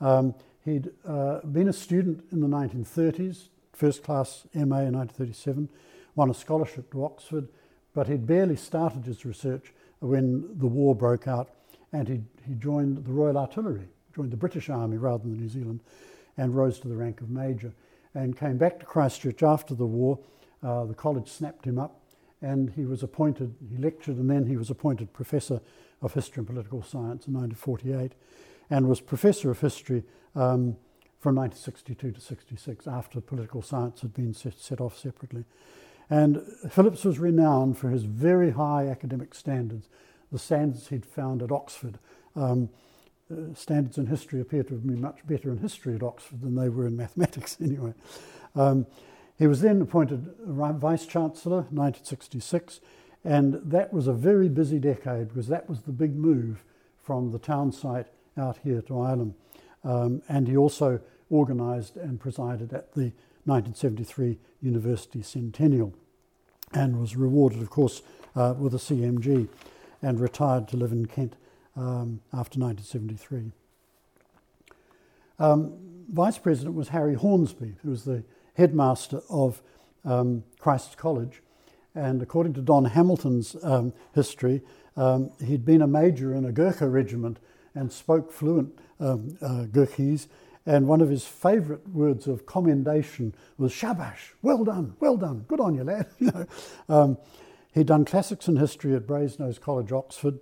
Um, 0.00 0.34
he'd 0.64 0.90
uh, 1.06 1.40
been 1.40 1.68
a 1.68 1.72
student 1.72 2.24
in 2.32 2.40
the 2.40 2.46
1930s, 2.46 3.48
first 3.72 4.02
class 4.02 4.46
MA 4.54 4.80
in 4.80 4.94
1937, 4.94 5.68
won 6.14 6.30
a 6.30 6.34
scholarship 6.34 6.90
to 6.92 7.04
Oxford, 7.04 7.48
but 7.94 8.08
he'd 8.08 8.26
barely 8.26 8.56
started 8.56 9.04
his 9.04 9.24
research 9.24 9.72
when 10.00 10.46
the 10.58 10.66
war 10.66 10.94
broke 10.94 11.26
out 11.26 11.50
and 11.96 12.08
he, 12.08 12.20
he 12.46 12.54
joined 12.54 13.04
the 13.04 13.12
Royal 13.12 13.38
Artillery, 13.38 13.88
joined 14.14 14.30
the 14.30 14.36
British 14.36 14.68
Army 14.68 14.98
rather 14.98 15.22
than 15.22 15.38
New 15.38 15.48
Zealand, 15.48 15.80
and 16.36 16.54
rose 16.54 16.78
to 16.80 16.88
the 16.88 16.96
rank 16.96 17.22
of 17.22 17.30
Major. 17.30 17.72
And 18.14 18.38
came 18.38 18.58
back 18.58 18.80
to 18.80 18.86
Christchurch 18.86 19.42
after 19.42 19.74
the 19.74 19.86
war. 19.86 20.18
Uh, 20.62 20.84
the 20.84 20.94
college 20.94 21.28
snapped 21.28 21.64
him 21.64 21.78
up, 21.78 22.00
and 22.42 22.70
he 22.70 22.84
was 22.84 23.02
appointed, 23.02 23.54
he 23.70 23.78
lectured, 23.78 24.16
and 24.16 24.30
then 24.30 24.46
he 24.46 24.56
was 24.56 24.70
appointed 24.70 25.12
Professor 25.12 25.60
of 26.02 26.12
History 26.12 26.40
and 26.40 26.46
Political 26.46 26.82
Science 26.82 27.26
in 27.26 27.34
1948, 27.34 28.12
and 28.70 28.88
was 28.88 29.00
Professor 29.00 29.50
of 29.50 29.60
History 29.60 30.02
um, 30.34 30.76
from 31.18 31.36
1962 31.36 32.12
to 32.12 32.20
66, 32.20 32.86
after 32.86 33.20
political 33.20 33.62
science 33.62 34.02
had 34.02 34.12
been 34.12 34.34
set, 34.34 34.58
set 34.58 34.80
off 34.80 34.98
separately. 34.98 35.44
And 36.08 36.42
Phillips 36.70 37.04
was 37.04 37.18
renowned 37.18 37.78
for 37.78 37.88
his 37.88 38.04
very 38.04 38.50
high 38.50 38.86
academic 38.88 39.34
standards 39.34 39.88
the 40.32 40.38
standards 40.38 40.88
he'd 40.88 41.06
found 41.06 41.42
at 41.42 41.52
Oxford. 41.52 41.98
Um, 42.34 42.68
uh, 43.30 43.54
standards 43.54 43.98
in 43.98 44.06
history 44.06 44.40
appear 44.40 44.62
to 44.62 44.74
have 44.74 44.86
been 44.86 45.00
much 45.00 45.26
better 45.26 45.50
in 45.50 45.58
history 45.58 45.94
at 45.94 46.02
Oxford 46.02 46.42
than 46.42 46.54
they 46.54 46.68
were 46.68 46.86
in 46.86 46.96
mathematics, 46.96 47.56
anyway. 47.60 47.94
Um, 48.54 48.86
he 49.38 49.46
was 49.46 49.60
then 49.60 49.82
appointed 49.82 50.32
Vice 50.46 51.06
Chancellor, 51.06 51.66
1966, 51.70 52.80
and 53.24 53.60
that 53.64 53.92
was 53.92 54.06
a 54.06 54.12
very 54.12 54.48
busy 54.48 54.78
decade 54.78 55.28
because 55.28 55.48
that 55.48 55.68
was 55.68 55.82
the 55.82 55.92
big 55.92 56.16
move 56.16 56.62
from 57.02 57.32
the 57.32 57.38
town 57.38 57.72
site 57.72 58.06
out 58.38 58.58
here 58.62 58.80
to 58.82 58.92
Ilam. 58.92 59.34
Um, 59.84 60.22
and 60.28 60.48
he 60.48 60.56
also 60.56 61.00
organised 61.30 61.96
and 61.96 62.20
presided 62.20 62.72
at 62.72 62.94
the 62.94 63.12
1973 63.44 64.38
University 64.62 65.22
Centennial 65.22 65.92
and 66.72 66.98
was 67.00 67.16
rewarded, 67.16 67.60
of 67.60 67.70
course, 67.70 68.02
uh, 68.34 68.54
with 68.58 68.74
a 68.74 68.78
CMG 68.78 69.48
and 70.02 70.20
retired 70.20 70.68
to 70.68 70.76
live 70.76 70.92
in 70.92 71.06
Kent 71.06 71.34
um, 71.76 72.20
after 72.32 72.58
1973. 72.58 73.52
Um, 75.38 75.74
Vice 76.08 76.38
President 76.38 76.74
was 76.74 76.88
Harry 76.88 77.14
Hornsby, 77.14 77.76
who 77.82 77.90
was 77.90 78.04
the 78.04 78.22
headmaster 78.54 79.20
of 79.28 79.60
um, 80.04 80.44
Christ's 80.58 80.94
College. 80.94 81.42
And 81.94 82.22
according 82.22 82.54
to 82.54 82.60
Don 82.60 82.84
Hamilton's 82.84 83.56
um, 83.62 83.92
history, 84.14 84.62
um, 84.96 85.30
he'd 85.44 85.64
been 85.64 85.82
a 85.82 85.86
major 85.86 86.34
in 86.34 86.44
a 86.44 86.52
Gurkha 86.52 86.88
regiment 86.88 87.38
and 87.74 87.92
spoke 87.92 88.32
fluent 88.32 88.78
um, 89.00 89.36
uh. 89.42 89.66
And 90.68 90.88
one 90.88 91.00
of 91.00 91.08
his 91.08 91.24
favourite 91.24 91.88
words 91.88 92.26
of 92.26 92.44
commendation 92.44 93.34
was 93.56 93.72
"shabash, 93.72 94.32
well 94.42 94.64
done, 94.64 94.96
well 94.98 95.16
done, 95.16 95.44
good 95.46 95.60
on 95.60 95.76
you, 95.76 95.84
lad." 95.84 96.06
know, 96.88 97.18
He'd 97.76 97.88
done 97.88 98.06
classics 98.06 98.48
and 98.48 98.58
history 98.58 98.94
at 98.94 99.06
Brasenose 99.06 99.60
College, 99.60 99.92
Oxford, 99.92 100.40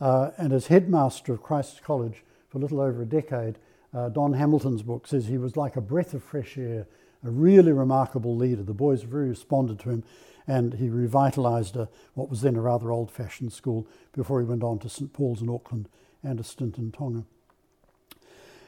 uh, 0.00 0.30
and 0.38 0.52
as 0.52 0.68
headmaster 0.68 1.32
of 1.32 1.42
Christ's 1.42 1.80
College 1.80 2.22
for 2.48 2.58
a 2.58 2.60
little 2.60 2.80
over 2.80 3.02
a 3.02 3.04
decade, 3.06 3.58
uh, 3.92 4.08
Don 4.08 4.34
Hamilton's 4.34 4.84
book 4.84 5.08
says 5.08 5.26
he 5.26 5.36
was 5.36 5.56
like 5.56 5.74
a 5.74 5.80
breath 5.80 6.14
of 6.14 6.22
fresh 6.22 6.56
air, 6.56 6.86
a 7.24 7.30
really 7.30 7.72
remarkable 7.72 8.36
leader. 8.36 8.62
The 8.62 8.72
boys 8.72 9.04
really 9.04 9.30
responded 9.30 9.80
to 9.80 9.90
him, 9.90 10.04
and 10.46 10.74
he 10.74 10.88
revitalised 10.88 11.88
what 12.14 12.30
was 12.30 12.42
then 12.42 12.54
a 12.54 12.60
rather 12.60 12.92
old 12.92 13.10
fashioned 13.10 13.52
school 13.52 13.88
before 14.12 14.38
he 14.38 14.46
went 14.46 14.62
on 14.62 14.78
to 14.78 14.88
St 14.88 15.12
Paul's 15.12 15.42
in 15.42 15.50
Auckland 15.50 15.88
and 16.22 16.38
a 16.38 16.44
stint 16.44 16.78
in 16.78 16.92
Tonga. 16.92 17.24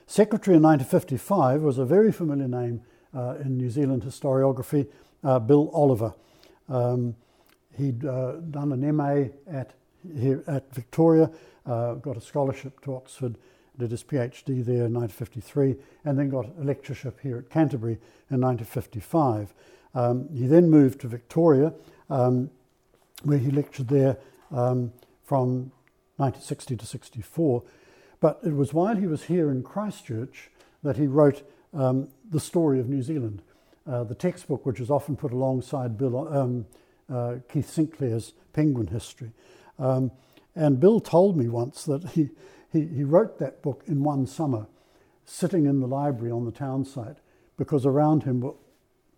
Secretary 0.09 0.57
in 0.57 0.63
1955 0.65 1.63
was 1.63 1.79
a 1.79 1.85
very 1.85 2.11
familiar 2.11 2.49
name 2.49 2.83
uh, 3.15 3.37
in 3.37 3.57
New 3.57 3.71
Zealand 3.71 4.03
historiography, 4.03 4.89
uh, 5.23 5.39
Bill 5.39 5.71
Oliver. 5.73 6.15
Um, 6.69 7.15
He'd 7.79 8.05
uh, 8.05 8.33
done 8.51 8.73
an 8.73 8.97
MA 8.97 9.27
at, 9.47 9.75
here 10.19 10.43
at 10.49 10.75
Victoria, 10.75 11.31
uh, 11.65 11.95
got 11.95 12.17
a 12.17 12.21
scholarship 12.21 12.81
to 12.83 12.97
Oxford, 12.97 13.37
did 13.79 13.93
his 13.93 14.03
PhD 14.03 14.65
there 14.65 14.87
in 14.87 14.95
1953, 14.95 15.77
and 16.05 16.19
then 16.19 16.29
got 16.29 16.47
a 16.47 16.65
lectureship 16.65 17.21
here 17.23 17.39
at 17.39 17.51
Canterbury 17.51 17.99
in 18.31 18.41
1955. 18.41 19.55
Um, 19.95 20.29
he 20.35 20.47
then 20.47 20.69
moved 20.69 21.01
to 21.03 21.09
Victoria, 21.09 21.73
um, 22.11 22.51
where 23.23 23.39
he 23.39 23.51
lectured 23.51 23.89
there 23.89 24.19
um, 24.51 24.93
from 25.23 25.71
1960 26.17 26.77
to 26.77 26.87
64. 26.87 27.63
But 28.21 28.41
it 28.45 28.55
was 28.55 28.75
while 28.75 28.97
he 28.97 29.07
was 29.07 29.25
here 29.25 29.51
in 29.51 29.63
Christchurch 29.63 30.51
that 30.83 30.97
he 30.97 31.07
wrote 31.07 31.49
um, 31.73 32.09
The 32.29 32.41
Story 32.41 32.81
of 32.81 32.89
New 32.89 33.03
Zealand, 33.03 33.43
uh, 33.87 34.03
the 34.03 34.15
textbook 34.17 34.67
which 34.67 34.81
is 34.81 34.91
often 34.91 35.17
put 35.17 35.33
alongside 35.33 35.97
Bill, 35.97 36.29
um, 36.29 36.67
uh, 37.13 37.37
Keith 37.51 37.69
Sinclair's 37.69 38.33
Penguin 38.53 38.89
History. 38.89 39.33
Um, 39.79 40.11
and 40.55 40.81
Bill 40.81 41.01
told 41.01 41.37
me 41.37 41.49
once 41.49 41.85
that 41.85 42.11
he, 42.11 42.31
he, 42.73 42.87
he, 42.87 43.05
wrote 43.05 43.39
that 43.39 43.63
book 43.63 43.85
in 43.87 44.03
one 44.03 44.27
summer, 44.27 44.67
sitting 45.25 45.67
in 45.67 45.81
the 45.81 45.87
library 45.87 46.33
on 46.33 46.45
the 46.45 46.51
town 46.53 46.85
site, 46.85 47.19
because 47.57 47.87
around 47.87 48.25
him 48.25 48.41
were 48.41 48.55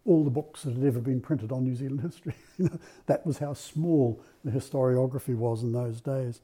all 0.04 0.24
the 0.24 0.30
books 0.30 0.62
that 0.62 0.74
had 0.74 0.84
ever 0.84 1.00
been 1.00 1.20
printed 1.20 1.52
on 1.52 1.64
New 1.64 1.74
Zealand 1.74 2.00
history. 2.02 2.34
that 3.06 3.24
was 3.24 3.38
how 3.38 3.54
small 3.54 4.22
the 4.44 4.50
historiography 4.50 5.34
was 5.34 5.62
in 5.62 5.72
those 5.72 6.00
days. 6.00 6.40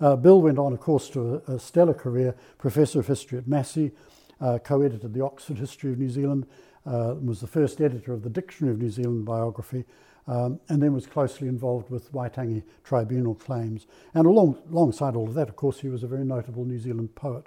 Uh, 0.00 0.16
Bill 0.16 0.40
went 0.40 0.58
on, 0.58 0.72
of 0.72 0.80
course, 0.80 1.08
to 1.10 1.42
a, 1.46 1.54
a, 1.54 1.58
stellar 1.58 1.94
career, 1.94 2.34
professor 2.58 3.00
of 3.00 3.06
history 3.06 3.38
at 3.38 3.46
Massey, 3.46 3.92
uh, 4.40 4.58
co 4.58 4.80
edited 4.80 5.12
the 5.12 5.22
Oxford 5.22 5.58
History 5.58 5.92
of 5.92 5.98
New 5.98 6.08
Zealand, 6.08 6.46
uh, 6.86 7.14
was 7.20 7.40
the 7.40 7.46
first 7.46 7.80
editor 7.80 8.14
of 8.14 8.22
the 8.22 8.30
Dictionary 8.30 8.74
of 8.74 8.80
New 8.80 8.90
Zealand 8.90 9.26
Biography, 9.26 9.84
um, 10.26 10.60
and 10.68 10.82
then 10.82 10.92
was 10.92 11.06
closely 11.06 11.48
involved 11.48 11.90
with 11.90 12.12
Waitangi 12.12 12.62
tribunal 12.84 13.34
claims. 13.34 13.86
And 14.14 14.26
along, 14.26 14.58
alongside 14.70 15.16
all 15.16 15.28
of 15.28 15.34
that, 15.34 15.48
of 15.48 15.56
course, 15.56 15.80
he 15.80 15.88
was 15.88 16.02
a 16.02 16.08
very 16.08 16.24
notable 16.24 16.64
New 16.64 16.78
Zealand 16.78 17.14
poet. 17.14 17.46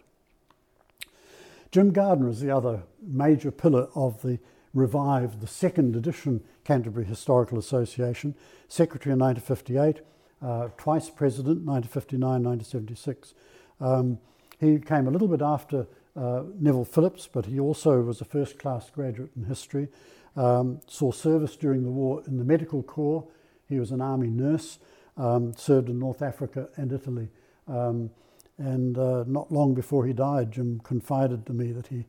Jim 1.71 1.91
Gardner 1.91 2.29
is 2.29 2.39
the 2.39 2.55
other 2.55 2.83
major 3.01 3.51
pillar 3.51 3.87
of 3.95 4.21
the 4.21 4.39
revived, 4.73 5.41
the 5.41 5.47
second 5.47 5.95
edition 5.95 6.43
Canterbury 6.63 7.05
Historical 7.05 7.57
Association, 7.57 8.35
secretary 8.67 9.13
in 9.13 9.19
1958, 9.19 10.05
uh, 10.41 10.69
twice 10.77 11.09
president, 11.09 11.65
1959, 11.65 12.43
1976. 12.43 13.33
Um, 13.79 14.19
he 14.59 14.79
came 14.79 15.07
a 15.07 15.11
little 15.11 15.27
bit 15.27 15.41
after 15.41 15.87
uh, 16.15 16.43
Neville 16.59 16.85
Phillips, 16.85 17.27
but 17.31 17.47
he 17.47 17.59
also 17.59 18.01
was 18.01 18.21
a 18.21 18.25
first 18.25 18.59
class 18.59 18.89
graduate 18.89 19.31
in 19.35 19.45
history 19.45 19.89
um, 20.35 20.79
saw 20.87 21.11
service 21.11 21.55
during 21.55 21.83
the 21.83 21.91
war 21.91 22.23
in 22.27 22.37
the 22.37 22.43
medical 22.43 22.83
corps. 22.83 23.27
He 23.67 23.79
was 23.79 23.91
an 23.91 24.01
army 24.01 24.29
nurse, 24.29 24.79
um, 25.17 25.53
served 25.55 25.89
in 25.89 25.99
North 25.99 26.21
Africa 26.21 26.69
and 26.75 26.91
Italy. 26.91 27.29
Um, 27.67 28.09
and 28.57 28.97
uh, 28.97 29.23
not 29.27 29.51
long 29.51 29.73
before 29.73 30.05
he 30.05 30.13
died, 30.13 30.51
Jim 30.51 30.79
confided 30.83 31.45
to 31.45 31.53
me 31.53 31.71
that 31.71 31.87
he 31.87 32.05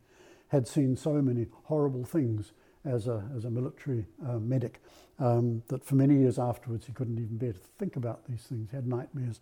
had 0.49 0.69
seen 0.69 0.97
so 0.97 1.15
many 1.15 1.47
horrible 1.65 2.05
things 2.05 2.53
as 2.85 3.07
a, 3.07 3.25
as 3.37 3.45
a 3.45 3.51
military 3.51 4.07
uh, 4.27 4.39
medic 4.39 4.81
um, 5.19 5.63
that 5.69 5.85
for 5.85 5.95
many 5.95 6.17
years 6.17 6.39
afterwards 6.39 6.87
he 6.87 6.93
couldn't 6.93 7.19
even 7.19 7.37
bear 7.37 7.53
to 7.53 7.61
think 7.79 7.97
about 7.97 8.27
these 8.29 8.43
things, 8.43 8.69
he 8.71 8.77
had 8.77 8.87
nightmares. 8.87 9.41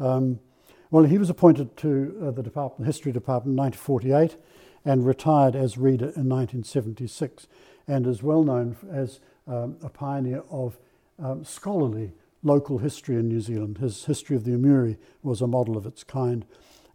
Um, 0.00 0.40
well, 0.90 1.04
he 1.04 1.18
was 1.18 1.30
appointed 1.30 1.76
to 1.78 2.16
uh, 2.22 2.30
the 2.30 2.42
department, 2.42 2.86
History 2.86 3.12
Department 3.12 3.58
in 3.58 3.64
1948 3.64 4.40
and 4.84 5.06
retired 5.06 5.56
as 5.56 5.78
reader 5.78 6.06
in 6.16 6.28
1976 6.28 7.46
and 7.86 8.06
is 8.06 8.22
well 8.22 8.42
known 8.42 8.76
as 8.90 9.20
um, 9.46 9.76
a 9.82 9.88
pioneer 9.88 10.42
of 10.50 10.78
um, 11.22 11.44
scholarly 11.44 12.12
local 12.42 12.78
history 12.78 13.16
in 13.16 13.28
New 13.28 13.40
Zealand. 13.40 13.78
His 13.78 14.04
History 14.04 14.36
of 14.36 14.44
the 14.44 14.52
Amuri 14.52 14.96
was 15.22 15.40
a 15.40 15.46
model 15.46 15.76
of 15.76 15.86
its 15.86 16.04
kind. 16.04 16.44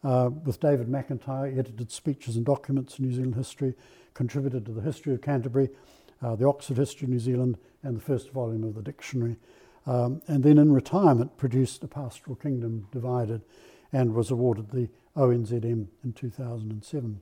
Uh, 0.03 0.29
with 0.45 0.59
David 0.59 0.87
McIntyre, 0.87 1.51
he 1.51 1.59
edited 1.59 1.91
speeches 1.91 2.35
and 2.35 2.45
documents 2.45 2.99
in 2.99 3.05
New 3.05 3.13
Zealand 3.13 3.35
history, 3.35 3.73
contributed 4.13 4.65
to 4.65 4.71
the 4.71 4.81
History 4.81 5.13
of 5.13 5.21
Canterbury, 5.21 5.69
uh, 6.21 6.35
the 6.35 6.47
Oxford 6.47 6.77
History 6.77 7.05
of 7.05 7.09
New 7.09 7.19
Zealand, 7.19 7.57
and 7.83 7.97
the 7.97 8.01
first 8.01 8.31
volume 8.31 8.63
of 8.63 8.75
the 8.75 8.81
dictionary. 8.81 9.35
Um, 9.85 10.21
and 10.27 10.43
then 10.43 10.57
in 10.57 10.71
retirement 10.71 11.37
produced 11.37 11.83
A 11.83 11.87
Pastoral 11.87 12.35
Kingdom 12.35 12.87
Divided 12.91 13.41
and 13.91 14.13
was 14.13 14.29
awarded 14.29 14.69
the 14.69 14.89
ONZM 15.15 15.87
in 16.03 16.13
2007. 16.13 17.21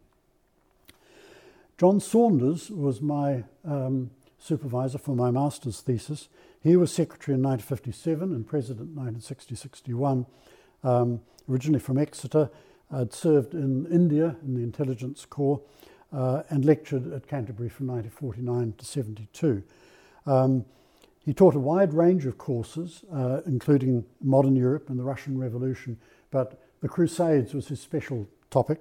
John 1.78 2.00
Saunders 2.00 2.72
was 2.72 3.02
my 3.02 3.44
um, 3.64 4.10
supervisor 4.40 4.98
for 4.98 5.16
my 5.16 5.30
master's 5.30 5.80
thesis. 5.82 6.28
He 6.64 6.76
was 6.76 6.92
secretary 6.92 7.36
in 7.36 7.44
1957 7.44 8.34
and 8.34 8.48
president 8.48 8.98
in 8.98 9.14
1960-61, 9.22 10.26
um, 10.84 11.22
originally 11.48 11.80
from 11.80 12.00
Exeter, 12.00 12.50
had 12.90 13.14
served 13.14 13.54
in 13.54 13.86
India 13.92 14.38
in 14.42 14.56
the 14.56 14.64
intelligence 14.64 15.24
corps 15.26 15.62
uh, 16.12 16.42
and 16.50 16.66
lectured 16.66 17.14
at 17.14 17.28
Canterbury 17.28 17.70
from 17.70 17.88
1949 17.88 18.74
to 18.80 18.84
72. 18.86 19.64
Um, 20.26 20.66
he 21.20 21.34
taught 21.34 21.54
a 21.54 21.60
wide 21.60 21.94
range 21.94 22.26
of 22.26 22.40
courses, 22.40 23.04
uh, 23.14 23.42
including 23.46 24.04
modern 24.20 24.56
Europe 24.56 24.90
and 24.90 24.98
the 24.98 25.04
Russian 25.04 25.38
Revolution, 25.38 26.00
but 26.32 26.60
the 26.82 26.90
Crusades 26.90 27.54
was 27.54 27.68
his 27.68 27.80
special 27.80 28.28
topic. 28.50 28.80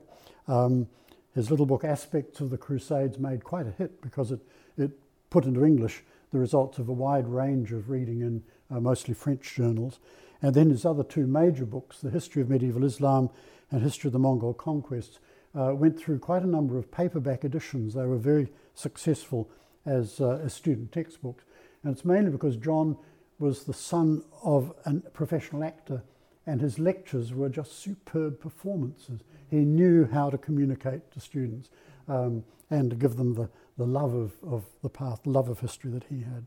Um, 0.49 0.89
his 1.37 1.51
little 1.51 1.67
book, 1.67 1.85
Aspects 1.85 2.41
of 2.41 2.49
the 2.49 2.57
Crusades, 2.57 3.19
made 3.19 3.45
quite 3.45 3.67
a 3.67 3.71
hit 3.71 4.01
because 4.01 4.33
it, 4.33 4.41
it 4.79 4.91
put 5.29 5.45
into 5.45 5.67
English 5.67 6.03
the 6.33 6.39
results 6.39 6.79
of 6.79 6.89
a 6.89 6.93
wide 6.93 7.29
range 7.29 7.73
of 7.73 7.91
reading 7.91 8.23
in 8.23 8.43
uh, 8.71 8.81
mostly 8.81 9.13
French 9.13 9.55
journals. 9.55 10.01
And 10.41 10.55
then 10.55 10.71
his 10.71 10.87
other 10.87 11.05
two 11.05 11.27
major 11.27 11.67
books, 11.67 12.01
The 12.01 12.09
History 12.09 12.41
of 12.41 12.49
Medieval 12.49 12.85
Islam 12.85 13.29
and 13.71 13.83
History 13.83 14.09
of 14.09 14.15
the 14.15 14.19
Mongol 14.19 14.55
Conquests, 14.55 15.19
uh, 15.55 15.75
went 15.75 16.01
through 16.01 16.21
quite 16.21 16.43
a 16.43 16.47
number 16.47 16.79
of 16.79 16.91
paperback 16.91 17.45
editions. 17.45 17.93
They 17.93 18.07
were 18.07 18.17
very 18.17 18.51
successful 18.75 19.51
as, 19.85 20.23
uh, 20.23 20.41
as 20.43 20.55
student 20.55 20.91
textbooks. 20.91 21.45
And 21.83 21.93
it's 21.93 22.05
mainly 22.05 22.31
because 22.31 22.57
John 22.57 22.97
was 23.39 23.65
the 23.65 23.75
son 23.75 24.23
of 24.43 24.73
a 24.87 24.95
professional 25.11 25.65
actor 25.65 26.03
and 26.47 26.61
his 26.61 26.79
lectures 26.79 27.35
were 27.35 27.49
just 27.49 27.79
superb 27.79 28.41
performances. 28.41 29.21
He 29.51 29.59
knew 29.59 30.07
how 30.07 30.31
to 30.31 30.39
communicate 30.39 31.11
to 31.13 31.21
students 31.21 31.71
um, 32.09 32.45
and 32.71 32.91
to 32.91 32.97
give 32.97 33.17
them 33.17 33.35
the, 33.35 33.49
the 33.77 33.87
love 33.87 34.15
of, 34.15 34.33
of 34.47 34.65
the 34.83 34.89
path, 34.89 35.27
love 35.27 35.49
of 35.49 35.61
history 35.61 35.91
that 35.91 36.05
he 36.05 36.21
had. 36.21 36.47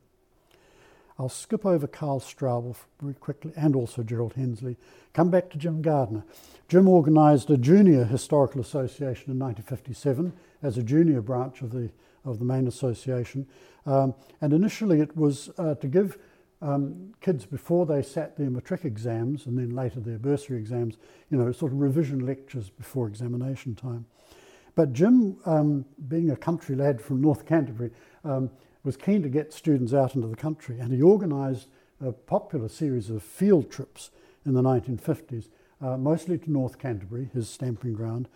I'll 1.20 1.28
skip 1.28 1.66
over 1.66 1.86
Carl 1.86 2.22
Straubel 2.22 2.78
very 3.02 3.14
quickly 3.14 3.52
and 3.58 3.76
also 3.76 4.04
Gerald 4.04 4.34
Hensley. 4.36 4.78
Come 5.14 5.30
back 5.30 5.50
to 5.50 5.58
Jim 5.58 5.82
Gardner. 5.82 6.24
Jim 6.70 6.88
organised 6.88 7.50
a 7.50 7.58
junior 7.58 8.06
historical 8.06 8.62
association 8.62 9.32
in 9.32 9.38
1957 9.38 10.32
as 10.64 10.78
a 10.78 10.84
junior 10.84 11.22
branch 11.22 11.62
of 11.62 11.72
the, 11.72 11.90
of 12.24 12.40
the 12.40 12.46
main 12.46 12.68
association. 12.68 13.48
Um, 13.86 14.14
and 14.40 14.54
initially 14.54 15.02
it 15.02 15.18
was 15.18 15.50
uh, 15.58 15.76
to 15.76 15.88
give 15.88 16.18
um, 16.62 17.14
kids 17.22 17.46
before 17.46 17.86
they 17.86 18.02
sat 18.02 18.38
their 18.38 18.50
matric 18.50 18.84
exams 18.86 19.46
and 19.46 19.58
then 19.58 19.70
later 19.70 20.00
their 20.00 20.18
bursary 20.18 20.58
exams, 20.58 20.98
you 21.30 21.38
know, 21.38 21.52
sort 21.52 21.72
of 21.72 21.80
revision 21.80 22.26
lectures 22.26 22.70
before 22.70 23.08
examination 23.08 23.76
time. 23.76 24.06
But 24.76 24.94
Jim, 24.94 25.38
um, 25.46 25.86
being 26.08 26.30
a 26.32 26.36
country 26.36 26.76
lad 26.76 27.02
from 27.02 27.22
North 27.22 27.46
Canterbury, 27.46 27.92
um, 28.24 28.50
was 28.84 28.98
keen 28.98 29.22
to 29.24 29.30
get 29.30 29.54
students 29.54 29.94
out 29.94 30.16
into 30.16 30.28
the 30.28 30.36
country 30.36 30.80
and 30.80 30.94
he 30.94 31.02
organised 31.02 31.68
a 32.02 32.12
popular 32.12 32.70
series 32.70 33.10
of 33.10 33.22
field 33.22 33.70
trips 33.70 34.12
in 34.46 34.54
the 34.54 34.62
1950s, 34.62 35.50
uh, 35.82 35.98
mostly 35.98 36.38
to 36.38 36.52
North 36.52 36.80
Canterbury, 36.80 37.30
his 37.34 37.50
stamping 37.50 37.94
ground, 37.94 38.28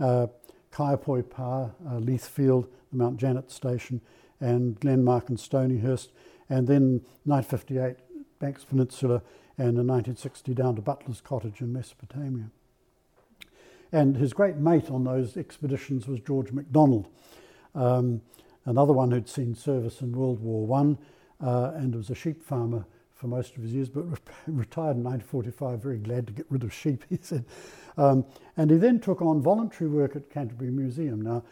uh, 0.00 0.28
Kaiapoi 0.72 1.28
Pa, 1.28 1.64
uh, 1.64 1.70
Leithfield, 1.98 2.68
the 2.90 2.96
Mount 2.96 3.18
Janet 3.18 3.50
station, 3.50 4.00
and 4.40 4.78
Glenmark 4.80 5.28
and 5.28 5.38
Stonyhurst, 5.38 6.08
and 6.48 6.66
then 6.66 7.00
1958 7.24 7.96
Banks 8.38 8.64
Peninsula, 8.64 9.22
and 9.56 9.76
in 9.76 9.86
1960 9.86 10.54
down 10.54 10.76
to 10.76 10.82
Butler's 10.82 11.20
Cottage 11.20 11.60
in 11.60 11.72
Mesopotamia. 11.72 12.50
And 13.90 14.16
his 14.16 14.32
great 14.32 14.56
mate 14.56 14.90
on 14.90 15.04
those 15.04 15.36
expeditions 15.36 16.06
was 16.06 16.20
George 16.20 16.52
MacDonald, 16.52 17.08
um, 17.74 18.20
another 18.64 18.92
one 18.92 19.10
who'd 19.10 19.28
seen 19.28 19.54
service 19.54 20.00
in 20.00 20.12
World 20.12 20.40
War 20.40 20.66
One 20.66 20.98
uh, 21.42 21.72
and 21.74 21.94
was 21.94 22.10
a 22.10 22.14
sheep 22.14 22.42
farmer 22.42 22.84
for 23.14 23.26
most 23.26 23.56
of 23.56 23.62
his 23.62 23.72
years, 23.72 23.88
but 23.88 24.02
re- 24.02 24.16
retired 24.46 24.96
in 24.96 25.04
1945, 25.04 25.82
very 25.82 25.98
glad 25.98 26.26
to 26.28 26.32
get 26.32 26.46
rid 26.50 26.62
of 26.62 26.72
sheep, 26.72 27.04
he 27.10 27.18
said. 27.20 27.44
Um, 27.96 28.24
and 28.56 28.70
he 28.70 28.76
then 28.76 29.00
took 29.00 29.20
on 29.20 29.42
voluntary 29.42 29.90
work 29.90 30.14
at 30.14 30.30
Canterbury 30.30 30.70
Museum. 30.70 31.20
Now, 31.20 31.42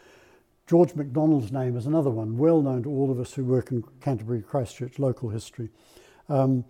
George 0.67 0.95
MacDonald's 0.95 1.53
name 1.53 1.77
is 1.77 1.85
another 1.85 2.09
one, 2.09 2.37
well 2.37 2.61
known 2.61 2.83
to 2.83 2.89
all 2.89 3.09
of 3.09 3.21
us 3.21 3.33
who 3.33 3.45
work 3.45 3.71
in 3.71 3.85
Canterbury 4.01 4.41
Christchurch 4.41 4.99
local 4.99 5.29
history. 5.29 5.69
Um, 6.27 6.65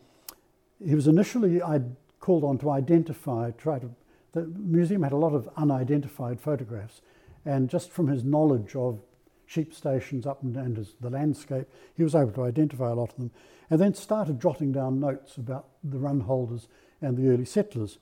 he 0.86 0.94
was 0.94 1.08
initially 1.08 1.64
I'd 1.64 1.96
called 2.20 2.44
on 2.44 2.60
to 2.60 2.70
identify, 2.70 3.50
try 3.52 3.80
to. 3.80 3.90
The 4.34 4.46
museum 4.46 5.02
had 5.02 5.14
a 5.14 5.18
lot 5.18 5.34
of 5.34 5.50
unidentified 5.58 6.40
photographs, 6.40 7.02
and 7.44 7.72
just 7.72 7.90
from 7.90 8.08
his 8.08 8.24
knowledge 8.24 8.76
of 8.76 9.02
sheep 9.48 9.74
stations 9.74 10.28
up 10.28 10.44
and, 10.44 10.78
his, 10.78 10.94
the 11.02 11.10
landscape, 11.10 11.68
he 11.96 12.04
was 12.04 12.14
able 12.14 12.34
to 12.34 12.44
identify 12.44 12.92
a 12.92 12.94
lot 12.94 13.10
of 13.10 13.16
them, 13.16 13.32
and 13.72 13.82
then 13.82 13.96
started 13.96 14.40
jotting 14.40 14.72
down 14.72 15.00
notes 15.00 15.38
about 15.38 15.70
the 15.84 15.98
run 15.98 16.20
holders 16.20 16.68
and 17.02 17.18
the 17.18 17.30
early 17.30 17.46
settlers. 17.46 17.98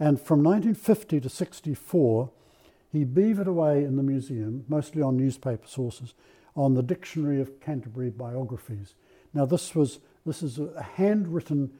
And 0.00 0.20
from 0.20 0.42
1950 0.42 1.20
to 1.20 1.28
64, 1.28 2.30
he 2.92 3.04
beavered 3.04 3.46
away 3.46 3.84
in 3.84 3.96
the 3.96 4.02
museum, 4.02 4.64
mostly 4.68 5.02
on 5.02 5.16
newspaper 5.16 5.66
sources, 5.66 6.14
on 6.56 6.74
the 6.74 6.82
Dictionary 6.82 7.40
of 7.40 7.60
Canterbury 7.60 8.10
Biographies. 8.10 8.94
Now, 9.32 9.46
this, 9.46 9.74
was, 9.74 10.00
this 10.26 10.42
is 10.42 10.58
a 10.58 10.82
handwritten 10.82 11.70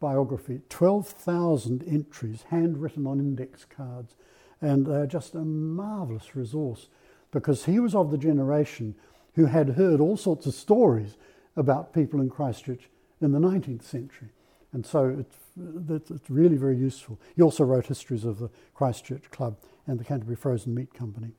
biography, 0.00 0.60
12,000 0.68 1.82
entries, 1.88 2.44
handwritten 2.50 3.06
on 3.06 3.18
index 3.18 3.64
cards, 3.64 4.14
and 4.60 4.86
they're 4.86 5.06
just 5.06 5.34
a 5.34 5.44
marvellous 5.44 6.36
resource 6.36 6.88
because 7.30 7.64
he 7.64 7.80
was 7.80 7.94
of 7.94 8.10
the 8.10 8.18
generation 8.18 8.94
who 9.34 9.46
had 9.46 9.70
heard 9.70 10.00
all 10.00 10.16
sorts 10.16 10.46
of 10.46 10.54
stories 10.54 11.16
about 11.56 11.92
people 11.92 12.20
in 12.20 12.28
Christchurch 12.28 12.88
in 13.20 13.32
the 13.32 13.38
19th 13.38 13.82
century. 13.82 14.28
And 14.72 14.84
so 14.84 15.08
it's, 15.20 16.10
it's 16.12 16.30
really 16.30 16.56
very 16.56 16.76
useful. 16.76 17.18
He 17.34 17.42
also 17.42 17.64
wrote 17.64 17.86
histories 17.86 18.24
of 18.24 18.38
the 18.38 18.50
Christchurch 18.74 19.30
Club 19.30 19.56
and 19.88 19.98
the 19.98 20.04
Canterbury 20.04 20.36
Frozen 20.36 20.74
Meat 20.74 20.94
Company. 20.94 21.32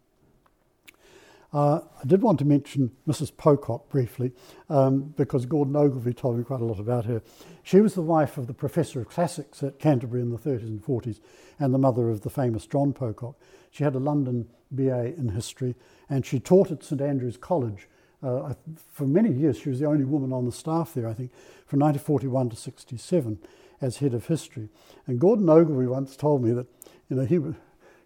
Uh, 1.51 1.79
I 2.03 2.05
did 2.05 2.21
want 2.21 2.37
to 2.39 2.45
mention 2.45 2.91
Mrs. 3.07 3.35
Pocock 3.35 3.89
briefly 3.89 4.31
um, 4.69 5.13
because 5.17 5.47
Gordon 5.47 5.75
Ogilvie 5.75 6.13
told 6.13 6.37
me 6.37 6.43
quite 6.43 6.61
a 6.61 6.65
lot 6.65 6.79
about 6.79 7.05
her. 7.05 7.23
She 7.63 7.81
was 7.81 7.95
the 7.95 8.03
wife 8.03 8.37
of 8.37 8.45
the 8.45 8.53
professor 8.53 9.01
of 9.01 9.09
classics 9.09 9.63
at 9.63 9.79
Canterbury 9.79 10.21
in 10.21 10.29
the 10.29 10.37
30s 10.37 10.67
and 10.67 10.83
40s 10.83 11.19
and 11.57 11.73
the 11.73 11.79
mother 11.79 12.09
of 12.09 12.21
the 12.21 12.29
famous 12.29 12.67
John 12.67 12.93
Pocock. 12.93 13.35
She 13.71 13.83
had 13.83 13.95
a 13.95 13.99
London 13.99 14.47
BA 14.69 15.15
in 15.15 15.29
history 15.29 15.75
and 16.07 16.23
she 16.23 16.39
taught 16.39 16.69
at 16.69 16.83
St 16.83 17.01
Andrew's 17.01 17.37
College. 17.37 17.87
Uh, 18.21 18.53
for 18.91 19.07
many 19.07 19.31
years, 19.31 19.57
she 19.57 19.69
was 19.69 19.79
the 19.79 19.87
only 19.87 20.05
woman 20.05 20.31
on 20.31 20.45
the 20.45 20.51
staff 20.51 20.93
there, 20.93 21.07
I 21.07 21.13
think, 21.13 21.31
from 21.65 21.79
1941 21.79 22.49
to 22.49 22.55
67 22.55 23.39
as 23.81 23.97
head 23.97 24.13
of 24.13 24.27
history. 24.27 24.69
And 25.07 25.19
Gordon 25.19 25.49
Ogilvie 25.49 25.87
once 25.87 26.15
told 26.15 26.43
me 26.43 26.51
that 26.51 26.67
you 27.09 27.15
know, 27.15 27.25
he 27.25 27.39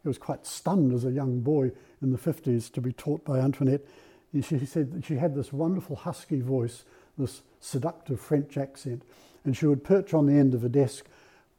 he 0.03 0.09
was 0.09 0.17
quite 0.17 0.45
stunned 0.45 0.93
as 0.93 1.05
a 1.05 1.11
young 1.11 1.39
boy 1.39 1.71
in 2.01 2.11
the 2.11 2.17
50s 2.17 2.71
to 2.73 2.81
be 2.81 2.91
taught 2.91 3.23
by 3.23 3.39
Antoinette. 3.39 3.85
He, 4.31 4.41
she 4.41 4.65
said 4.65 4.91
that 4.91 5.05
she 5.05 5.15
had 5.15 5.33
this 5.33 5.53
wonderful 5.53 5.95
husky 5.95 6.41
voice, 6.41 6.83
this 7.17 7.41
seductive 7.61 8.19
French 8.19 8.57
accent, 8.57 9.03
and 9.45 9.55
she 9.55 9.65
would 9.65 9.83
perch 9.83 10.13
on 10.13 10.25
the 10.25 10.33
end 10.33 10.53
of 10.53 10.63
a 10.63 10.69
desk, 10.69 11.05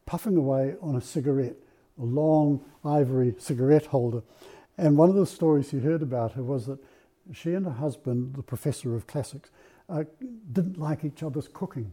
puffing 0.04 0.36
away 0.36 0.74
on 0.82 0.94
a 0.94 1.00
cigarette, 1.00 1.56
a 1.98 2.04
long 2.04 2.62
ivory 2.84 3.34
cigarette 3.38 3.86
holder. 3.86 4.22
And 4.76 4.98
one 4.98 5.08
of 5.08 5.14
the 5.14 5.26
stories 5.26 5.70
he 5.70 5.78
heard 5.78 6.02
about 6.02 6.32
her 6.32 6.42
was 6.42 6.66
that 6.66 6.78
she 7.32 7.54
and 7.54 7.64
her 7.64 7.72
husband, 7.72 8.34
the 8.34 8.42
professor 8.42 8.94
of 8.94 9.06
classics, 9.06 9.50
uh, 9.88 10.04
didn't 10.52 10.78
like 10.78 11.04
each 11.04 11.22
other's 11.22 11.48
cooking. 11.48 11.92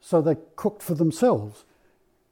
So 0.00 0.22
they 0.22 0.36
cooked 0.56 0.82
for 0.82 0.94
themselves 0.94 1.64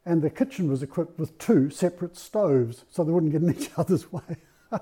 and 0.05 0.21
the 0.21 0.29
kitchen 0.29 0.69
was 0.69 0.83
equipped 0.83 1.17
with 1.17 1.37
two 1.37 1.69
separate 1.69 2.17
stoves 2.17 2.85
so 2.89 3.03
they 3.03 3.11
wouldn't 3.11 3.31
get 3.31 3.41
in 3.41 3.53
each 3.53 3.69
other's 3.77 4.11
way. 4.11 4.37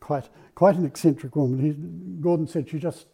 quite, 0.00 0.28
quite 0.54 0.76
an 0.76 0.86
eccentric 0.86 1.36
woman. 1.36 1.60
He, 1.60 1.72
Gordon 2.20 2.46
said 2.46 2.68
she 2.68 2.78
just 2.78 3.06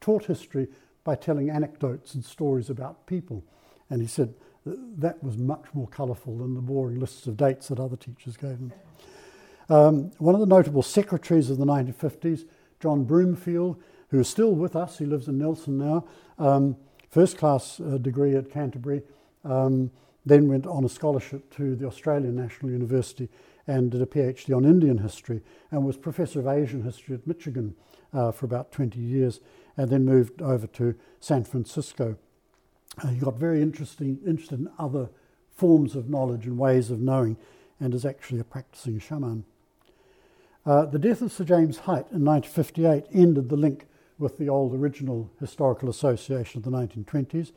taught 0.00 0.26
history 0.26 0.68
by 1.04 1.14
telling 1.14 1.50
anecdotes 1.50 2.14
and 2.14 2.24
stories 2.24 2.70
about 2.70 3.06
people. 3.06 3.44
And 3.90 4.00
he 4.00 4.06
said 4.06 4.34
that 4.64 5.22
was 5.22 5.36
much 5.36 5.66
more 5.72 5.88
colourful 5.88 6.38
than 6.38 6.54
the 6.54 6.60
boring 6.60 7.00
lists 7.00 7.26
of 7.26 7.36
dates 7.36 7.68
that 7.68 7.80
other 7.80 7.96
teachers 7.96 8.36
gave 8.36 8.58
him. 8.58 8.72
Um, 9.68 10.10
one 10.18 10.34
of 10.34 10.40
the 10.40 10.46
notable 10.46 10.82
secretaries 10.82 11.50
of 11.50 11.58
the 11.58 11.64
1950s, 11.64 12.44
John 12.80 13.04
Broomfield, 13.04 13.80
who 14.08 14.20
is 14.20 14.28
still 14.28 14.54
with 14.54 14.76
us, 14.76 14.98
he 14.98 15.06
lives 15.06 15.28
in 15.28 15.38
Nelson 15.38 15.78
now, 15.78 16.04
um, 16.38 16.76
first 17.08 17.38
class 17.38 17.80
uh, 17.80 17.98
degree 17.98 18.36
at 18.36 18.50
Canterbury, 18.50 19.02
um, 19.44 19.90
then 20.24 20.48
went 20.48 20.66
on 20.66 20.84
a 20.84 20.88
scholarship 20.88 21.50
to 21.56 21.74
the 21.74 21.86
Australian 21.86 22.36
National 22.36 22.70
University 22.70 23.28
and 23.66 23.90
did 23.90 24.02
a 24.02 24.06
PhD 24.06 24.56
on 24.56 24.64
Indian 24.64 24.98
history 24.98 25.40
and 25.70 25.84
was 25.84 25.96
professor 25.96 26.40
of 26.40 26.46
Asian 26.46 26.82
history 26.82 27.14
at 27.14 27.26
Michigan 27.26 27.74
uh, 28.12 28.32
for 28.32 28.46
about 28.46 28.72
20 28.72 28.98
years 28.98 29.40
and 29.76 29.90
then 29.90 30.04
moved 30.04 30.42
over 30.42 30.66
to 30.66 30.94
San 31.20 31.44
Francisco. 31.44 32.16
Uh, 33.02 33.08
he 33.08 33.16
got 33.16 33.36
very 33.36 33.62
interesting, 33.62 34.18
interested 34.26 34.58
in 34.58 34.70
other 34.78 35.08
forms 35.54 35.94
of 35.94 36.08
knowledge 36.08 36.46
and 36.46 36.58
ways 36.58 36.90
of 36.90 37.00
knowing 37.00 37.36
and 37.80 37.94
is 37.94 38.04
actually 38.04 38.38
a 38.38 38.44
practicing 38.44 38.98
shaman. 38.98 39.44
Uh, 40.64 40.86
the 40.86 40.98
death 40.98 41.22
of 41.22 41.32
Sir 41.32 41.44
James 41.44 41.78
Hight 41.78 42.06
in 42.12 42.24
1958 42.24 43.06
ended 43.12 43.48
the 43.48 43.56
link 43.56 43.86
with 44.18 44.38
the 44.38 44.48
old 44.48 44.74
original 44.74 45.30
Historical 45.40 45.90
Association 45.90 46.58
of 46.58 46.64
the 46.64 46.70
1920s, 46.70 47.50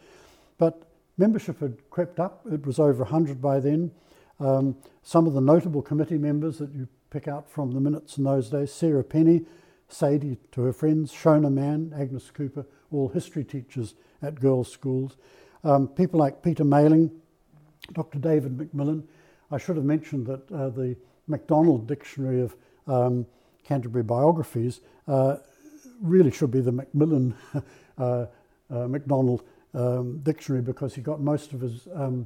but 0.57 0.84
membership 1.17 1.59
had 1.59 1.77
crept 1.89 2.19
up. 2.19 2.45
It 2.51 2.65
was 2.65 2.79
over 2.79 3.03
100 3.03 3.41
by 3.41 3.59
then. 3.59 3.91
Um, 4.39 4.75
some 5.01 5.27
of 5.27 5.33
the 5.33 5.41
notable 5.41 5.81
committee 5.81 6.17
members 6.17 6.57
that 6.57 6.73
you 6.73 6.87
pick 7.09 7.27
out 7.27 7.49
from 7.49 7.71
the 7.71 7.79
minutes 7.79 8.17
in 8.17 8.25
those 8.25 8.49
days 8.49 8.73
Sarah 8.73 9.03
Penny, 9.03 9.45
Sadie 9.87 10.37
to 10.51 10.63
her 10.63 10.73
friends, 10.73 11.13
Shona 11.13 11.51
Mann, 11.51 11.93
Agnes 11.97 12.29
Cooper, 12.31 12.65
all 12.91 13.07
history 13.09 13.43
teachers 13.43 13.95
at 14.21 14.39
girls' 14.39 14.71
schools. 14.71 15.15
Um, 15.63 15.87
people 15.87 16.19
like 16.19 16.43
Peter 16.43 16.65
Maling, 16.65 17.11
Dr. 17.93 18.19
David 18.19 18.57
Macmillan. 18.57 19.07
I 19.51 19.57
should 19.57 19.75
have 19.77 19.85
mentioned 19.85 20.25
that 20.27 20.51
uh, 20.51 20.69
the 20.69 20.97
MacDonald 21.27 21.87
Dictionary 21.87 22.41
of 22.41 22.55
um, 22.87 23.25
Canterbury 23.63 24.03
biographies 24.03 24.81
uh, 25.07 25.37
really 26.01 26.31
should 26.31 26.51
be 26.51 26.61
the 26.61 26.71
Macmillan 26.71 27.35
uh, 27.97 28.25
uh, 28.69 28.87
MacDonald 28.87 29.43
um, 29.75 30.19
dictionary 30.19 30.61
because 30.61 30.95
he 30.95 31.01
got 31.01 31.21
most 31.21 31.53
of 31.53 31.61
his 31.61 31.87
um, 31.93 32.25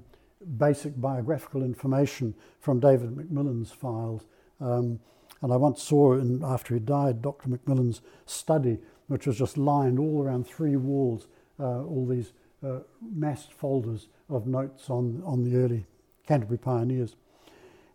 basic 0.57 0.99
biographical 0.99 1.63
information 1.63 2.33
from 2.59 2.79
David 2.79 3.15
Macmillan's 3.15 3.71
files. 3.71 4.25
Um, 4.61 4.99
and 5.41 5.53
I 5.53 5.55
once 5.55 5.81
saw, 5.81 6.13
in, 6.13 6.43
after 6.43 6.73
he 6.73 6.79
died, 6.79 7.21
Dr. 7.21 7.49
Macmillan's 7.49 8.01
study, 8.25 8.77
which 9.07 9.25
was 9.25 9.37
just 9.37 9.57
lined 9.57 9.99
all 9.99 10.23
around 10.23 10.47
three 10.47 10.75
walls, 10.75 11.27
uh, 11.59 11.83
all 11.83 12.05
these 12.07 12.33
uh, 12.63 12.79
massed 13.01 13.53
folders 13.53 14.07
of 14.29 14.47
notes 14.47 14.89
on, 14.89 15.23
on 15.25 15.43
the 15.43 15.57
early 15.57 15.85
Canterbury 16.27 16.59
pioneers. 16.59 17.15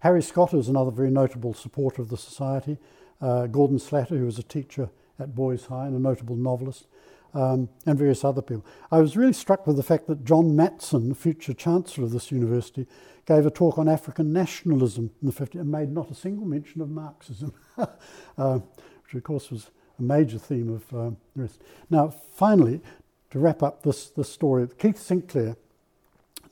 Harry 0.01 0.23
Scott 0.23 0.53
is 0.53 0.69
another 0.69 0.91
very 0.91 1.11
notable 1.11 1.55
supporter 1.55 2.03
of 2.03 2.09
the 2.09 2.17
Society. 2.17 2.79
Uh, 3.21 3.47
Gordon 3.47 3.79
Slatter, 3.79 4.19
who 4.19 4.27
was 4.27 4.39
a 4.39 4.43
teacher 4.43 4.91
at 5.19 5.35
Boys 5.35 5.67
High 5.67 5.87
and 5.87 5.97
a 5.97 6.01
notable 6.01 6.37
novelist, 6.37 6.87
um, 7.35 7.69
and 7.85 7.99
various 7.99 8.25
other 8.25 8.43
people. 8.43 8.65
I 8.91 9.01
was 9.01 9.17
really 9.17 9.33
struck 9.33 9.67
with 9.67 9.77
the 9.77 9.83
fact 9.83 10.07
that 10.07 10.25
John 10.25 10.55
Matson, 10.55 11.15
future 11.15 11.53
Chancellor 11.53 12.05
of 12.05 12.13
this 12.13 12.31
university, 12.31 12.87
gave 13.27 13.47
a 13.47 13.51
talk 13.51 13.79
on 13.79 13.89
African 13.89 14.33
nationalism 14.33 15.11
in 15.21 15.29
the 15.29 15.35
50s 15.35 15.61
and 15.61 15.71
made 15.71 15.91
not 15.91 16.11
a 16.11 16.15
single 16.15 16.47
mention 16.47 16.81
of 16.81 16.91
Marxism, 16.91 17.53
uh, 17.79 18.59
which 18.59 19.15
of 19.15 19.23
course 19.23 19.51
was 19.51 19.71
a 19.99 20.03
major 20.03 20.39
theme 20.39 20.71
of 20.71 20.95
uh, 20.95 21.11
the 21.35 21.43
rest. 21.43 21.63
Now, 21.91 22.09
finally, 22.09 22.81
to 23.31 23.39
wrap 23.39 23.63
up 23.63 23.83
this, 23.83 24.11
this 24.11 24.31
story, 24.31 24.69
Keith 24.79 24.99
Sinclair, 24.99 25.57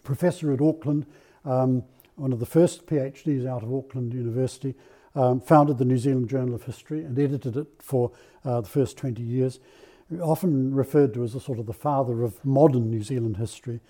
professor 0.02 0.52
at 0.52 0.60
Auckland, 0.60 1.06
um, 1.44 1.84
one 2.16 2.32
of 2.32 2.40
the 2.40 2.46
first 2.46 2.86
PhDs 2.86 3.46
out 3.46 3.62
of 3.62 3.72
Auckland 3.72 4.12
University, 4.12 4.74
um, 5.14 5.40
founded 5.40 5.78
the 5.78 5.84
New 5.84 5.98
Zealand 5.98 6.28
Journal 6.28 6.54
of 6.54 6.64
History 6.64 7.04
and 7.04 7.18
edited 7.18 7.56
it 7.56 7.66
for 7.78 8.12
uh, 8.44 8.60
the 8.60 8.68
first 8.68 8.96
20 8.96 9.22
years. 9.22 9.60
Often 10.20 10.74
referred 10.74 11.14
to 11.14 11.24
as 11.24 11.34
a 11.34 11.40
sort 11.40 11.58
of 11.58 11.66
the 11.66 11.72
father 11.72 12.22
of 12.22 12.44
modern 12.44 12.90
New 12.90 13.02
Zealand 13.02 13.36
history. 13.36 13.80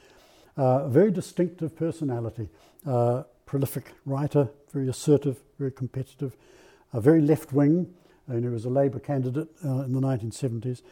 Uh, 0.57 0.83
a 0.85 0.89
very 0.89 1.11
distinctive 1.11 1.75
personality, 1.75 2.49
uh, 2.87 3.23
prolific 3.47 3.93
writer, 4.05 4.51
very 4.73 4.89
assertive, 4.89 5.41
very 5.59 5.73
competitive, 5.73 6.37
a 6.93 7.01
very 7.01 7.23
left 7.23 7.53
wing, 7.53 7.93
and 8.27 8.45
he 8.45 8.51
was 8.51 8.65
a 8.65 8.71
Labour 8.71 8.99
candidate 8.99 9.49
uh, 9.65 9.81
in 9.81 9.93
the 9.93 10.01
1970s. 10.01 10.83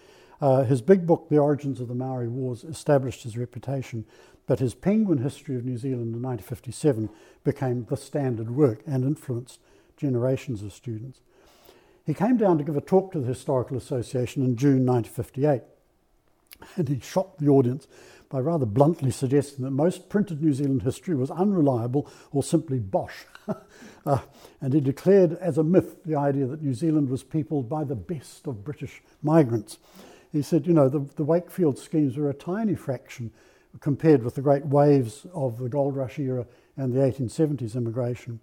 Uh, 0.41 0.65
his 0.65 0.81
big 0.81 1.07
book, 1.07 1.29
The 1.29 1.39
Origins 1.39 1.81
of 1.81 1.89
the 1.89 1.95
Maori 1.95 2.29
Wars, 2.29 2.65
established 2.65 3.23
his 3.23 3.37
reputation, 3.37 4.07
but 4.47 4.59
his 4.59 4.75
Penguin 4.75 5.19
History 5.19 5.57
of 5.57 5.65
New 5.65 5.77
Zealand 5.77 6.15
in 6.15 6.23
1957 6.23 7.11
became 7.45 7.85
the 7.85 7.97
standard 7.97 8.51
work 8.51 8.81
and 8.87 9.05
influenced 9.05 9.61
generations 9.97 10.63
of 10.63 10.73
students. 10.73 11.21
He 12.07 12.15
came 12.15 12.37
down 12.37 12.59
to 12.59 12.65
give 12.65 12.77
a 12.77 12.81
talk 12.81 13.13
to 13.13 13.21
the 13.21 13.27
Historical 13.27 13.77
Association 13.77 14.43
in 14.43 14.57
June 14.57 14.87
1958, 14.87 15.63
and 16.77 16.89
he 16.89 17.01
shocked 17.01 17.39
the 17.39 17.49
audience 17.49 17.87
by 18.29 18.39
rather 18.39 18.65
bluntly 18.65 19.11
suggesting 19.11 19.65
that 19.65 19.73
most 19.73 20.09
printed 20.09 20.41
New 20.41 20.53
Zealand 20.53 20.83
history 20.83 21.17
was 21.17 21.31
unreliable 21.31 22.09
or 22.31 22.43
simply 22.43 22.79
bosh. 22.79 23.27
uh, 24.07 24.19
and 24.61 24.73
he 24.73 24.81
declared 24.81 25.33
as 25.35 25.59
a 25.59 25.65
myth 25.65 26.03
the 26.05 26.15
idea 26.15 26.47
that 26.47 26.63
New 26.63 26.75
Zealand 26.75 27.11
was 27.11 27.25
peopled 27.25 27.69
by 27.69 27.83
the 27.83 27.97
best 27.97 28.47
of 28.47 28.65
British 28.65 29.03
migrants. 29.23 29.79
He 30.33 30.43
said, 30.43 30.67
you 30.67 30.73
know, 30.73 30.89
the, 30.89 31.01
the 31.17 31.25
Wakefield 31.25 31.77
schemes 31.77 32.17
were 32.17 32.31
a 32.31 32.35
tiny 32.35 32.77
fraction 32.77 33.33
compared 33.81 34.23
with 34.23 34.37
the 34.37 34.43
great 34.43 34.65
waves 34.65 35.27
of 35.35 35.59
the 35.59 35.69
gold 35.69 35.97
rush 35.97 36.19
era 36.19 36.47
and 36.77 36.93
the 36.93 37.01
1870s 37.01 37.75
immigration. 37.75 38.41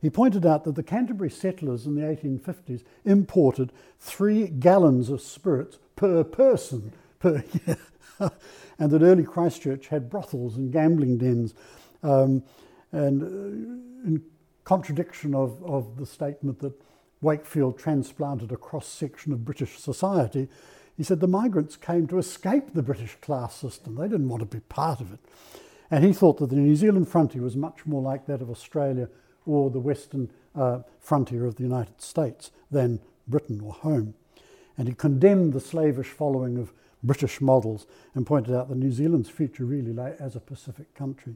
He 0.00 0.10
pointed 0.10 0.46
out 0.46 0.64
that 0.64 0.76
the 0.76 0.82
Canterbury 0.82 1.30
settlers 1.30 1.86
in 1.86 1.94
the 1.94 2.02
1850s 2.02 2.84
imported 3.04 3.72
three 3.98 4.46
gallons 4.46 5.10
of 5.10 5.20
spirits 5.20 5.78
per 5.96 6.22
person 6.22 6.92
per 7.18 7.42
year, 7.66 7.78
and 8.78 8.90
that 8.90 9.02
early 9.02 9.24
Christchurch 9.24 9.88
had 9.88 10.08
brothels 10.08 10.56
and 10.56 10.72
gambling 10.72 11.18
dens. 11.18 11.54
Um, 12.02 12.44
and 12.92 13.22
uh, 13.22 14.06
in 14.06 14.22
contradiction 14.64 15.34
of, 15.34 15.62
of 15.64 15.96
the 15.96 16.06
statement 16.06 16.60
that 16.60 16.80
Wakefield 17.20 17.78
transplanted 17.78 18.52
a 18.52 18.56
cross 18.56 18.86
section 18.86 19.32
of 19.32 19.44
British 19.44 19.78
society, 19.78 20.48
he 20.96 21.02
said 21.02 21.20
the 21.20 21.26
migrants 21.26 21.76
came 21.76 22.06
to 22.08 22.18
escape 22.18 22.72
the 22.72 22.82
British 22.82 23.16
class 23.16 23.56
system. 23.56 23.96
They 23.96 24.08
didn't 24.08 24.28
want 24.28 24.40
to 24.40 24.46
be 24.46 24.60
part 24.60 25.00
of 25.00 25.12
it. 25.12 25.20
And 25.90 26.04
he 26.04 26.12
thought 26.12 26.38
that 26.38 26.50
the 26.50 26.56
New 26.56 26.76
Zealand 26.76 27.08
frontier 27.08 27.42
was 27.42 27.56
much 27.56 27.86
more 27.86 28.02
like 28.02 28.26
that 28.26 28.42
of 28.42 28.50
Australia 28.50 29.08
or 29.48 29.70
the 29.70 29.80
western 29.80 30.30
uh, 30.54 30.80
frontier 31.00 31.46
of 31.46 31.56
the 31.56 31.62
United 31.62 32.00
States 32.00 32.50
than 32.70 33.00
Britain 33.26 33.60
or 33.60 33.72
home. 33.72 34.14
And 34.76 34.86
he 34.86 34.94
condemned 34.94 35.54
the 35.54 35.60
slavish 35.60 36.08
following 36.08 36.58
of 36.58 36.72
British 37.02 37.40
models 37.40 37.86
and 38.14 38.26
pointed 38.26 38.54
out 38.54 38.68
that 38.68 38.76
New 38.76 38.92
Zealand's 38.92 39.30
future 39.30 39.64
really 39.64 39.92
lay 39.92 40.14
as 40.20 40.36
a 40.36 40.40
Pacific 40.40 40.94
country. 40.94 41.34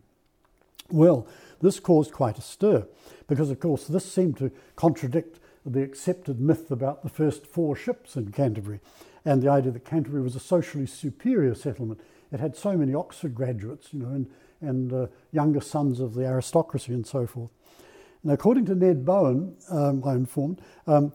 Well, 0.90 1.26
this 1.60 1.80
caused 1.80 2.12
quite 2.12 2.38
a 2.38 2.42
stir 2.42 2.86
because, 3.28 3.50
of 3.50 3.60
course, 3.60 3.86
this 3.86 4.10
seemed 4.10 4.36
to 4.38 4.50
contradict 4.76 5.38
the 5.64 5.82
accepted 5.82 6.40
myth 6.40 6.70
about 6.70 7.02
the 7.02 7.08
first 7.08 7.46
four 7.46 7.74
ships 7.76 8.16
in 8.16 8.32
Canterbury 8.32 8.80
and 9.24 9.40
the 9.40 9.48
idea 9.48 9.70
that 9.70 9.84
Canterbury 9.84 10.22
was 10.22 10.36
a 10.36 10.40
socially 10.40 10.86
superior 10.86 11.54
settlement. 11.54 12.00
It 12.32 12.40
had 12.40 12.56
so 12.56 12.76
many 12.76 12.94
Oxford 12.94 13.34
graduates, 13.34 13.88
you 13.92 14.00
know, 14.00 14.08
and, 14.08 14.30
and 14.60 14.92
uh, 14.92 15.06
younger 15.30 15.60
sons 15.60 16.00
of 16.00 16.14
the 16.14 16.24
aristocracy 16.24 16.92
and 16.92 17.06
so 17.06 17.26
forth. 17.26 17.50
And 18.22 18.32
according 18.32 18.66
to 18.66 18.74
Ned 18.74 19.04
Bohan, 19.04 19.54
um, 19.72 20.02
I 20.04 20.12
informed, 20.12 20.60
um, 20.86 21.12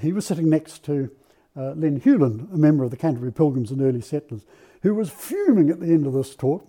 he 0.00 0.12
was 0.12 0.26
sitting 0.26 0.48
next 0.48 0.84
to 0.84 1.10
uh, 1.56 1.72
Len 1.72 2.00
Hewland, 2.00 2.48
a 2.52 2.56
member 2.56 2.84
of 2.84 2.90
the 2.90 2.96
Canterbury 2.96 3.32
Pilgrims 3.32 3.70
and 3.70 3.80
Early 3.80 4.00
Settlers, 4.00 4.44
who 4.82 4.94
was 4.94 5.10
fuming 5.10 5.70
at 5.70 5.80
the 5.80 5.86
end 5.86 6.06
of 6.06 6.12
this 6.12 6.34
talk. 6.34 6.66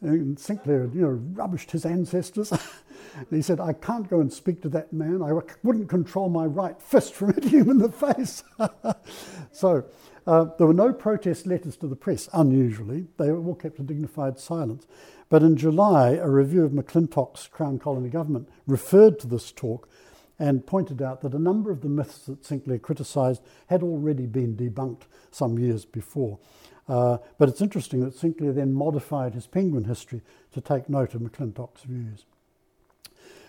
And 0.00 0.38
Sinclair 0.38 0.82
had, 0.82 0.94
you 0.94 1.02
know, 1.02 1.20
rubbished 1.34 1.70
his 1.70 1.84
ancestors. 1.84 2.52
he 3.30 3.42
said, 3.42 3.60
I 3.60 3.72
can't 3.72 4.08
go 4.08 4.20
and 4.20 4.32
speak 4.32 4.62
to 4.62 4.68
that 4.70 4.92
man. 4.92 5.22
I 5.22 5.32
wouldn't 5.62 5.88
control 5.88 6.28
my 6.28 6.46
right 6.46 6.80
fist 6.80 7.14
from 7.14 7.34
hitting 7.34 7.50
him 7.50 7.70
in 7.70 7.78
the 7.78 7.90
face. 7.90 8.42
so 9.52 9.84
uh, 10.26 10.46
there 10.56 10.66
were 10.66 10.74
no 10.74 10.92
protest 10.92 11.46
letters 11.46 11.76
to 11.78 11.86
the 11.86 11.96
press, 11.96 12.28
unusually. 12.32 13.06
They 13.18 13.30
all 13.30 13.54
kept 13.54 13.80
a 13.80 13.82
dignified 13.82 14.38
silence. 14.38 14.86
But 15.28 15.42
in 15.42 15.56
July, 15.56 16.12
a 16.12 16.28
review 16.28 16.64
of 16.64 16.72
McLintock's 16.72 17.46
Crown 17.46 17.78
Colony 17.78 18.08
government 18.08 18.48
referred 18.66 19.18
to 19.20 19.26
this 19.26 19.52
talk 19.52 19.88
and 20.38 20.66
pointed 20.66 21.02
out 21.02 21.20
that 21.20 21.34
a 21.34 21.38
number 21.38 21.70
of 21.70 21.80
the 21.80 21.88
myths 21.88 22.26
that 22.26 22.44
Sinclair 22.44 22.78
criticised 22.78 23.42
had 23.66 23.82
already 23.82 24.26
been 24.26 24.56
debunked 24.56 25.02
some 25.30 25.58
years 25.58 25.84
before. 25.84 26.38
Uh, 26.88 27.18
but 27.36 27.48
it's 27.48 27.60
interesting 27.60 28.00
that 28.00 28.14
Sinclair 28.14 28.52
then 28.52 28.72
modified 28.72 29.34
his 29.34 29.46
penguin 29.46 29.84
history 29.84 30.22
to 30.52 30.60
take 30.60 30.88
note 30.88 31.14
of 31.14 31.20
McLintock's 31.20 31.82
views. 31.82 32.24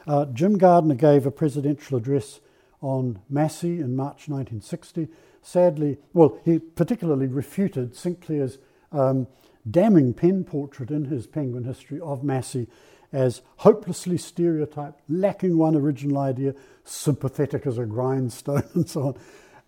Uh, 0.05 0.25
Jim 0.25 0.57
Gardner 0.57 0.95
gave 0.95 1.25
a 1.25 1.31
presidential 1.31 1.97
address 1.97 2.41
on 2.81 3.19
Massey 3.29 3.79
in 3.79 3.95
March 3.95 4.27
1960 4.27 5.07
sadly, 5.41 5.97
well, 6.13 6.37
he 6.45 6.59
particularly 6.59 7.27
refuted 7.27 7.95
Sinclair's 7.95 8.57
um, 8.91 9.27
damning 9.69 10.13
pen 10.13 10.43
portrait 10.43 10.91
in 10.91 11.05
his 11.05 11.27
Penguin 11.27 11.63
history 11.63 11.99
of 11.99 12.23
Massey 12.23 12.67
as 13.11 13.41
hopelessly 13.57 14.17
stereotyped, 14.17 15.01
lacking 15.09 15.57
one 15.57 15.75
original 15.75 16.19
idea, 16.19 16.53
sympathetic 16.83 17.65
as 17.65 17.77
a 17.77 17.85
grindstone, 17.85 18.63
and 18.73 18.87
so 18.87 19.01
on. 19.01 19.15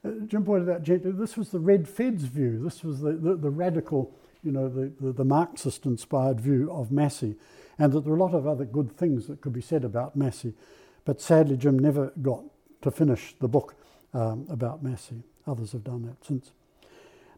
Uh, 0.03 0.25
Jim 0.25 0.43
pointed 0.43 0.69
out 0.69 0.83
gently, 0.83 1.11
this 1.11 1.37
was 1.37 1.49
the 1.49 1.59
Red 1.59 1.87
Feds 1.87 2.23
view. 2.23 2.63
This 2.63 2.83
was 2.83 3.01
the, 3.01 3.13
the, 3.13 3.35
the 3.35 3.49
radical, 3.49 4.15
you 4.43 4.51
know, 4.51 4.69
the, 4.69 4.91
the, 4.99 5.11
the 5.11 5.25
Marxist-inspired 5.25 6.39
view 6.39 6.71
of 6.71 6.91
Massey. 6.91 7.35
and 7.77 7.91
that 7.93 8.03
there 8.03 8.13
are 8.13 8.17
a 8.17 8.19
lot 8.19 8.35
of 8.35 8.47
other 8.47 8.65
good 8.65 8.95
things 8.95 9.27
that 9.27 9.41
could 9.41 9.53
be 9.53 9.61
said 9.61 9.83
about 9.83 10.15
Massey. 10.15 10.53
But 11.03 11.19
sadly, 11.19 11.57
Jim 11.57 11.79
never 11.79 12.13
got 12.21 12.43
to 12.81 12.91
finish 12.91 13.35
the 13.39 13.47
book 13.47 13.75
um, 14.13 14.45
about 14.49 14.83
Massey. 14.83 15.23
Others 15.47 15.71
have 15.71 15.83
done 15.83 16.03
that 16.05 16.23
since. 16.23 16.51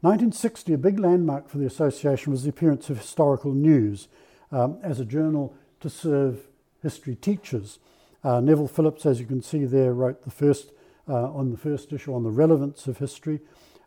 1960, 0.03 0.73
a 0.73 0.77
big 0.77 0.99
landmark 0.99 1.47
for 1.47 1.59
the 1.59 1.65
association 1.65 2.33
was 2.33 2.43
the 2.43 2.49
appearance 2.49 2.89
of 2.89 2.97
Historical 2.97 3.53
News 3.53 4.09
um, 4.51 4.77
as 4.83 4.99
a 4.99 5.05
journal 5.05 5.55
to 5.79 5.89
serve 5.89 6.41
history 6.81 7.15
teachers. 7.15 7.79
Uh, 8.21 8.41
Neville 8.41 8.67
Phillips, 8.67 9.05
as 9.05 9.21
you 9.21 9.25
can 9.25 9.41
see 9.41 9.63
there, 9.63 9.93
wrote 9.93 10.25
the 10.25 10.29
first 10.29 10.71
uh, 11.07 11.31
on 11.31 11.51
the 11.51 11.57
first 11.57 11.93
issue 11.93 12.13
on 12.13 12.23
the 12.23 12.31
relevance 12.31 12.85
of 12.85 12.97
history. 12.97 13.39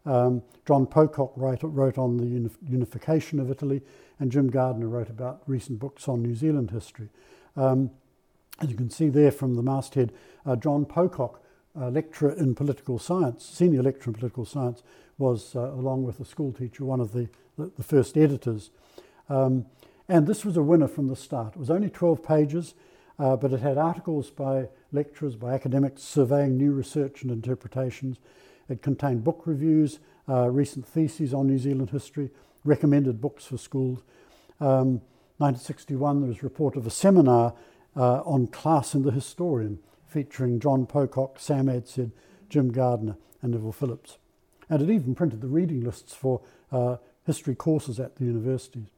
Um, 0.07 0.43
John 0.67 0.87
Pocock 0.87 1.35
wrote, 1.37 1.61
wrote 1.62 1.99
on 1.99 2.17
the 2.17 2.25
unif- 2.25 2.57
unification 2.67 3.39
of 3.39 3.51
Italy, 3.51 3.83
and 4.19 4.33
Jim 4.33 4.49
Gardner 4.49 4.89
wrote 4.89 5.11
about 5.11 5.43
recent 5.47 5.79
books 5.79 6.09
on 6.09 6.23
New 6.23 6.35
Zealand 6.35 6.71
history. 6.71 7.11
Um, 7.59 7.91
as 8.62 8.71
you 8.71 8.77
can 8.77 8.89
see 8.89 9.11
there 9.11 9.31
from 9.31 9.55
the 9.55 9.62
masthead, 9.62 10.14
uh, 10.47 10.57
John 10.57 10.87
Pocock, 10.87 11.43
uh, 11.79 11.91
lecturer 11.91 12.33
in 12.33 12.55
political 12.55 12.99
science, 12.99 13.45
senior 13.45 13.83
lecturer 13.83 14.12
in 14.12 14.14
political 14.14 14.47
science, 14.47 14.83
was, 15.19 15.57
uh, 15.57 15.61
along 15.61 16.05
with 16.05 16.21
a 16.21 16.25
school 16.25 16.53
teacher, 16.53 16.85
one 16.85 17.01
of 17.01 17.12
the, 17.12 17.29
the, 17.57 17.73
the 17.77 17.83
first 17.83 18.17
editors. 18.17 18.71
Um, 19.29 19.67
and 20.09 20.27
this 20.27 20.45
was 20.45 20.57
a 20.57 20.62
winner 20.62 20.89
from 20.89 21.09
the 21.09 21.17
start. 21.17 21.55
It 21.55 21.59
was 21.59 21.71
only 21.71 21.91
12 21.91 22.23
pages, 22.23 22.75
uh, 23.19 23.37
but 23.37 23.53
it 23.53 23.61
had 23.61 23.79
articles 23.79 24.31
by 24.31 24.69
lecturers, 24.93 25.37
by 25.37 25.55
academics 25.55 26.03
surveying 26.03 26.57
new 26.57 26.73
research 26.73 27.23
and 27.23 27.31
interpretations. 27.31 28.19
It 28.69 28.83
contained 28.83 29.25
book 29.25 29.43
reviews, 29.47 29.99
uh, 30.29 30.51
recent 30.51 30.87
theses 30.87 31.33
on 31.33 31.47
New 31.47 31.59
Zealand 31.59 31.91
history, 31.91 32.31
recommended 32.64 33.21
books 33.21 33.47
for 33.47 33.59
schools. 33.59 34.03
Um, 34.61 35.01
1961, 35.39 36.21
there 36.21 36.29
was 36.29 36.39
a 36.39 36.43
report 36.43 36.77
of 36.77 36.87
a 36.87 36.91
seminar 36.91 37.55
uh, 37.97 38.21
on 38.21 38.47
class 38.47 38.95
and 38.95 39.05
the 39.05 39.11
historian, 39.11 39.79
featuring 40.07 40.61
John 40.61 40.87
Pocock, 40.87 41.39
Sam 41.39 41.67
Adshead, 41.67 42.12
Jim 42.49 42.71
Gardner, 42.71 43.17
and 43.43 43.53
Neville 43.53 43.73
Phillips. 43.73 44.19
And 44.69 44.83
it 44.83 44.93
even 44.93 45.14
printed 45.14 45.41
the 45.41 45.49
reading 45.49 45.83
lists 45.83 46.14
for 46.14 46.41
uh, 46.73 46.97
history 47.25 47.55
courses 47.55 48.01
at 48.01 48.17
the 48.17 48.25
universities. 48.25 48.89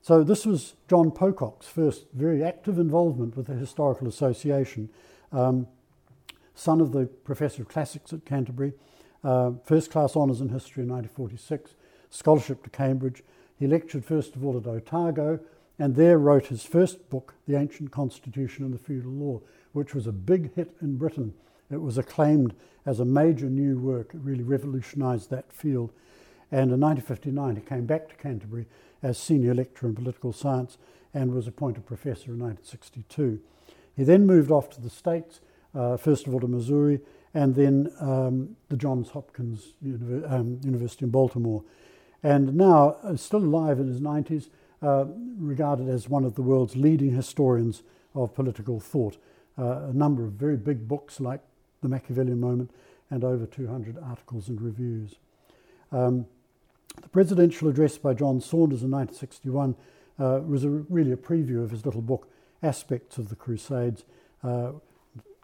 So 0.00 0.24
this 0.24 0.44
was 0.44 0.74
John 0.88 1.12
Pocock's 1.12 1.66
first 1.66 2.06
very 2.12 2.42
active 2.42 2.78
involvement 2.78 3.36
with 3.36 3.46
the 3.46 3.54
Historical 3.54 4.08
Association. 4.08 4.88
Um, 5.30 5.68
son 6.54 6.80
of 6.80 6.92
the 6.92 7.06
Professor 7.06 7.62
of 7.62 7.68
Classics 7.68 8.12
at 8.12 8.24
Canterbury, 8.24 8.72
uh, 9.22 9.52
first 9.64 9.90
class 9.90 10.16
honours 10.16 10.40
in 10.40 10.48
history 10.48 10.82
in 10.82 10.90
1946, 10.90 11.74
scholarship 12.10 12.64
to 12.64 12.70
Cambridge. 12.70 13.22
He 13.58 13.66
lectured 13.66 14.04
first 14.04 14.34
of 14.34 14.44
all 14.44 14.56
at 14.56 14.66
Otago 14.66 15.38
and 15.78 15.96
there 15.96 16.18
wrote 16.18 16.46
his 16.46 16.64
first 16.64 17.08
book, 17.10 17.34
The 17.46 17.56
Ancient 17.56 17.90
Constitution 17.90 18.64
and 18.64 18.74
the 18.74 18.78
Feudal 18.78 19.12
Law, 19.12 19.40
which 19.72 19.94
was 19.94 20.06
a 20.06 20.12
big 20.12 20.54
hit 20.54 20.76
in 20.80 20.96
Britain. 20.96 21.34
It 21.72 21.82
was 21.82 21.98
acclaimed 21.98 22.54
as 22.84 23.00
a 23.00 23.04
major 23.04 23.46
new 23.46 23.78
work. 23.78 24.14
It 24.14 24.20
really 24.22 24.42
revolutionised 24.42 25.30
that 25.30 25.52
field. 25.52 25.92
And 26.50 26.70
in 26.70 26.80
1959, 26.80 27.56
he 27.56 27.62
came 27.62 27.86
back 27.86 28.08
to 28.08 28.14
Canterbury 28.16 28.66
as 29.02 29.18
senior 29.18 29.54
lecturer 29.54 29.88
in 29.88 29.94
political 29.94 30.32
science 30.32 30.78
and 31.14 31.32
was 31.32 31.46
appointed 31.46 31.86
professor 31.86 32.32
in 32.32 32.40
1962. 32.40 33.40
He 33.96 34.04
then 34.04 34.26
moved 34.26 34.50
off 34.50 34.70
to 34.70 34.80
the 34.80 34.90
States, 34.90 35.40
uh, 35.74 35.96
first 35.96 36.26
of 36.26 36.34
all 36.34 36.40
to 36.40 36.48
Missouri, 36.48 37.00
and 37.34 37.54
then 37.54 37.90
um, 38.00 38.56
the 38.68 38.76
Johns 38.76 39.10
Hopkins 39.10 39.74
um, 40.26 40.60
University 40.62 41.04
in 41.04 41.10
Baltimore. 41.10 41.64
And 42.22 42.54
now, 42.54 42.96
uh, 43.02 43.16
still 43.16 43.42
alive 43.42 43.80
in 43.80 43.88
his 43.88 44.00
90s, 44.00 44.48
uh, 44.82 45.06
regarded 45.38 45.88
as 45.88 46.08
one 46.08 46.24
of 46.24 46.34
the 46.34 46.42
world's 46.42 46.76
leading 46.76 47.14
historians 47.14 47.82
of 48.14 48.34
political 48.34 48.80
thought. 48.80 49.16
Uh, 49.58 49.88
a 49.88 49.92
number 49.92 50.24
of 50.24 50.32
very 50.32 50.56
big 50.56 50.88
books 50.88 51.20
like 51.20 51.40
The 51.82 51.88
Machiavellian 51.88 52.40
Moment 52.40 52.70
and 53.10 53.24
over 53.24 53.44
200 53.44 53.98
articles 53.98 54.48
and 54.48 54.60
reviews. 54.60 55.16
Um, 55.90 56.26
the 57.00 57.08
presidential 57.08 57.68
address 57.68 57.98
by 57.98 58.14
John 58.14 58.40
Saunders 58.40 58.82
in 58.82 58.90
1961 58.90 59.74
uh, 60.18 60.40
was 60.46 60.64
a, 60.64 60.70
really 60.70 61.12
a 61.12 61.16
preview 61.16 61.62
of 61.62 61.70
his 61.70 61.84
little 61.84 62.02
book, 62.02 62.28
Aspects 62.62 63.18
of 63.18 63.28
the 63.28 63.36
Crusades. 63.36 64.04
Uh, 64.42 64.72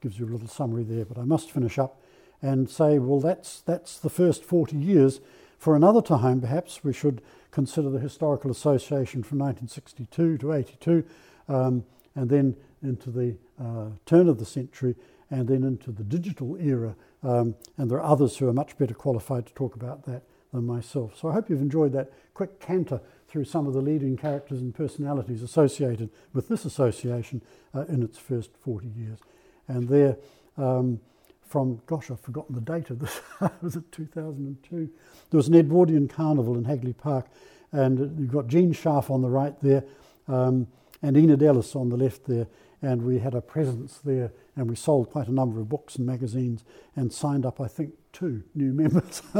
gives 0.00 0.18
you 0.18 0.26
a 0.26 0.30
little 0.30 0.48
summary 0.48 0.84
there, 0.84 1.04
but 1.04 1.18
I 1.18 1.24
must 1.24 1.50
finish 1.50 1.78
up 1.78 2.00
and 2.40 2.70
say, 2.70 2.98
well, 2.98 3.20
that's, 3.20 3.60
that's 3.60 3.98
the 3.98 4.10
first 4.10 4.44
40 4.44 4.76
years. 4.76 5.20
For 5.58 5.74
another 5.74 6.00
time, 6.00 6.40
perhaps, 6.40 6.84
we 6.84 6.92
should 6.92 7.20
consider 7.50 7.90
the 7.90 7.98
Historical 7.98 8.50
Association 8.50 9.22
from 9.22 9.38
1962 9.40 10.38
to 10.38 10.52
82, 10.52 11.04
um, 11.48 11.84
and 12.14 12.30
then 12.30 12.56
into 12.82 13.10
the 13.10 13.36
uh, 13.60 13.86
turn 14.06 14.28
of 14.28 14.38
the 14.38 14.44
century, 14.44 14.94
and 15.30 15.48
then 15.48 15.62
into 15.64 15.92
the 15.92 16.04
digital 16.04 16.56
era. 16.56 16.94
Um, 17.22 17.54
and 17.76 17.90
there 17.90 17.98
are 17.98 18.12
others 18.12 18.36
who 18.36 18.48
are 18.48 18.52
much 18.52 18.76
better 18.78 18.94
qualified 18.94 19.46
to 19.46 19.54
talk 19.54 19.74
about 19.74 20.04
that 20.04 20.22
than 20.52 20.64
myself. 20.64 21.18
So 21.18 21.28
I 21.28 21.32
hope 21.32 21.50
you've 21.50 21.60
enjoyed 21.60 21.92
that 21.92 22.12
quick 22.34 22.60
canter 22.60 23.00
through 23.28 23.44
some 23.44 23.66
of 23.66 23.74
the 23.74 23.80
leading 23.82 24.16
characters 24.16 24.60
and 24.60 24.74
personalities 24.74 25.42
associated 25.42 26.10
with 26.32 26.48
this 26.48 26.64
association 26.64 27.42
uh, 27.74 27.84
in 27.88 28.02
its 28.02 28.18
first 28.18 28.50
40 28.64 28.88
years. 28.88 29.18
And 29.66 29.88
there, 29.88 30.16
um, 30.56 31.00
from, 31.46 31.80
gosh, 31.86 32.10
I've 32.10 32.20
forgotten 32.20 32.54
the 32.54 32.60
date 32.60 32.90
of 32.90 33.00
this, 33.00 33.20
was 33.62 33.76
it 33.76 33.90
2002? 33.92 34.88
There 35.30 35.38
was 35.38 35.48
an 35.48 35.54
Edwardian 35.54 36.08
carnival 36.08 36.56
in 36.56 36.64
Hagley 36.64 36.94
Park, 36.94 37.26
and 37.72 38.18
you've 38.18 38.32
got 38.32 38.46
Gene 38.46 38.72
Sharf 38.72 39.10
on 39.10 39.20
the 39.20 39.28
right 39.28 39.54
there, 39.60 39.84
um, 40.26 40.66
and 41.02 41.16
Enid 41.16 41.42
Ellis 41.42 41.76
on 41.76 41.90
the 41.90 41.96
left 41.96 42.24
there, 42.24 42.46
and 42.82 43.02
we 43.02 43.18
had 43.18 43.34
a 43.34 43.40
presence 43.40 43.98
there, 43.98 44.32
and 44.56 44.68
we 44.68 44.76
sold 44.76 45.10
quite 45.10 45.28
a 45.28 45.32
number 45.32 45.60
of 45.60 45.68
books 45.68 45.96
and 45.96 46.06
magazines, 46.06 46.64
and 46.96 47.12
signed 47.12 47.44
up, 47.44 47.60
I 47.60 47.68
think, 47.68 47.94
two 48.12 48.44
new 48.54 48.72
members. 48.72 49.20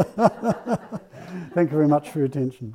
Thank 1.55 1.70
you 1.70 1.76
very 1.76 1.89
much 1.89 2.11
for 2.11 2.18
your 2.18 2.26
attention. 2.26 2.74